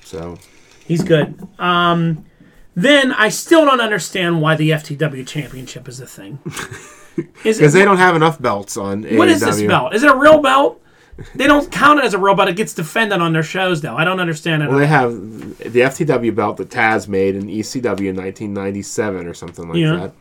So 0.04 0.38
He's 0.90 1.04
good. 1.04 1.40
Um, 1.58 2.26
then 2.76 3.14
I 3.14 3.30
still 3.30 3.64
don't 3.64 3.80
understand 3.80 4.42
why 4.42 4.56
the 4.56 4.72
FTW 4.72 5.26
Championship 5.26 5.88
is 5.88 6.02
a 6.02 6.06
thing. 6.06 6.40
Is 7.44 7.58
because 7.58 7.74
they 7.74 7.84
don't 7.84 7.98
have 7.98 8.16
enough 8.16 8.42
belts 8.42 8.78
on 8.78 9.02
what 9.04 9.28
AEW. 9.28 9.28
is 9.28 9.42
this 9.42 9.62
belt? 9.64 9.94
Is 9.94 10.04
it 10.04 10.12
a 10.12 10.16
real 10.16 10.42
belt? 10.42 10.82
They 11.36 11.48
don't 11.48 11.70
count 11.70 12.00
it 12.00 12.06
as 12.06 12.14
a 12.14 12.18
real 12.18 12.34
belt. 12.34 12.48
It 12.48 12.56
gets 12.56 12.74
defended 12.74 13.20
on 13.20 13.34
their 13.34 13.44
shows, 13.44 13.82
though. 13.82 13.98
I 13.98 14.06
don't 14.06 14.22
understand 14.22 14.64
it. 14.64 14.70
Well, 14.70 14.78
they 14.78 14.88
have 14.88 15.12
the 15.58 15.82
FTW 15.82 16.34
belt 16.34 16.56
that 16.58 16.70
Taz 16.70 17.10
made 17.10 17.36
in 17.36 17.48
ECW 17.48 18.08
in 18.08 18.16
1997 18.16 19.28
or 19.28 19.34
something 19.34 19.68
like 19.68 19.78
Yeah. 19.80 19.96
that. 19.98 20.14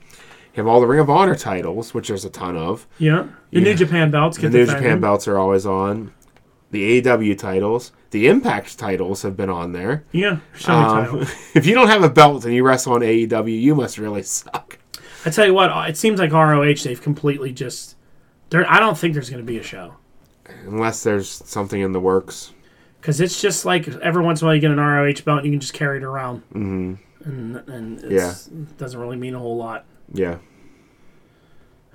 You 0.55 0.65
have 0.65 0.67
all 0.67 0.81
the 0.81 0.89
Ring 0.89 0.99
of 0.99 1.09
Honor 1.09 1.37
titles, 1.37 1.95
which 1.95 2.09
there's 2.09 2.25
a 2.25 2.31
ton 2.31 2.57
of. 2.57 2.85
yeah, 2.99 3.29
the 3.53 3.61
New 3.61 3.75
Japan 3.75 4.11
belts 4.11 4.37
The 4.39 4.49
New 4.51 4.59
defended. 4.65 4.83
Japan 4.83 5.01
belts 5.01 5.29
are 5.29 5.39
always 5.39 5.67
on. 5.67 6.13
The 6.73 7.01
AEW 7.01 7.39
titles, 7.39 7.93
the 8.11 8.27
Impact 8.29 8.79
titles 8.79 9.23
have 9.23 9.37
been 9.37 9.51
on 9.51 9.73
there. 9.73 10.05
Yeah, 10.13 10.39
Um, 10.67 11.21
if 11.55 11.67
you 11.67 11.75
don't 11.75 11.89
have 11.89 12.03
a 12.03 12.09
belt 12.11 12.45
and 12.45 12.55
you 12.55 12.65
wrestle 12.65 12.95
on 12.95 13.01
AEW, 13.01 13.61
you 13.61 13.75
must 13.75 13.99
really 13.99 14.23
suck. 14.23 14.79
I 15.25 15.31
tell 15.31 15.47
you 15.47 15.55
what, 15.55 15.89
it 15.89 15.97
seems 15.97 16.19
like 16.21 16.33
ROH 16.33 16.75
they've 16.85 17.01
completely 17.01 17.53
just. 17.53 17.97
There, 18.51 18.71
I 18.71 18.81
don't 18.81 18.97
think 18.97 19.13
there's 19.15 19.29
going 19.29 19.43
to 19.43 19.47
be 19.47 19.59
a 19.59 19.63
show 19.63 19.95
Unless 20.65 21.03
there's 21.03 21.29
something 21.29 21.81
in 21.83 21.93
the 21.93 22.01
works. 22.01 22.53
because 23.01 23.21
it's 23.21 23.41
just 23.43 23.67
like 23.67 23.87
every 23.89 24.23
once 24.23 24.41
in 24.41 24.47
a 24.47 24.49
while 24.49 24.55
you 24.55 24.61
get 24.61 24.71
an 24.71 24.79
ROH 24.79 25.23
belt 25.25 25.39
and 25.39 25.47
you 25.47 25.53
can 25.53 25.61
just 25.61 25.75
carry 25.75 25.99
it 25.99 26.05
around, 26.05 26.43
mm-hmm. 26.55 26.95
and 27.25 27.57
and 27.69 28.05
it's, 28.05 28.47
it 28.47 28.79
doesn't 28.79 28.99
really 28.99 29.17
mean 29.17 29.35
a 29.35 29.39
whole 29.39 29.57
lot. 29.57 29.85
Yeah. 30.13 30.39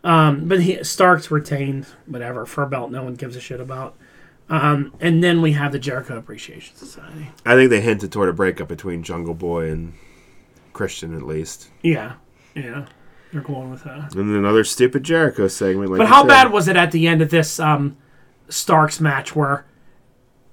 Um, 0.04 0.48
but 0.48 0.62
he, 0.62 0.84
Starks 0.84 1.32
retained 1.32 1.88
whatever 2.06 2.46
for 2.46 2.62
a 2.64 2.68
belt 2.68 2.92
no 2.92 3.04
one 3.04 3.16
gives 3.16 3.36
a 3.36 3.40
shit 3.40 3.62
about. 3.62 3.96
Um, 4.50 4.94
and 5.00 5.24
then 5.24 5.42
we 5.42 5.54
have 5.54 5.72
the 5.72 5.80
Jericho 5.80 6.18
Appreciation 6.18 6.76
Society. 6.76 7.30
I 7.46 7.56
think 7.56 7.70
they 7.70 7.82
hinted 7.82 8.12
toward 8.12 8.30
a 8.30 8.34
breakup 8.34 8.68
between 8.68 9.02
Jungle 9.04 9.34
Boy 9.34 9.70
and 9.72 9.94
Christian 10.74 11.16
at 11.16 11.24
least. 11.24 11.70
Yeah, 11.82 12.14
yeah, 12.56 12.86
they're 13.32 13.42
going 13.42 13.72
with 13.72 13.84
that. 13.86 14.14
And 14.16 14.30
then 14.30 14.36
another 14.36 14.64
stupid 14.64 15.04
Jericho 15.04 15.48
segment. 15.48 15.92
Like 15.92 15.98
But 16.00 16.08
how 16.08 16.22
said. 16.22 16.28
bad 16.28 16.52
was 16.52 16.68
it 16.68 16.76
at 16.76 16.92
the 16.92 17.08
end 17.08 17.22
of 17.22 17.30
this 17.30 17.60
um, 17.60 17.98
Starks 18.50 19.00
match 19.00 19.36
where 19.36 19.66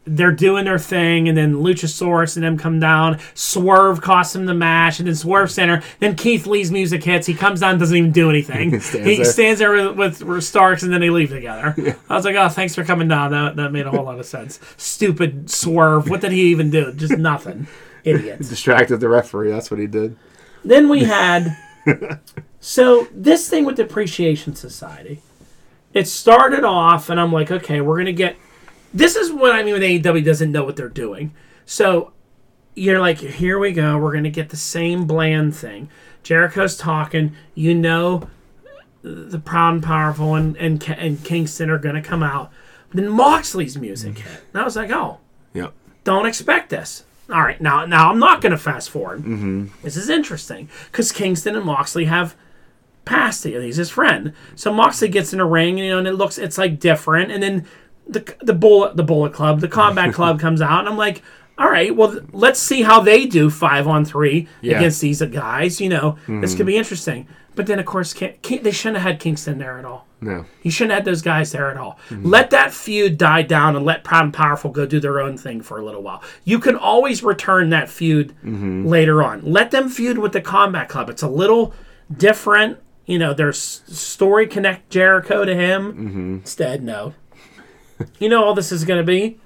they're 0.05 0.33
doing 0.33 0.65
their 0.65 0.79
thing 0.79 1.29
and 1.29 1.37
then 1.37 1.55
Luchasaurus 1.55 2.37
and 2.37 2.45
them 2.45 2.59
come 2.59 2.81
down, 2.81 3.19
Swerve 3.35 4.01
costs 4.01 4.35
him 4.35 4.47
the 4.47 4.55
match, 4.55 4.99
and 4.99 5.07
then 5.07 5.15
Swerve 5.15 5.51
Center, 5.51 5.83
then 5.99 6.17
Keith 6.17 6.47
Lee's 6.47 6.71
music 6.71 7.05
hits, 7.05 7.27
he 7.27 7.35
comes 7.35 7.61
down, 7.61 7.79
doesn't 7.79 7.97
even 7.97 8.13
do 8.13 8.31
anything. 8.31 8.71
He 8.81 8.81
stands 8.81 9.09
he 9.09 9.17
there. 9.17 9.25
stands 9.25 9.59
there 9.59 9.95
with, 9.95 10.23
with, 10.23 10.45
Starks 10.45 10.83
and 10.83 10.93
then 10.93 11.01
they 11.01 11.11
leave 11.11 11.31
together. 11.31 11.75
I 12.09 12.15
was 12.15 12.25
like, 12.25 12.37
oh, 12.37 12.49
thanks 12.49 12.75
for 12.75 12.85
coming 12.85 13.09
down. 13.09 13.31
That, 13.31 13.57
that 13.57 13.73
made 13.73 13.87
a 13.87 13.91
whole 13.91 14.05
lot 14.05 14.19
of 14.19 14.27
sense. 14.27 14.59
Stupid 14.77 15.51
Swerve. 15.51 16.09
What 16.09 16.21
did 16.21 16.33
he 16.33 16.51
even 16.51 16.71
do? 16.71 16.93
Just 16.93 17.19
nothing. 17.19 17.67
Idiot. 18.05 18.39
distracted 18.39 18.99
the 18.99 19.09
referee? 19.09 19.51
That's 19.51 19.71
what 19.71 19.79
he 19.79 19.87
did. 19.87 20.17
Then 20.65 20.89
we 20.89 21.05
had 21.05 21.57
so 22.61 23.09
this 23.13 23.49
thing 23.49 23.65
with 23.65 23.77
the 23.77 23.85
Appreciation 23.85 24.55
Society. 24.55 25.23
it 25.95 26.07
started 26.07 26.65
off, 26.65 27.11
and 27.11 27.21
I'm 27.21 27.33
like, 27.33 27.51
okay, 27.51 27.81
we're 27.81 27.99
gonna 27.99 28.13
get. 28.13 28.37
This 28.93 29.17
is 29.17 29.33
what 29.33 29.53
I 29.53 29.63
mean 29.63 29.75
when 29.75 29.83
AEW 29.83 30.25
doesn't 30.25 30.51
know 30.53 30.65
what 30.65 30.77
they're 30.77 30.89
doing. 30.89 31.33
So 31.65 32.13
you're 32.75 32.99
like, 33.01 33.19
here 33.19 33.59
we 33.59 33.73
go. 33.73 33.99
We're 33.99 34.13
gonna 34.13 34.31
get 34.31 34.49
the 34.51 34.57
same 34.57 35.07
bland 35.07 35.55
thing. 35.55 35.89
Jericho's 36.23 36.77
talking. 36.77 37.35
You 37.55 37.75
know, 37.75 38.29
the 39.03 39.39
proud 39.39 39.75
and 39.75 39.83
powerful 39.83 40.35
and 40.35 40.57
and, 40.57 40.83
and 40.89 41.23
Kingston 41.25 41.71
are 41.71 41.79
gonna 41.79 42.03
come 42.03 42.23
out. 42.23 42.51
Then 42.93 43.09
Moxley's 43.09 43.79
music 43.79 44.19
hit, 44.19 44.43
and 44.53 44.61
I 44.61 44.65
was 44.65 44.75
like, 44.75 44.91
oh, 44.91 45.19
Yep. 45.55 45.73
don't 46.05 46.27
expect 46.27 46.71
this. 46.71 47.05
All 47.31 47.41
right, 47.43 47.61
now 47.61 47.87
now 47.87 48.11
I'm 48.11 48.19
not 48.19 48.41
going 48.41 48.51
to 48.51 48.59
fast 48.59 48.91
forward. 48.91 49.21
Mm-hmm. 49.21 49.67
This 49.83 49.97
is 49.97 50.09
interesting 50.09 50.69
because 50.91 51.13
Kingston 51.13 51.55
and 51.55 51.65
Moxley 51.65 52.07
have 52.07 52.35
passed 53.05 53.47
it. 53.47 53.63
He's 53.63 53.77
his 53.77 53.91
friend, 53.91 54.33
so 54.57 54.73
Moxley 54.75 55.07
gets 55.09 55.33
in 55.33 55.39
a 55.39 55.47
ring, 55.47 55.79
you 55.79 55.91
know, 55.91 55.99
and 55.99 56.09
it 56.09 56.15
looks 56.15 56.37
it's 56.39 56.59
like 56.59 56.81
different. 56.81 57.31
And 57.31 57.41
then 57.41 57.67
the 58.13 58.37
the 58.41 58.55
bullet 58.55 58.97
the 58.97 59.03
Bullet 59.03 59.33
Club, 59.33 59.61
the 59.61 59.69
Combat 59.69 60.13
Club 60.15 60.41
comes 60.41 60.61
out, 60.61 60.81
and 60.81 60.89
I'm 60.89 60.97
like, 60.97 61.23
all 61.59 61.71
right, 61.71 61.95
well 61.95 62.19
let's 62.33 62.61
see 62.61 62.83
how 62.83 63.01
they 63.01 63.27
do 63.27 63.51
five 63.51 63.87
on 63.87 64.05
three 64.05 64.49
Yeah. 64.61 64.79
against 64.79 65.01
these 65.01 65.23
guys. 65.23 65.81
You 65.81 65.91
know, 65.91 66.19
this 66.27 66.53
could 66.53 66.63
hmm. 66.63 66.69
be 66.69 66.77
interesting. 66.77 67.27
But 67.55 67.67
then 67.67 67.79
of 67.79 67.87
course, 67.87 68.15
Ki- 68.15 68.37
Ki- 68.43 68.59
they 68.59 68.71
shouldn't 68.71 69.03
have 69.03 69.13
had 69.13 69.21
Kingston 69.21 69.59
there 69.59 69.79
at 69.79 69.85
all. 69.85 70.07
No. 70.21 70.45
You 70.63 70.71
shouldn't 70.71 70.93
have 70.93 71.01
had 71.01 71.05
those 71.05 71.23
guys 71.23 71.53
there 71.53 71.71
at 71.71 71.77
all. 71.77 71.99
Hmm. 72.09 72.27
Let 72.27 72.51
that 72.51 72.73
feud 72.73 73.19
die 73.19 73.43
down 73.43 73.77
and 73.77 73.85
let 73.85 74.05
Proud 74.05 74.25
and 74.25 74.35
Powerful 74.35 74.71
go 74.71 74.87
do 74.87 75.01
their 75.01 75.21
own 75.21 75.37
thing 75.37 75.61
for 75.63 75.79
a 75.79 75.85
little 75.85 76.03
while. 76.03 76.23
You 76.45 76.59
can 76.59 76.77
always 76.77 77.23
return 77.23 77.71
that 77.71 77.89
feud 77.89 78.35
mm-hmm. 78.45 78.87
later 78.87 79.23
on. 79.23 79.43
Let 79.43 79.71
them 79.71 79.89
feud 79.89 80.19
with 80.19 80.33
the 80.33 80.41
Combat 80.41 80.89
Club. 80.89 81.09
It's 81.09 81.23
a 81.23 81.29
little 81.29 81.75
different. 82.15 82.79
You 83.07 83.19
know, 83.19 83.35
there's 83.35 83.59
story 83.59 84.47
connect 84.47 84.91
Jericho 84.91 85.45
to 85.45 85.55
him. 85.55 85.93
Mm-hmm. 85.93 86.35
Instead, 86.35 86.83
no. 86.83 87.15
You 88.19 88.29
know, 88.29 88.45
all 88.45 88.55
this 88.55 88.73
is 88.73 88.85
going 88.85 89.01
to 89.01 89.07
be 89.07 89.39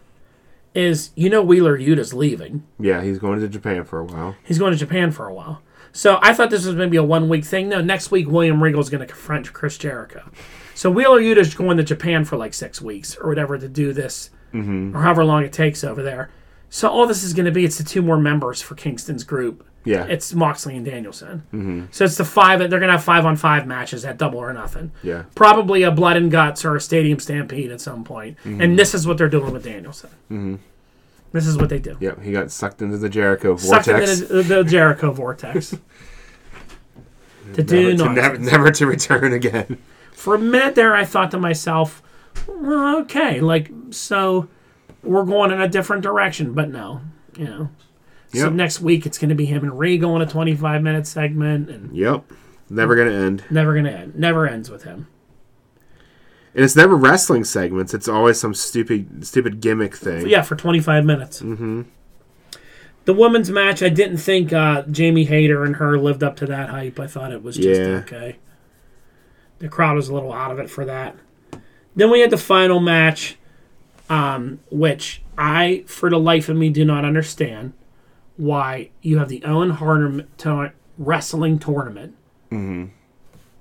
is 0.74 1.10
you 1.14 1.30
know 1.30 1.42
Wheeler 1.42 1.78
Yuta's 1.78 2.12
leaving. 2.12 2.64
Yeah, 2.78 3.02
he's 3.02 3.18
going 3.18 3.40
to 3.40 3.48
Japan 3.48 3.84
for 3.84 4.00
a 4.00 4.04
while. 4.04 4.36
He's 4.42 4.58
going 4.58 4.72
to 4.72 4.78
Japan 4.78 5.12
for 5.12 5.26
a 5.26 5.34
while. 5.34 5.62
So 5.92 6.18
I 6.22 6.34
thought 6.34 6.50
this 6.50 6.66
was 6.66 6.74
maybe 6.74 6.96
a 6.96 7.04
one 7.04 7.28
week 7.28 7.44
thing. 7.44 7.68
No, 7.68 7.80
next 7.80 8.10
week 8.10 8.28
William 8.28 8.62
Regal's 8.62 8.90
going 8.90 9.00
to 9.00 9.06
confront 9.06 9.52
Chris 9.52 9.78
Jericho. 9.78 10.28
So 10.74 10.90
Wheeler 10.90 11.20
Yuta's 11.20 11.54
going 11.54 11.76
to 11.76 11.84
Japan 11.84 12.24
for 12.24 12.36
like 12.36 12.52
six 12.52 12.82
weeks 12.82 13.16
or 13.16 13.28
whatever 13.28 13.56
to 13.56 13.68
do 13.68 13.92
this, 13.92 14.30
mm-hmm. 14.52 14.96
or 14.96 15.02
however 15.02 15.24
long 15.24 15.44
it 15.44 15.52
takes 15.52 15.84
over 15.84 16.02
there. 16.02 16.30
So 16.68 16.88
all 16.88 17.06
this 17.06 17.22
is 17.22 17.32
going 17.32 17.46
to 17.46 17.52
be 17.52 17.64
it's 17.64 17.78
the 17.78 17.84
two 17.84 18.02
more 18.02 18.18
members 18.18 18.60
for 18.60 18.74
Kingston's 18.74 19.22
group. 19.22 19.64
Yeah. 19.84 20.06
It's 20.06 20.32
Moxley 20.32 20.76
and 20.76 20.84
Danielson. 20.84 21.88
So 21.92 22.04
it's 22.04 22.16
the 22.16 22.24
five. 22.24 22.58
They're 22.58 22.68
going 22.68 22.82
to 22.82 22.92
have 22.92 23.04
five 23.04 23.26
on 23.26 23.36
five 23.36 23.66
matches 23.66 24.04
at 24.04 24.16
Double 24.16 24.38
or 24.38 24.52
Nothing. 24.52 24.92
Yeah. 25.02 25.24
Probably 25.34 25.82
a 25.82 25.90
blood 25.90 26.16
and 26.16 26.30
guts 26.30 26.64
or 26.64 26.74
a 26.74 26.80
stadium 26.80 27.18
stampede 27.18 27.70
at 27.70 27.80
some 27.80 28.04
point. 28.04 28.38
And 28.44 28.78
this 28.78 28.94
is 28.94 29.06
what 29.06 29.18
they're 29.18 29.28
doing 29.28 29.52
with 29.52 29.64
Danielson. 29.64 30.10
Mm-hmm. 30.30 30.56
This 31.34 31.48
is 31.48 31.58
what 31.58 31.68
they 31.68 31.80
do. 31.80 31.96
Yep, 31.98 32.22
he 32.22 32.30
got 32.30 32.52
sucked 32.52 32.80
into 32.80 32.96
the 32.96 33.08
Jericho 33.08 33.56
Sucked 33.56 33.86
vortex. 33.86 34.20
into 34.20 34.42
the, 34.44 34.62
Jericho 34.62 35.10
vortex. 35.10 35.74
to 37.54 37.62
do 37.62 37.96
never, 37.96 38.08
to, 38.08 38.14
never, 38.14 38.38
never 38.38 38.70
to 38.70 38.86
return 38.86 39.32
again. 39.32 39.78
For 40.12 40.36
a 40.36 40.38
minute 40.38 40.76
there, 40.76 40.94
I 40.94 41.04
thought 41.04 41.32
to 41.32 41.38
myself, 41.38 42.04
well, 42.46 42.98
okay, 42.98 43.40
like, 43.40 43.68
so 43.90 44.48
we're 45.02 45.24
going 45.24 45.50
in 45.50 45.60
a 45.60 45.66
different 45.66 46.04
direction, 46.04 46.54
but 46.54 46.70
no, 46.70 47.00
you 47.36 47.46
know. 47.46 47.68
So 48.42 48.50
next 48.50 48.80
week, 48.80 49.06
it's 49.06 49.18
going 49.18 49.28
to 49.30 49.34
be 49.34 49.46
him 49.46 49.62
and 49.62 49.78
Regal 49.78 50.14
in 50.16 50.22
a 50.22 50.26
25 50.26 50.82
minute 50.82 51.06
segment, 51.06 51.70
and 51.70 51.96
Yep. 51.96 52.24
Never 52.70 52.96
gonna 52.96 53.12
end. 53.12 53.44
never 53.50 53.72
going 53.74 53.84
to 53.84 53.92
end. 53.92 54.14
Never 54.16 54.46
ends 54.48 54.70
with 54.70 54.84
him. 54.84 55.06
And 56.54 56.64
it's 56.64 56.76
never 56.76 56.94
wrestling 56.96 57.44
segments. 57.44 57.92
It's 57.94 58.08
always 58.08 58.38
some 58.40 58.54
stupid 58.54 59.26
stupid 59.26 59.60
gimmick 59.60 59.94
thing. 59.96 60.28
Yeah, 60.28 60.42
for 60.42 60.56
25 60.56 61.04
minutes. 61.04 61.42
Mm-hmm. 61.42 61.82
The 63.04 63.12
women's 63.12 63.50
match, 63.50 63.82
I 63.82 63.90
didn't 63.90 64.16
think 64.18 64.52
uh, 64.52 64.82
Jamie 64.90 65.24
Hayter 65.24 65.64
and 65.64 65.76
her 65.76 65.98
lived 65.98 66.22
up 66.22 66.36
to 66.36 66.46
that 66.46 66.70
hype. 66.70 66.98
I 66.98 67.06
thought 67.06 67.32
it 67.32 67.42
was 67.42 67.56
just 67.56 67.80
Yeah. 67.80 67.96
okay. 67.98 68.36
The 69.58 69.68
crowd 69.68 69.96
was 69.96 70.08
a 70.08 70.14
little 70.14 70.32
out 70.32 70.50
of 70.52 70.58
it 70.58 70.70
for 70.70 70.84
that. 70.86 71.16
Then 71.94 72.10
we 72.10 72.20
had 72.20 72.30
the 72.30 72.38
final 72.38 72.80
match, 72.80 73.36
um, 74.08 74.60
which 74.70 75.22
I, 75.36 75.84
for 75.86 76.08
the 76.08 76.18
life 76.18 76.48
of 76.48 76.56
me, 76.56 76.70
do 76.70 76.84
not 76.84 77.04
understand 77.04 77.72
why 78.36 78.90
you 79.02 79.18
have 79.18 79.28
the 79.28 79.44
Owen 79.44 79.70
Hart 79.70 80.38
to- 80.38 80.72
wrestling 80.98 81.58
tournament. 81.58 82.16
Mm-hmm. 82.50 82.86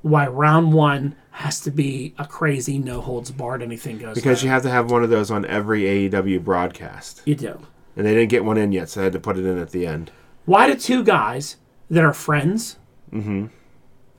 Why 0.02 0.28
round 0.28 0.74
one 0.74 1.16
has 1.32 1.60
to 1.62 1.72
be 1.72 2.14
a 2.18 2.28
crazy 2.28 2.78
no 2.78 3.02
holds 3.02 3.32
barred 3.32 3.62
anything 3.62 3.98
goes. 3.98 4.16
Because 4.16 4.44
you 4.44 4.50
have 4.50 4.62
to 4.64 4.70
have 4.70 4.92
one 4.92 5.04
of 5.04 5.10
those 5.10 5.32
on 5.32 5.46
every 5.46 5.82
AEW 5.84 6.44
broadcast. 6.44 7.22
you 7.26 7.36
do. 7.36 7.60
And 7.96 8.06
they 8.06 8.14
didn't 8.14 8.30
get 8.30 8.44
one 8.44 8.58
in 8.58 8.72
yet, 8.72 8.90
so 8.90 9.02
I 9.02 9.04
had 9.06 9.14
to 9.14 9.20
put 9.20 9.38
it 9.38 9.46
in 9.46 9.58
at 9.58 9.72
the 9.72 9.86
end. 9.86 10.12
Why 10.46 10.68
do 10.68 10.76
two 10.76 11.04
guys 11.04 11.58
that 11.90 12.04
are 12.04 12.14
friends, 12.14 12.78
mm-hmm. 13.12 13.48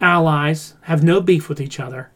allies, 0.01 0.75
have 0.83 1.03
no 1.03 1.21
beef 1.21 1.49
with 1.49 1.61
each 1.61 1.79
other, 1.81 2.11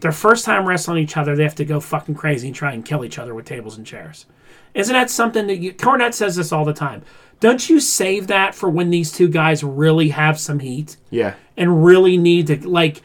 their 0.00 0.12
first 0.12 0.44
time 0.44 0.66
wrestling 0.66 0.98
each 0.98 1.16
other, 1.16 1.34
they 1.34 1.42
have 1.42 1.54
to 1.54 1.64
go 1.64 1.80
fucking 1.80 2.14
crazy 2.14 2.48
and 2.48 2.54
try 2.54 2.72
and 2.72 2.84
kill 2.84 3.04
each 3.04 3.18
other 3.18 3.34
with 3.34 3.46
tables 3.46 3.76
and 3.78 3.86
chairs? 3.86 4.26
Isn't 4.74 4.92
that 4.92 5.08
something 5.10 5.46
that 5.46 5.56
you. 5.56 5.72
Cornette 5.72 6.14
says 6.14 6.36
this 6.36 6.52
all 6.52 6.64
the 6.64 6.74
time. 6.74 7.02
Don't 7.40 7.68
you 7.70 7.80
save 7.80 8.26
that 8.28 8.54
for 8.54 8.68
when 8.68 8.90
these 8.90 9.10
two 9.12 9.28
guys 9.28 9.62
really 9.64 10.08
have 10.10 10.38
some 10.38 10.58
heat 10.58 10.96
Yeah. 11.10 11.34
and 11.56 11.84
really 11.84 12.16
need 12.16 12.46
to, 12.48 12.68
like, 12.68 13.02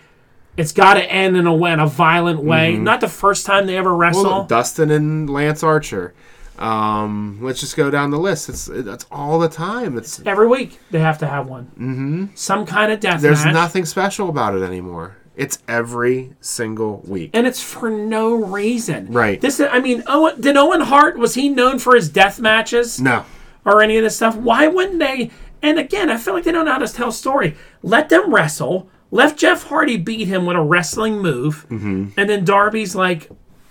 it's 0.58 0.72
got 0.72 0.96
to 0.96 1.04
end 1.04 1.38
in 1.38 1.48
a 1.48 1.54
way, 1.54 1.72
in 1.72 1.80
a 1.80 1.88
violent 1.88 2.44
way. 2.44 2.76
Not 2.78 3.00
the 3.02 3.08
first 3.08 3.46
time 3.46 3.66
they 3.66 3.78
ever 3.78 3.96
wrestle. 3.96 4.24
Well, 4.24 4.44
Dustin 4.46 4.92
and 4.92 5.30
Lance 5.30 5.64
Archer. 5.64 6.14
Um, 6.58 7.40
let's 7.42 7.62
just 7.62 7.78
go 7.78 7.90
down 7.90 8.12
the 8.12 8.20
list. 8.20 8.50
It's 8.50 8.66
that's 8.72 9.06
all 9.10 9.40
the 9.40 9.48
time. 9.48 9.98
It's 9.98 10.22
Every 10.26 10.48
week 10.48 10.78
they 10.92 11.00
have 11.00 11.18
to 11.20 11.28
have 11.28 11.48
one. 11.48 11.68
Mm-hmm. 11.80 12.26
Some 12.36 12.66
kind 12.66 12.92
of 12.92 13.00
death 13.00 13.22
there's 13.22 13.46
match. 13.46 13.54
nothing 13.54 13.86
special 13.86 14.28
about 14.28 14.56
it 14.56 14.62
anymore. 14.62 15.16
It's 15.40 15.60
every 15.68 16.34
single 16.42 17.02
week. 17.08 17.32
and 17.34 17.48
it's 17.48 17.64
for 17.64 17.90
no 17.90 18.34
reason. 18.36 19.12
Right. 19.12 19.40
This, 19.40 19.60
I 19.60 19.80
mean, 19.80 20.04
Owen, 20.08 20.40
did 20.42 20.58
Owen 20.58 20.82
Hart 20.82 21.18
was 21.18 21.34
he 21.36 21.50
known 21.50 21.80
for 21.80 21.96
his 21.96 22.10
death 22.10 22.40
matches 22.40 23.00
No. 23.00 23.26
or 23.66 23.82
any 23.82 23.98
of 23.98 24.04
this 24.04 24.16
stuff? 24.18 24.36
Why 24.36 24.68
wouldn't 24.68 25.00
they? 25.00 25.32
And 25.62 25.80
again, 25.80 26.10
I 26.10 26.18
feel 26.18 26.34
like 26.34 26.44
they 26.44 26.52
don't 26.52 26.66
know 26.66 26.74
how 26.74 26.78
to 26.80 26.88
tell 26.88 27.10
a 27.10 27.14
story. 27.14 27.56
Let 27.84 28.10
them 28.10 28.34
wrestle. 28.34 28.90
Let 29.12 29.38
Jeff 29.38 29.64
Hardy 29.64 29.98
beat 29.98 30.28
him 30.28 30.46
with 30.46 30.56
a 30.58 30.62
wrestling 30.62 31.18
move, 31.20 31.66
Mm-hmm. 31.70 32.10
and 32.18 32.30
then 32.30 32.46
Darby's 32.46 32.94
like, 32.96 33.30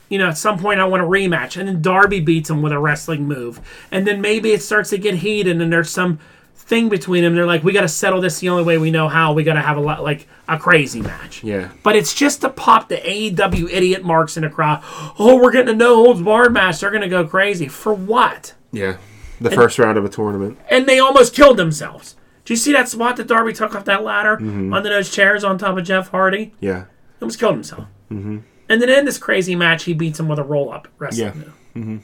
you 0.08 0.18
know, 0.18 0.28
at 0.28 0.38
some 0.38 0.58
point 0.58 0.80
I 0.80 0.84
want 0.84 1.02
a 1.02 1.06
rematch, 1.06 1.56
and 1.58 1.68
then 1.68 1.80
Darby 1.80 2.20
beats 2.20 2.50
him 2.50 2.60
with 2.62 2.72
a 2.72 2.78
wrestling 2.78 3.26
move, 3.28 3.60
and 3.92 4.06
then 4.06 4.20
maybe 4.20 4.50
it 4.52 4.62
starts 4.62 4.90
to 4.90 4.98
get 4.98 5.16
heated, 5.16 5.52
and 5.52 5.60
then 5.60 5.70
there's 5.70 5.90
some 5.90 6.18
thing 6.58 6.88
between 6.88 7.22
them. 7.24 7.34
They're 7.34 7.46
like, 7.46 7.62
we 7.64 7.72
got 7.72 7.80
to 7.82 7.88
settle 7.88 8.20
this 8.20 8.40
the 8.40 8.48
only 8.50 8.62
way 8.64 8.76
we 8.78 8.90
know 8.90 9.08
how. 9.08 9.32
We 9.32 9.42
got 9.44 9.54
to 9.54 9.62
have 9.62 9.76
a 9.76 9.80
lot 9.80 10.02
like 10.02 10.26
a 10.48 10.58
crazy 10.58 11.00
match. 11.00 11.42
Yeah. 11.42 11.70
But 11.82 11.96
it's 11.96 12.14
just 12.14 12.40
to 12.42 12.50
pop 12.50 12.88
the 12.88 12.96
AEW 12.96 13.70
idiot 13.70 14.04
marks 14.04 14.36
in 14.36 14.42
the 14.42 14.50
crowd. 14.50 14.82
Oh, 15.18 15.40
we're 15.42 15.52
getting 15.52 15.74
a 15.74 15.76
no 15.76 15.96
holds 16.04 16.20
barred 16.20 16.52
match. 16.52 16.80
They're 16.80 16.90
to 16.90 17.08
go 17.08 17.26
crazy. 17.26 17.68
For 17.68 17.94
what? 17.94 18.54
Yeah. 18.72 18.98
The 19.40 19.50
first 19.50 19.78
round 19.78 19.96
of 19.96 20.04
a 20.04 20.08
tournament. 20.08 20.58
And 20.68 20.86
they 20.86 20.98
almost 20.98 21.34
killed 21.34 21.56
themselves. 21.56 22.16
Do 22.44 22.52
you 22.52 22.56
see 22.56 22.72
that 22.72 22.88
spot 22.88 23.16
that 23.18 23.26
Darby 23.28 23.52
took 23.52 23.74
off 23.74 23.84
that 23.84 24.02
ladder 24.02 24.36
Mm-hmm. 24.36 24.72
under 24.72 24.88
those 24.88 25.10
chairs 25.10 25.44
on 25.44 25.58
top 25.58 25.78
of 25.78 25.84
Jeff 25.84 26.08
Hardy? 26.08 26.54
Yeah. 26.60 26.84
He 26.84 27.22
almost 27.22 27.38
killed 27.38 27.54
himself. 27.54 27.84
Mm-hmm. 28.10 28.38
And 28.68 28.82
then 28.82 28.88
in 28.88 29.04
this 29.04 29.18
crazy 29.18 29.54
match, 29.54 29.84
he 29.84 29.92
beats 29.94 30.18
him 30.18 30.28
with 30.28 30.38
a 30.38 30.42
roll 30.44 30.72
up 30.72 30.88
wrestling 30.98 31.32
Yeah. 31.74 31.80
move. 31.82 32.02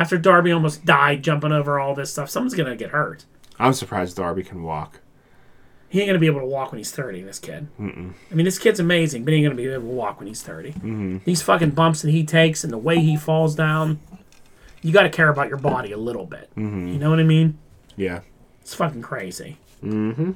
After 0.00 0.16
Darby 0.16 0.50
almost 0.50 0.86
died 0.86 1.22
jumping 1.22 1.52
over 1.52 1.78
all 1.78 1.94
this 1.94 2.10
stuff, 2.10 2.30
someone's 2.30 2.54
going 2.54 2.70
to 2.70 2.74
get 2.74 2.88
hurt. 2.88 3.26
I'm 3.58 3.74
surprised 3.74 4.16
Darby 4.16 4.42
can 4.42 4.62
walk. 4.62 5.00
He 5.90 6.00
ain't 6.00 6.06
going 6.06 6.14
to 6.14 6.20
be 6.20 6.26
able 6.26 6.40
to 6.40 6.46
walk 6.46 6.72
when 6.72 6.78
he's 6.78 6.90
30, 6.90 7.20
this 7.20 7.38
kid. 7.38 7.68
Mm-mm. 7.78 8.14
I 8.30 8.34
mean, 8.34 8.46
this 8.46 8.58
kid's 8.58 8.80
amazing, 8.80 9.24
but 9.24 9.32
he 9.32 9.40
ain't 9.40 9.44
going 9.44 9.54
to 9.54 9.62
be 9.62 9.68
able 9.68 9.82
to 9.82 9.86
walk 9.94 10.18
when 10.18 10.26
he's 10.26 10.40
30. 10.40 10.72
Mm-hmm. 10.72 11.18
These 11.24 11.42
fucking 11.42 11.72
bumps 11.72 12.00
that 12.00 12.12
he 12.12 12.24
takes 12.24 12.64
and 12.64 12.72
the 12.72 12.78
way 12.78 12.98
he 13.00 13.14
falls 13.14 13.54
down, 13.54 14.00
you 14.80 14.90
got 14.90 15.02
to 15.02 15.10
care 15.10 15.28
about 15.28 15.48
your 15.48 15.58
body 15.58 15.92
a 15.92 15.98
little 15.98 16.24
bit. 16.24 16.48
Mm-hmm. 16.56 16.88
You 16.88 16.98
know 16.98 17.10
what 17.10 17.20
I 17.20 17.24
mean? 17.24 17.58
Yeah. 17.94 18.20
It's 18.62 18.74
fucking 18.74 19.02
crazy. 19.02 19.58
Mm-hmm. 19.82 20.30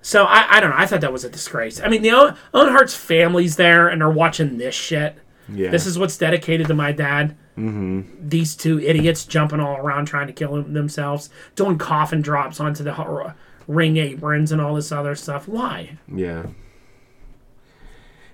So 0.00 0.24
I, 0.24 0.56
I 0.56 0.60
don't 0.60 0.70
know. 0.70 0.76
I 0.76 0.86
thought 0.86 1.02
that 1.02 1.12
was 1.12 1.22
a 1.22 1.30
disgrace. 1.30 1.80
I 1.80 1.86
mean, 1.86 2.02
the 2.02 2.10
Owen, 2.10 2.34
Owen 2.52 2.72
Hart's 2.72 2.96
family's 2.96 3.54
there 3.54 3.86
and 3.86 4.00
they're 4.00 4.10
watching 4.10 4.58
this 4.58 4.74
shit. 4.74 5.16
Yeah. 5.48 5.70
This 5.70 5.86
is 5.86 5.96
what's 5.96 6.16
dedicated 6.16 6.66
to 6.66 6.74
my 6.74 6.90
dad. 6.90 7.36
Mm-hmm. 7.58 8.28
These 8.28 8.56
two 8.56 8.80
idiots 8.80 9.24
jumping 9.26 9.60
all 9.60 9.76
around 9.76 10.06
trying 10.06 10.26
to 10.26 10.32
kill 10.32 10.62
themselves, 10.62 11.28
doing 11.54 11.76
coffin 11.78 12.22
drops 12.22 12.60
onto 12.60 12.82
the 12.82 13.34
ring 13.66 13.96
aprons 13.98 14.52
and 14.52 14.60
all 14.60 14.74
this 14.74 14.90
other 14.90 15.14
stuff. 15.14 15.46
Why? 15.46 15.98
Yeah. 16.12 16.46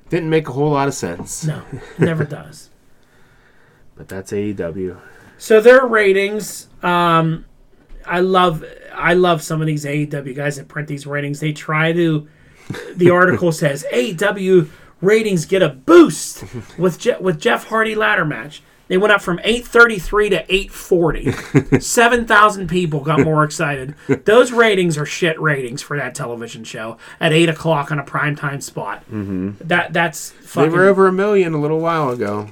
Didn't 0.08 0.30
make 0.30 0.48
a 0.48 0.52
whole 0.52 0.70
lot 0.70 0.88
of 0.88 0.94
sense. 0.94 1.44
No, 1.44 1.62
never 1.98 2.24
does. 2.38 2.70
But 3.96 4.08
that's 4.08 4.32
AEW. 4.32 4.98
So 5.36 5.60
their 5.60 5.84
ratings, 5.84 6.68
um, 6.82 7.44
I 8.06 8.20
love, 8.20 8.64
I 8.94 9.14
love 9.14 9.42
some 9.42 9.60
of 9.60 9.66
these 9.66 9.84
AEW 9.84 10.34
guys 10.34 10.56
that 10.56 10.68
print 10.68 10.88
these 10.88 11.06
ratings. 11.06 11.40
They 11.40 11.52
try 11.52 11.92
to. 11.92 12.28
The 12.94 13.10
article 13.12 13.50
says 13.52 13.84
AEW 13.92 14.68
ratings 15.00 15.46
get 15.46 15.62
a 15.62 15.68
boost 15.70 16.44
with 16.78 16.98
Je- 16.98 17.16
with 17.20 17.40
Jeff 17.40 17.64
Hardy 17.68 17.94
ladder 17.94 18.24
match. 18.24 18.62
They 18.88 18.96
went 18.96 19.12
up 19.12 19.20
from 19.20 19.38
833 19.40 20.30
to 20.30 20.54
840. 20.54 21.80
7,000 21.80 22.68
people 22.68 23.00
got 23.00 23.20
more 23.20 23.44
excited. 23.44 23.94
Those 24.24 24.50
ratings 24.50 24.96
are 24.96 25.04
shit 25.06 25.38
ratings 25.40 25.82
for 25.82 25.96
that 25.98 26.14
television 26.14 26.64
show 26.64 26.96
at 27.20 27.32
8 27.32 27.50
o'clock 27.50 27.92
on 27.92 27.98
a 27.98 28.04
primetime 28.04 28.62
spot. 28.62 29.04
Mm-hmm. 29.04 29.52
That 29.60 29.92
That's 29.92 30.30
They 30.54 30.68
were 30.68 30.86
over 30.86 31.06
a 31.06 31.12
million 31.12 31.52
a 31.54 31.60
little 31.60 31.80
while 31.80 32.10
ago. 32.10 32.48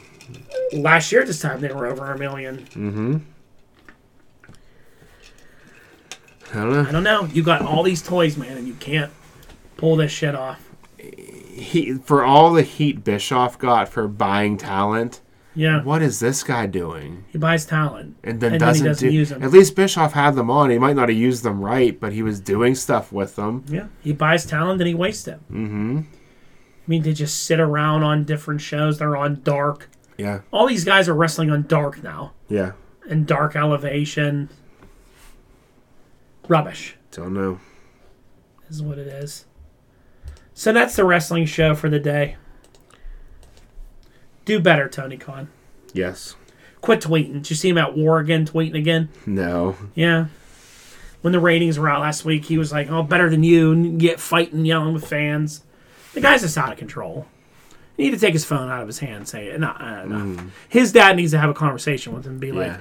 last 0.74 1.10
year 1.10 1.22
at 1.22 1.26
this 1.26 1.40
time, 1.40 1.60
they 1.62 1.72
were 1.72 1.86
over 1.86 2.12
a 2.12 2.18
million. 2.18 3.24
I 6.52 6.54
don't 6.54 6.72
know. 6.72 6.82
I 6.88 6.92
don't 6.92 7.02
know. 7.02 7.24
You 7.24 7.42
got 7.42 7.62
all 7.62 7.82
these 7.82 8.02
toys, 8.02 8.36
man, 8.36 8.56
and 8.56 8.68
you 8.68 8.74
can't 8.74 9.10
pull 9.76 9.96
this 9.96 10.12
shit 10.12 10.34
off. 10.34 10.62
He 10.98 11.94
for 11.94 12.24
all 12.24 12.52
the 12.52 12.62
heat 12.62 13.02
Bischoff 13.02 13.58
got 13.58 13.88
for 13.88 14.06
buying 14.06 14.56
talent. 14.58 15.20
Yeah. 15.56 15.82
What 15.82 16.02
is 16.02 16.20
this 16.20 16.42
guy 16.44 16.66
doing? 16.66 17.24
He 17.28 17.38
buys 17.38 17.64
talent. 17.66 18.16
And 18.22 18.40
then 18.40 18.52
And 18.52 18.60
then 18.60 18.68
he 18.74 18.80
doesn't, 18.82 18.86
doesn't 18.86 19.08
do. 19.08 19.14
use 19.14 19.32
'em. 19.32 19.42
At 19.42 19.50
least 19.50 19.74
Bischoff 19.74 20.12
had 20.12 20.34
them 20.36 20.50
on. 20.50 20.68
He 20.70 20.78
might 20.78 20.94
not 20.96 21.08
have 21.08 21.16
used 21.18 21.42
them 21.42 21.60
right, 21.60 21.98
but 21.98 22.12
he 22.12 22.22
was 22.22 22.38
doing 22.40 22.74
stuff 22.74 23.10
with 23.10 23.36
them. 23.36 23.64
Yeah, 23.66 23.86
he 24.02 24.12
buys 24.12 24.44
talent 24.46 24.80
and 24.80 24.86
he 24.88 24.94
wastes 24.94 25.26
it. 25.26 25.40
Mm-hmm. 25.50 26.00
I 26.02 26.86
mean, 26.86 27.02
they 27.02 27.12
just 27.14 27.42
sit 27.44 27.58
around 27.58 28.02
on 28.04 28.24
different 28.24 28.60
shows. 28.60 28.98
They're 28.98 29.16
on 29.16 29.40
Dark. 29.42 29.88
Yeah, 30.18 30.40
All 30.52 30.66
these 30.66 30.84
guys 30.84 31.08
are 31.08 31.14
wrestling 31.14 31.50
on 31.50 31.66
Dark 31.66 32.02
now, 32.02 32.32
yeah. 32.48 32.72
and 33.08 33.26
Dark 33.26 33.54
Elevation. 33.56 34.48
Rubbish 36.48 36.96
Don't 37.10 37.34
know. 37.34 37.58
is 38.70 38.82
what 38.82 38.98
it 38.98 39.06
is. 39.08 39.46
So 40.54 40.72
that's 40.72 40.96
the 40.96 41.04
wrestling 41.04 41.44
show 41.46 41.74
for 41.74 41.88
the 41.90 41.98
day. 41.98 42.36
Do 44.46 44.58
better, 44.60 44.88
Tony 44.88 45.18
Khan. 45.18 45.48
Yes. 45.92 46.34
Quit 46.80 47.00
tweeting. 47.00 47.34
Did 47.34 47.50
you 47.50 47.56
see 47.56 47.68
him 47.68 47.78
at 47.78 47.96
War 47.96 48.18
again, 48.18 48.46
tweeting 48.46 48.74
again? 48.76 49.08
No. 49.26 49.76
Yeah. 49.94 50.26
When 51.22 51.32
the 51.32 51.40
ratings 51.40 51.78
were 51.78 51.88
out 51.88 52.00
last 52.00 52.24
week, 52.24 52.44
he 52.44 52.56
was 52.56 52.70
like, 52.72 52.88
"Oh, 52.90 53.02
better 53.02 53.28
than 53.28 53.42
you," 53.42 53.72
and 53.72 53.98
get 53.98 54.20
fighting, 54.20 54.64
yelling 54.64 54.94
with 54.94 55.06
fans. 55.06 55.62
The 56.14 56.20
guy's 56.20 56.42
just 56.42 56.56
out 56.56 56.70
of 56.72 56.78
control. 56.78 57.26
You 57.96 58.04
need 58.04 58.10
to 58.12 58.20
take 58.20 58.34
his 58.34 58.44
phone 58.44 58.68
out 58.70 58.82
of 58.82 58.86
his 58.86 59.00
hand. 59.00 59.16
and 59.16 59.28
Say, 59.28 59.48
"No, 59.58 59.72
no." 60.04 60.16
Mm. 60.16 60.50
His 60.68 60.92
dad 60.92 61.16
needs 61.16 61.32
to 61.32 61.38
have 61.38 61.50
a 61.50 61.54
conversation 61.54 62.12
with 62.14 62.24
him. 62.26 62.32
and 62.32 62.40
Be 62.40 62.52
like, 62.52 62.74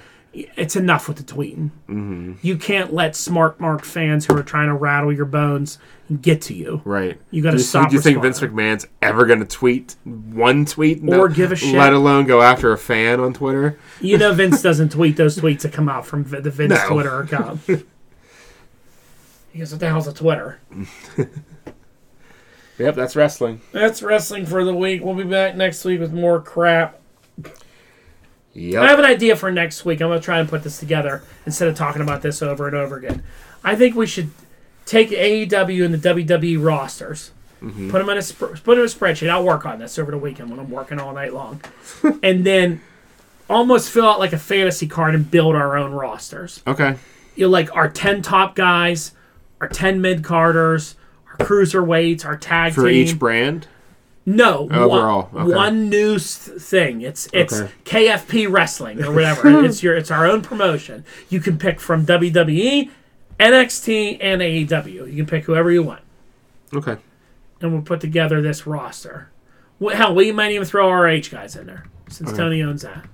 "It's 0.56 0.76
enough 0.76 1.08
with 1.08 1.18
the 1.18 1.24
tweeting. 1.24 1.72
You 2.44 2.58
can't 2.58 2.94
let 2.94 3.16
smart 3.16 3.60
mark 3.60 3.84
fans 3.86 4.26
who 4.26 4.38
are 4.38 4.44
trying 4.44 4.68
to 4.68 4.74
rattle 4.74 5.12
your 5.14 5.26
bones 5.26 5.78
get 6.22 6.42
to 6.44 6.54
you. 6.54 6.82
Right. 6.86 7.20
You 7.32 7.42
gotta 7.42 7.60
stop 7.60 7.90
Do 7.90 7.96
you 7.96 8.02
think 8.02 8.22
Vince. 8.22 8.40
McMahon's 8.40 8.88
ever 9.02 9.26
going 9.26 9.40
to 9.40 9.46
tweet 9.46 9.96
one 10.04 10.66
tweet? 10.66 11.02
Or 11.08 11.30
give 11.30 11.52
a 11.52 11.56
shit. 11.56 11.76
Let 11.76 11.94
alone 11.94 12.26
go 12.26 12.42
after 12.42 12.72
a 12.72 12.78
fan 12.78 13.20
on 13.20 13.34
Twitter? 13.34 13.80
You 14.02 14.18
know, 14.18 14.34
Vince 14.36 14.62
doesn't 14.62 14.92
tweet 14.92 15.18
those 15.18 15.38
tweets 15.38 15.62
that 15.62 15.74
come 15.74 15.90
out 15.90 16.06
from 16.06 16.24
the 16.24 16.52
Vince 16.52 16.72
No. 16.72 16.88
Twitter 16.90 17.22
account. 17.22 17.62
he 17.68 19.60
goes, 19.60 19.72
"What 19.72 19.80
the 19.80 19.88
hell's 19.88 20.08
a 20.08 20.14
Twitter?" 20.14 20.60
Yep, 22.78 22.96
that's 22.96 23.16
wrestling. 23.16 23.62
That's 23.72 24.04
wrestling 24.04 24.46
for 24.46 24.66
the 24.66 24.76
week. 24.76 25.04
We'll 25.04 25.16
be 25.16 25.24
back 25.24 25.56
next 25.56 25.86
week 25.86 26.00
with 26.00 26.12
more 26.12 26.42
crap. 26.42 27.00
I 28.56 28.88
have 28.88 29.00
an 29.00 29.06
idea 29.06 29.36
for 29.36 29.52
next 29.52 29.84
week. 29.84 30.02
I'm 30.02 30.08
going 30.08 30.20
to 30.20 30.24
try 30.24 30.40
and 30.40 30.48
put 30.48 30.64
this 30.64 30.80
together 30.80 31.24
instead 31.46 31.68
of 31.68 31.76
talking 31.76 32.02
about 32.02 32.22
this 32.22 32.42
over 32.42 32.68
and 32.68 32.76
over 32.76 32.96
again. 32.96 33.22
I 33.64 33.76
think 33.76 33.96
we 33.96 34.08
should 34.08 34.32
take 34.86 35.10
AEW 35.10 35.84
and 35.84 35.94
the 35.94 36.10
WWE 36.10 36.64
rosters, 36.64 37.32
mm-hmm. 37.62 37.90
put 37.92 38.00
them 38.00 38.10
in 38.10 38.18
a 38.18 38.22
sp- 38.24 38.64
put 38.64 38.78
in 38.78 38.84
a 38.84 38.88
spreadsheet. 38.88 39.30
I'll 39.30 39.44
work 39.44 39.66
on 39.66 39.80
this 39.80 40.00
over 40.00 40.12
the 40.12 40.18
weekend 40.18 40.50
when 40.50 40.60
I'm 40.60 40.70
working 40.70 41.00
all 41.00 41.14
night 41.14 41.34
long, 41.34 41.62
and 42.24 42.46
then 42.46 42.82
almost 43.50 43.90
fill 43.90 44.08
out 44.08 44.20
like 44.20 44.34
a 44.34 44.40
fantasy 44.40 44.88
card 44.88 45.16
and 45.16 45.30
build 45.30 45.56
our 45.56 45.78
own 45.78 45.92
rosters. 45.92 46.64
Okay. 46.66 46.96
You 47.36 47.48
know, 47.48 47.52
like 47.52 47.76
our 47.76 47.90
ten 47.90 48.22
top 48.22 48.56
guys, 48.56 49.12
our 49.60 49.68
ten 49.68 50.00
mid 50.00 50.24
carders, 50.24 50.96
our 51.28 51.46
cruiserweights, 51.46 52.26
our 52.26 52.38
tag 52.38 52.74
team. 52.74 52.84
For 52.84 52.90
team. 52.90 53.08
each 53.08 53.20
brand? 53.20 53.68
No, 54.28 54.68
Overall, 54.72 55.30
one, 55.32 55.46
okay. 55.46 55.56
one 55.56 55.90
new 55.90 56.18
thing. 56.18 57.02
It's 57.02 57.28
it's 57.32 57.54
Okay. 57.62 57.72
KFP 58.08 58.52
wrestling 58.52 59.04
or 59.04 59.12
whatever. 59.14 59.64
it's 59.66 59.84
your 59.84 59.96
it's 59.96 60.10
our 60.10 60.26
own 60.26 60.42
promotion. 60.42 61.06
You 61.30 61.40
can 61.40 61.60
pick 61.60 61.80
from 61.80 62.06
WWE, 62.08 62.90
NXT, 63.40 64.18
and 64.22 64.42
AEW. 64.42 64.86
You 65.12 65.16
can 65.18 65.26
pick 65.28 65.44
whoever 65.46 65.72
you 65.72 65.84
want, 65.84 66.02
Okay. 66.74 66.98
and 67.62 67.72
we'll 67.72 67.84
put 67.84 68.02
together 68.02 68.42
this 68.42 68.66
roster. 68.66 69.30
Wh- 69.84 69.94
Hell, 69.94 70.16
we 70.16 70.32
might 70.32 70.52
even 70.52 70.66
throw 70.66 70.90
ROH 70.92 71.30
guys 71.30 71.56
in 71.56 71.68
there 71.68 71.86
since 72.10 72.34
Tony 72.34 72.64
owns 72.64 72.82
that. 72.82 73.06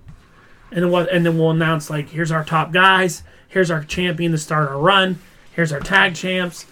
And 0.71 0.83
then 0.83 0.91
what? 0.91 1.11
And 1.11 1.25
then 1.25 1.37
we'll 1.37 1.51
announce 1.51 1.89
like, 1.89 2.09
here's 2.09 2.31
our 2.31 2.45
top 2.45 2.71
guys. 2.71 3.23
Here's 3.49 3.69
our 3.69 3.83
champion 3.83 4.31
to 4.31 4.37
start 4.37 4.69
our 4.69 4.77
run. 4.77 5.19
Here's 5.53 5.73
our 5.73 5.81
tag 5.81 6.15
champs. 6.15 6.65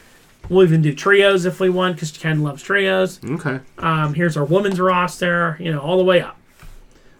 We'll 0.47 0.63
even 0.63 0.81
do 0.81 0.95
trios 0.95 1.45
if 1.45 1.59
we 1.59 1.69
want 1.69 1.95
because 1.95 2.11
Ken 2.11 2.41
loves 2.41 2.63
trios. 2.63 3.19
Okay. 3.23 3.59
Um, 3.77 4.13
here's 4.13 4.35
our 4.37 4.45
women's 4.45 4.79
roster, 4.79 5.57
you 5.59 5.71
know, 5.71 5.79
all 5.79 5.97
the 5.97 6.03
way 6.03 6.21
up. 6.21 6.37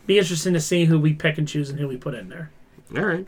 Be 0.08 0.18
interesting 0.18 0.54
to 0.54 0.60
see 0.62 0.86
who 0.86 1.00
we 1.00 1.14
pick 1.14 1.38
and 1.38 1.48
choose 1.48 1.70
and 1.70 1.80
who 1.80 1.88
we 1.88 1.96
put 1.98 2.16
in 2.16 2.30
there. 2.30 2.50
All 2.96 3.04
right. 3.04 3.28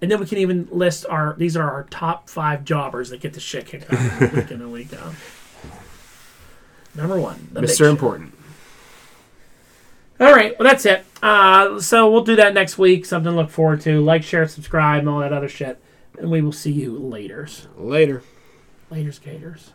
And 0.00 0.10
then 0.10 0.20
we 0.20 0.26
can 0.26 0.38
even 0.38 0.68
list 0.70 1.04
our 1.08 1.34
these 1.36 1.56
are 1.56 1.70
our 1.70 1.84
top 1.84 2.28
five 2.28 2.64
jobbers 2.64 3.10
that 3.10 3.20
get 3.20 3.34
the 3.34 3.40
shit 3.40 3.66
kicked 3.66 3.92
out 3.92 3.98
of 3.98 4.18
them 4.18 4.34
week 4.34 4.50
in 4.50 4.60
and 4.62 4.72
week 4.72 4.92
out. 4.94 5.14
Number 6.94 7.18
one, 7.18 7.48
the 7.52 7.60
Mr. 7.60 7.90
Important. 7.90 8.32
All 10.20 10.32
right, 10.32 10.58
well 10.58 10.68
that's 10.68 10.86
it. 10.86 11.04
Uh, 11.22 11.80
so 11.80 12.10
we'll 12.10 12.24
do 12.24 12.36
that 12.36 12.54
next 12.54 12.78
week. 12.78 13.04
Something 13.04 13.32
to 13.32 13.36
look 13.36 13.50
forward 13.50 13.80
to. 13.82 14.00
Like, 14.00 14.22
share, 14.22 14.46
subscribe, 14.46 15.00
and 15.00 15.08
all 15.08 15.20
that 15.20 15.32
other 15.32 15.48
shit. 15.48 15.82
And 16.18 16.30
we 16.30 16.40
will 16.40 16.52
see 16.52 16.70
you 16.70 16.96
later. 16.96 17.48
Later. 17.76 18.22
Later's 18.90 19.18
Gators. 19.18 19.72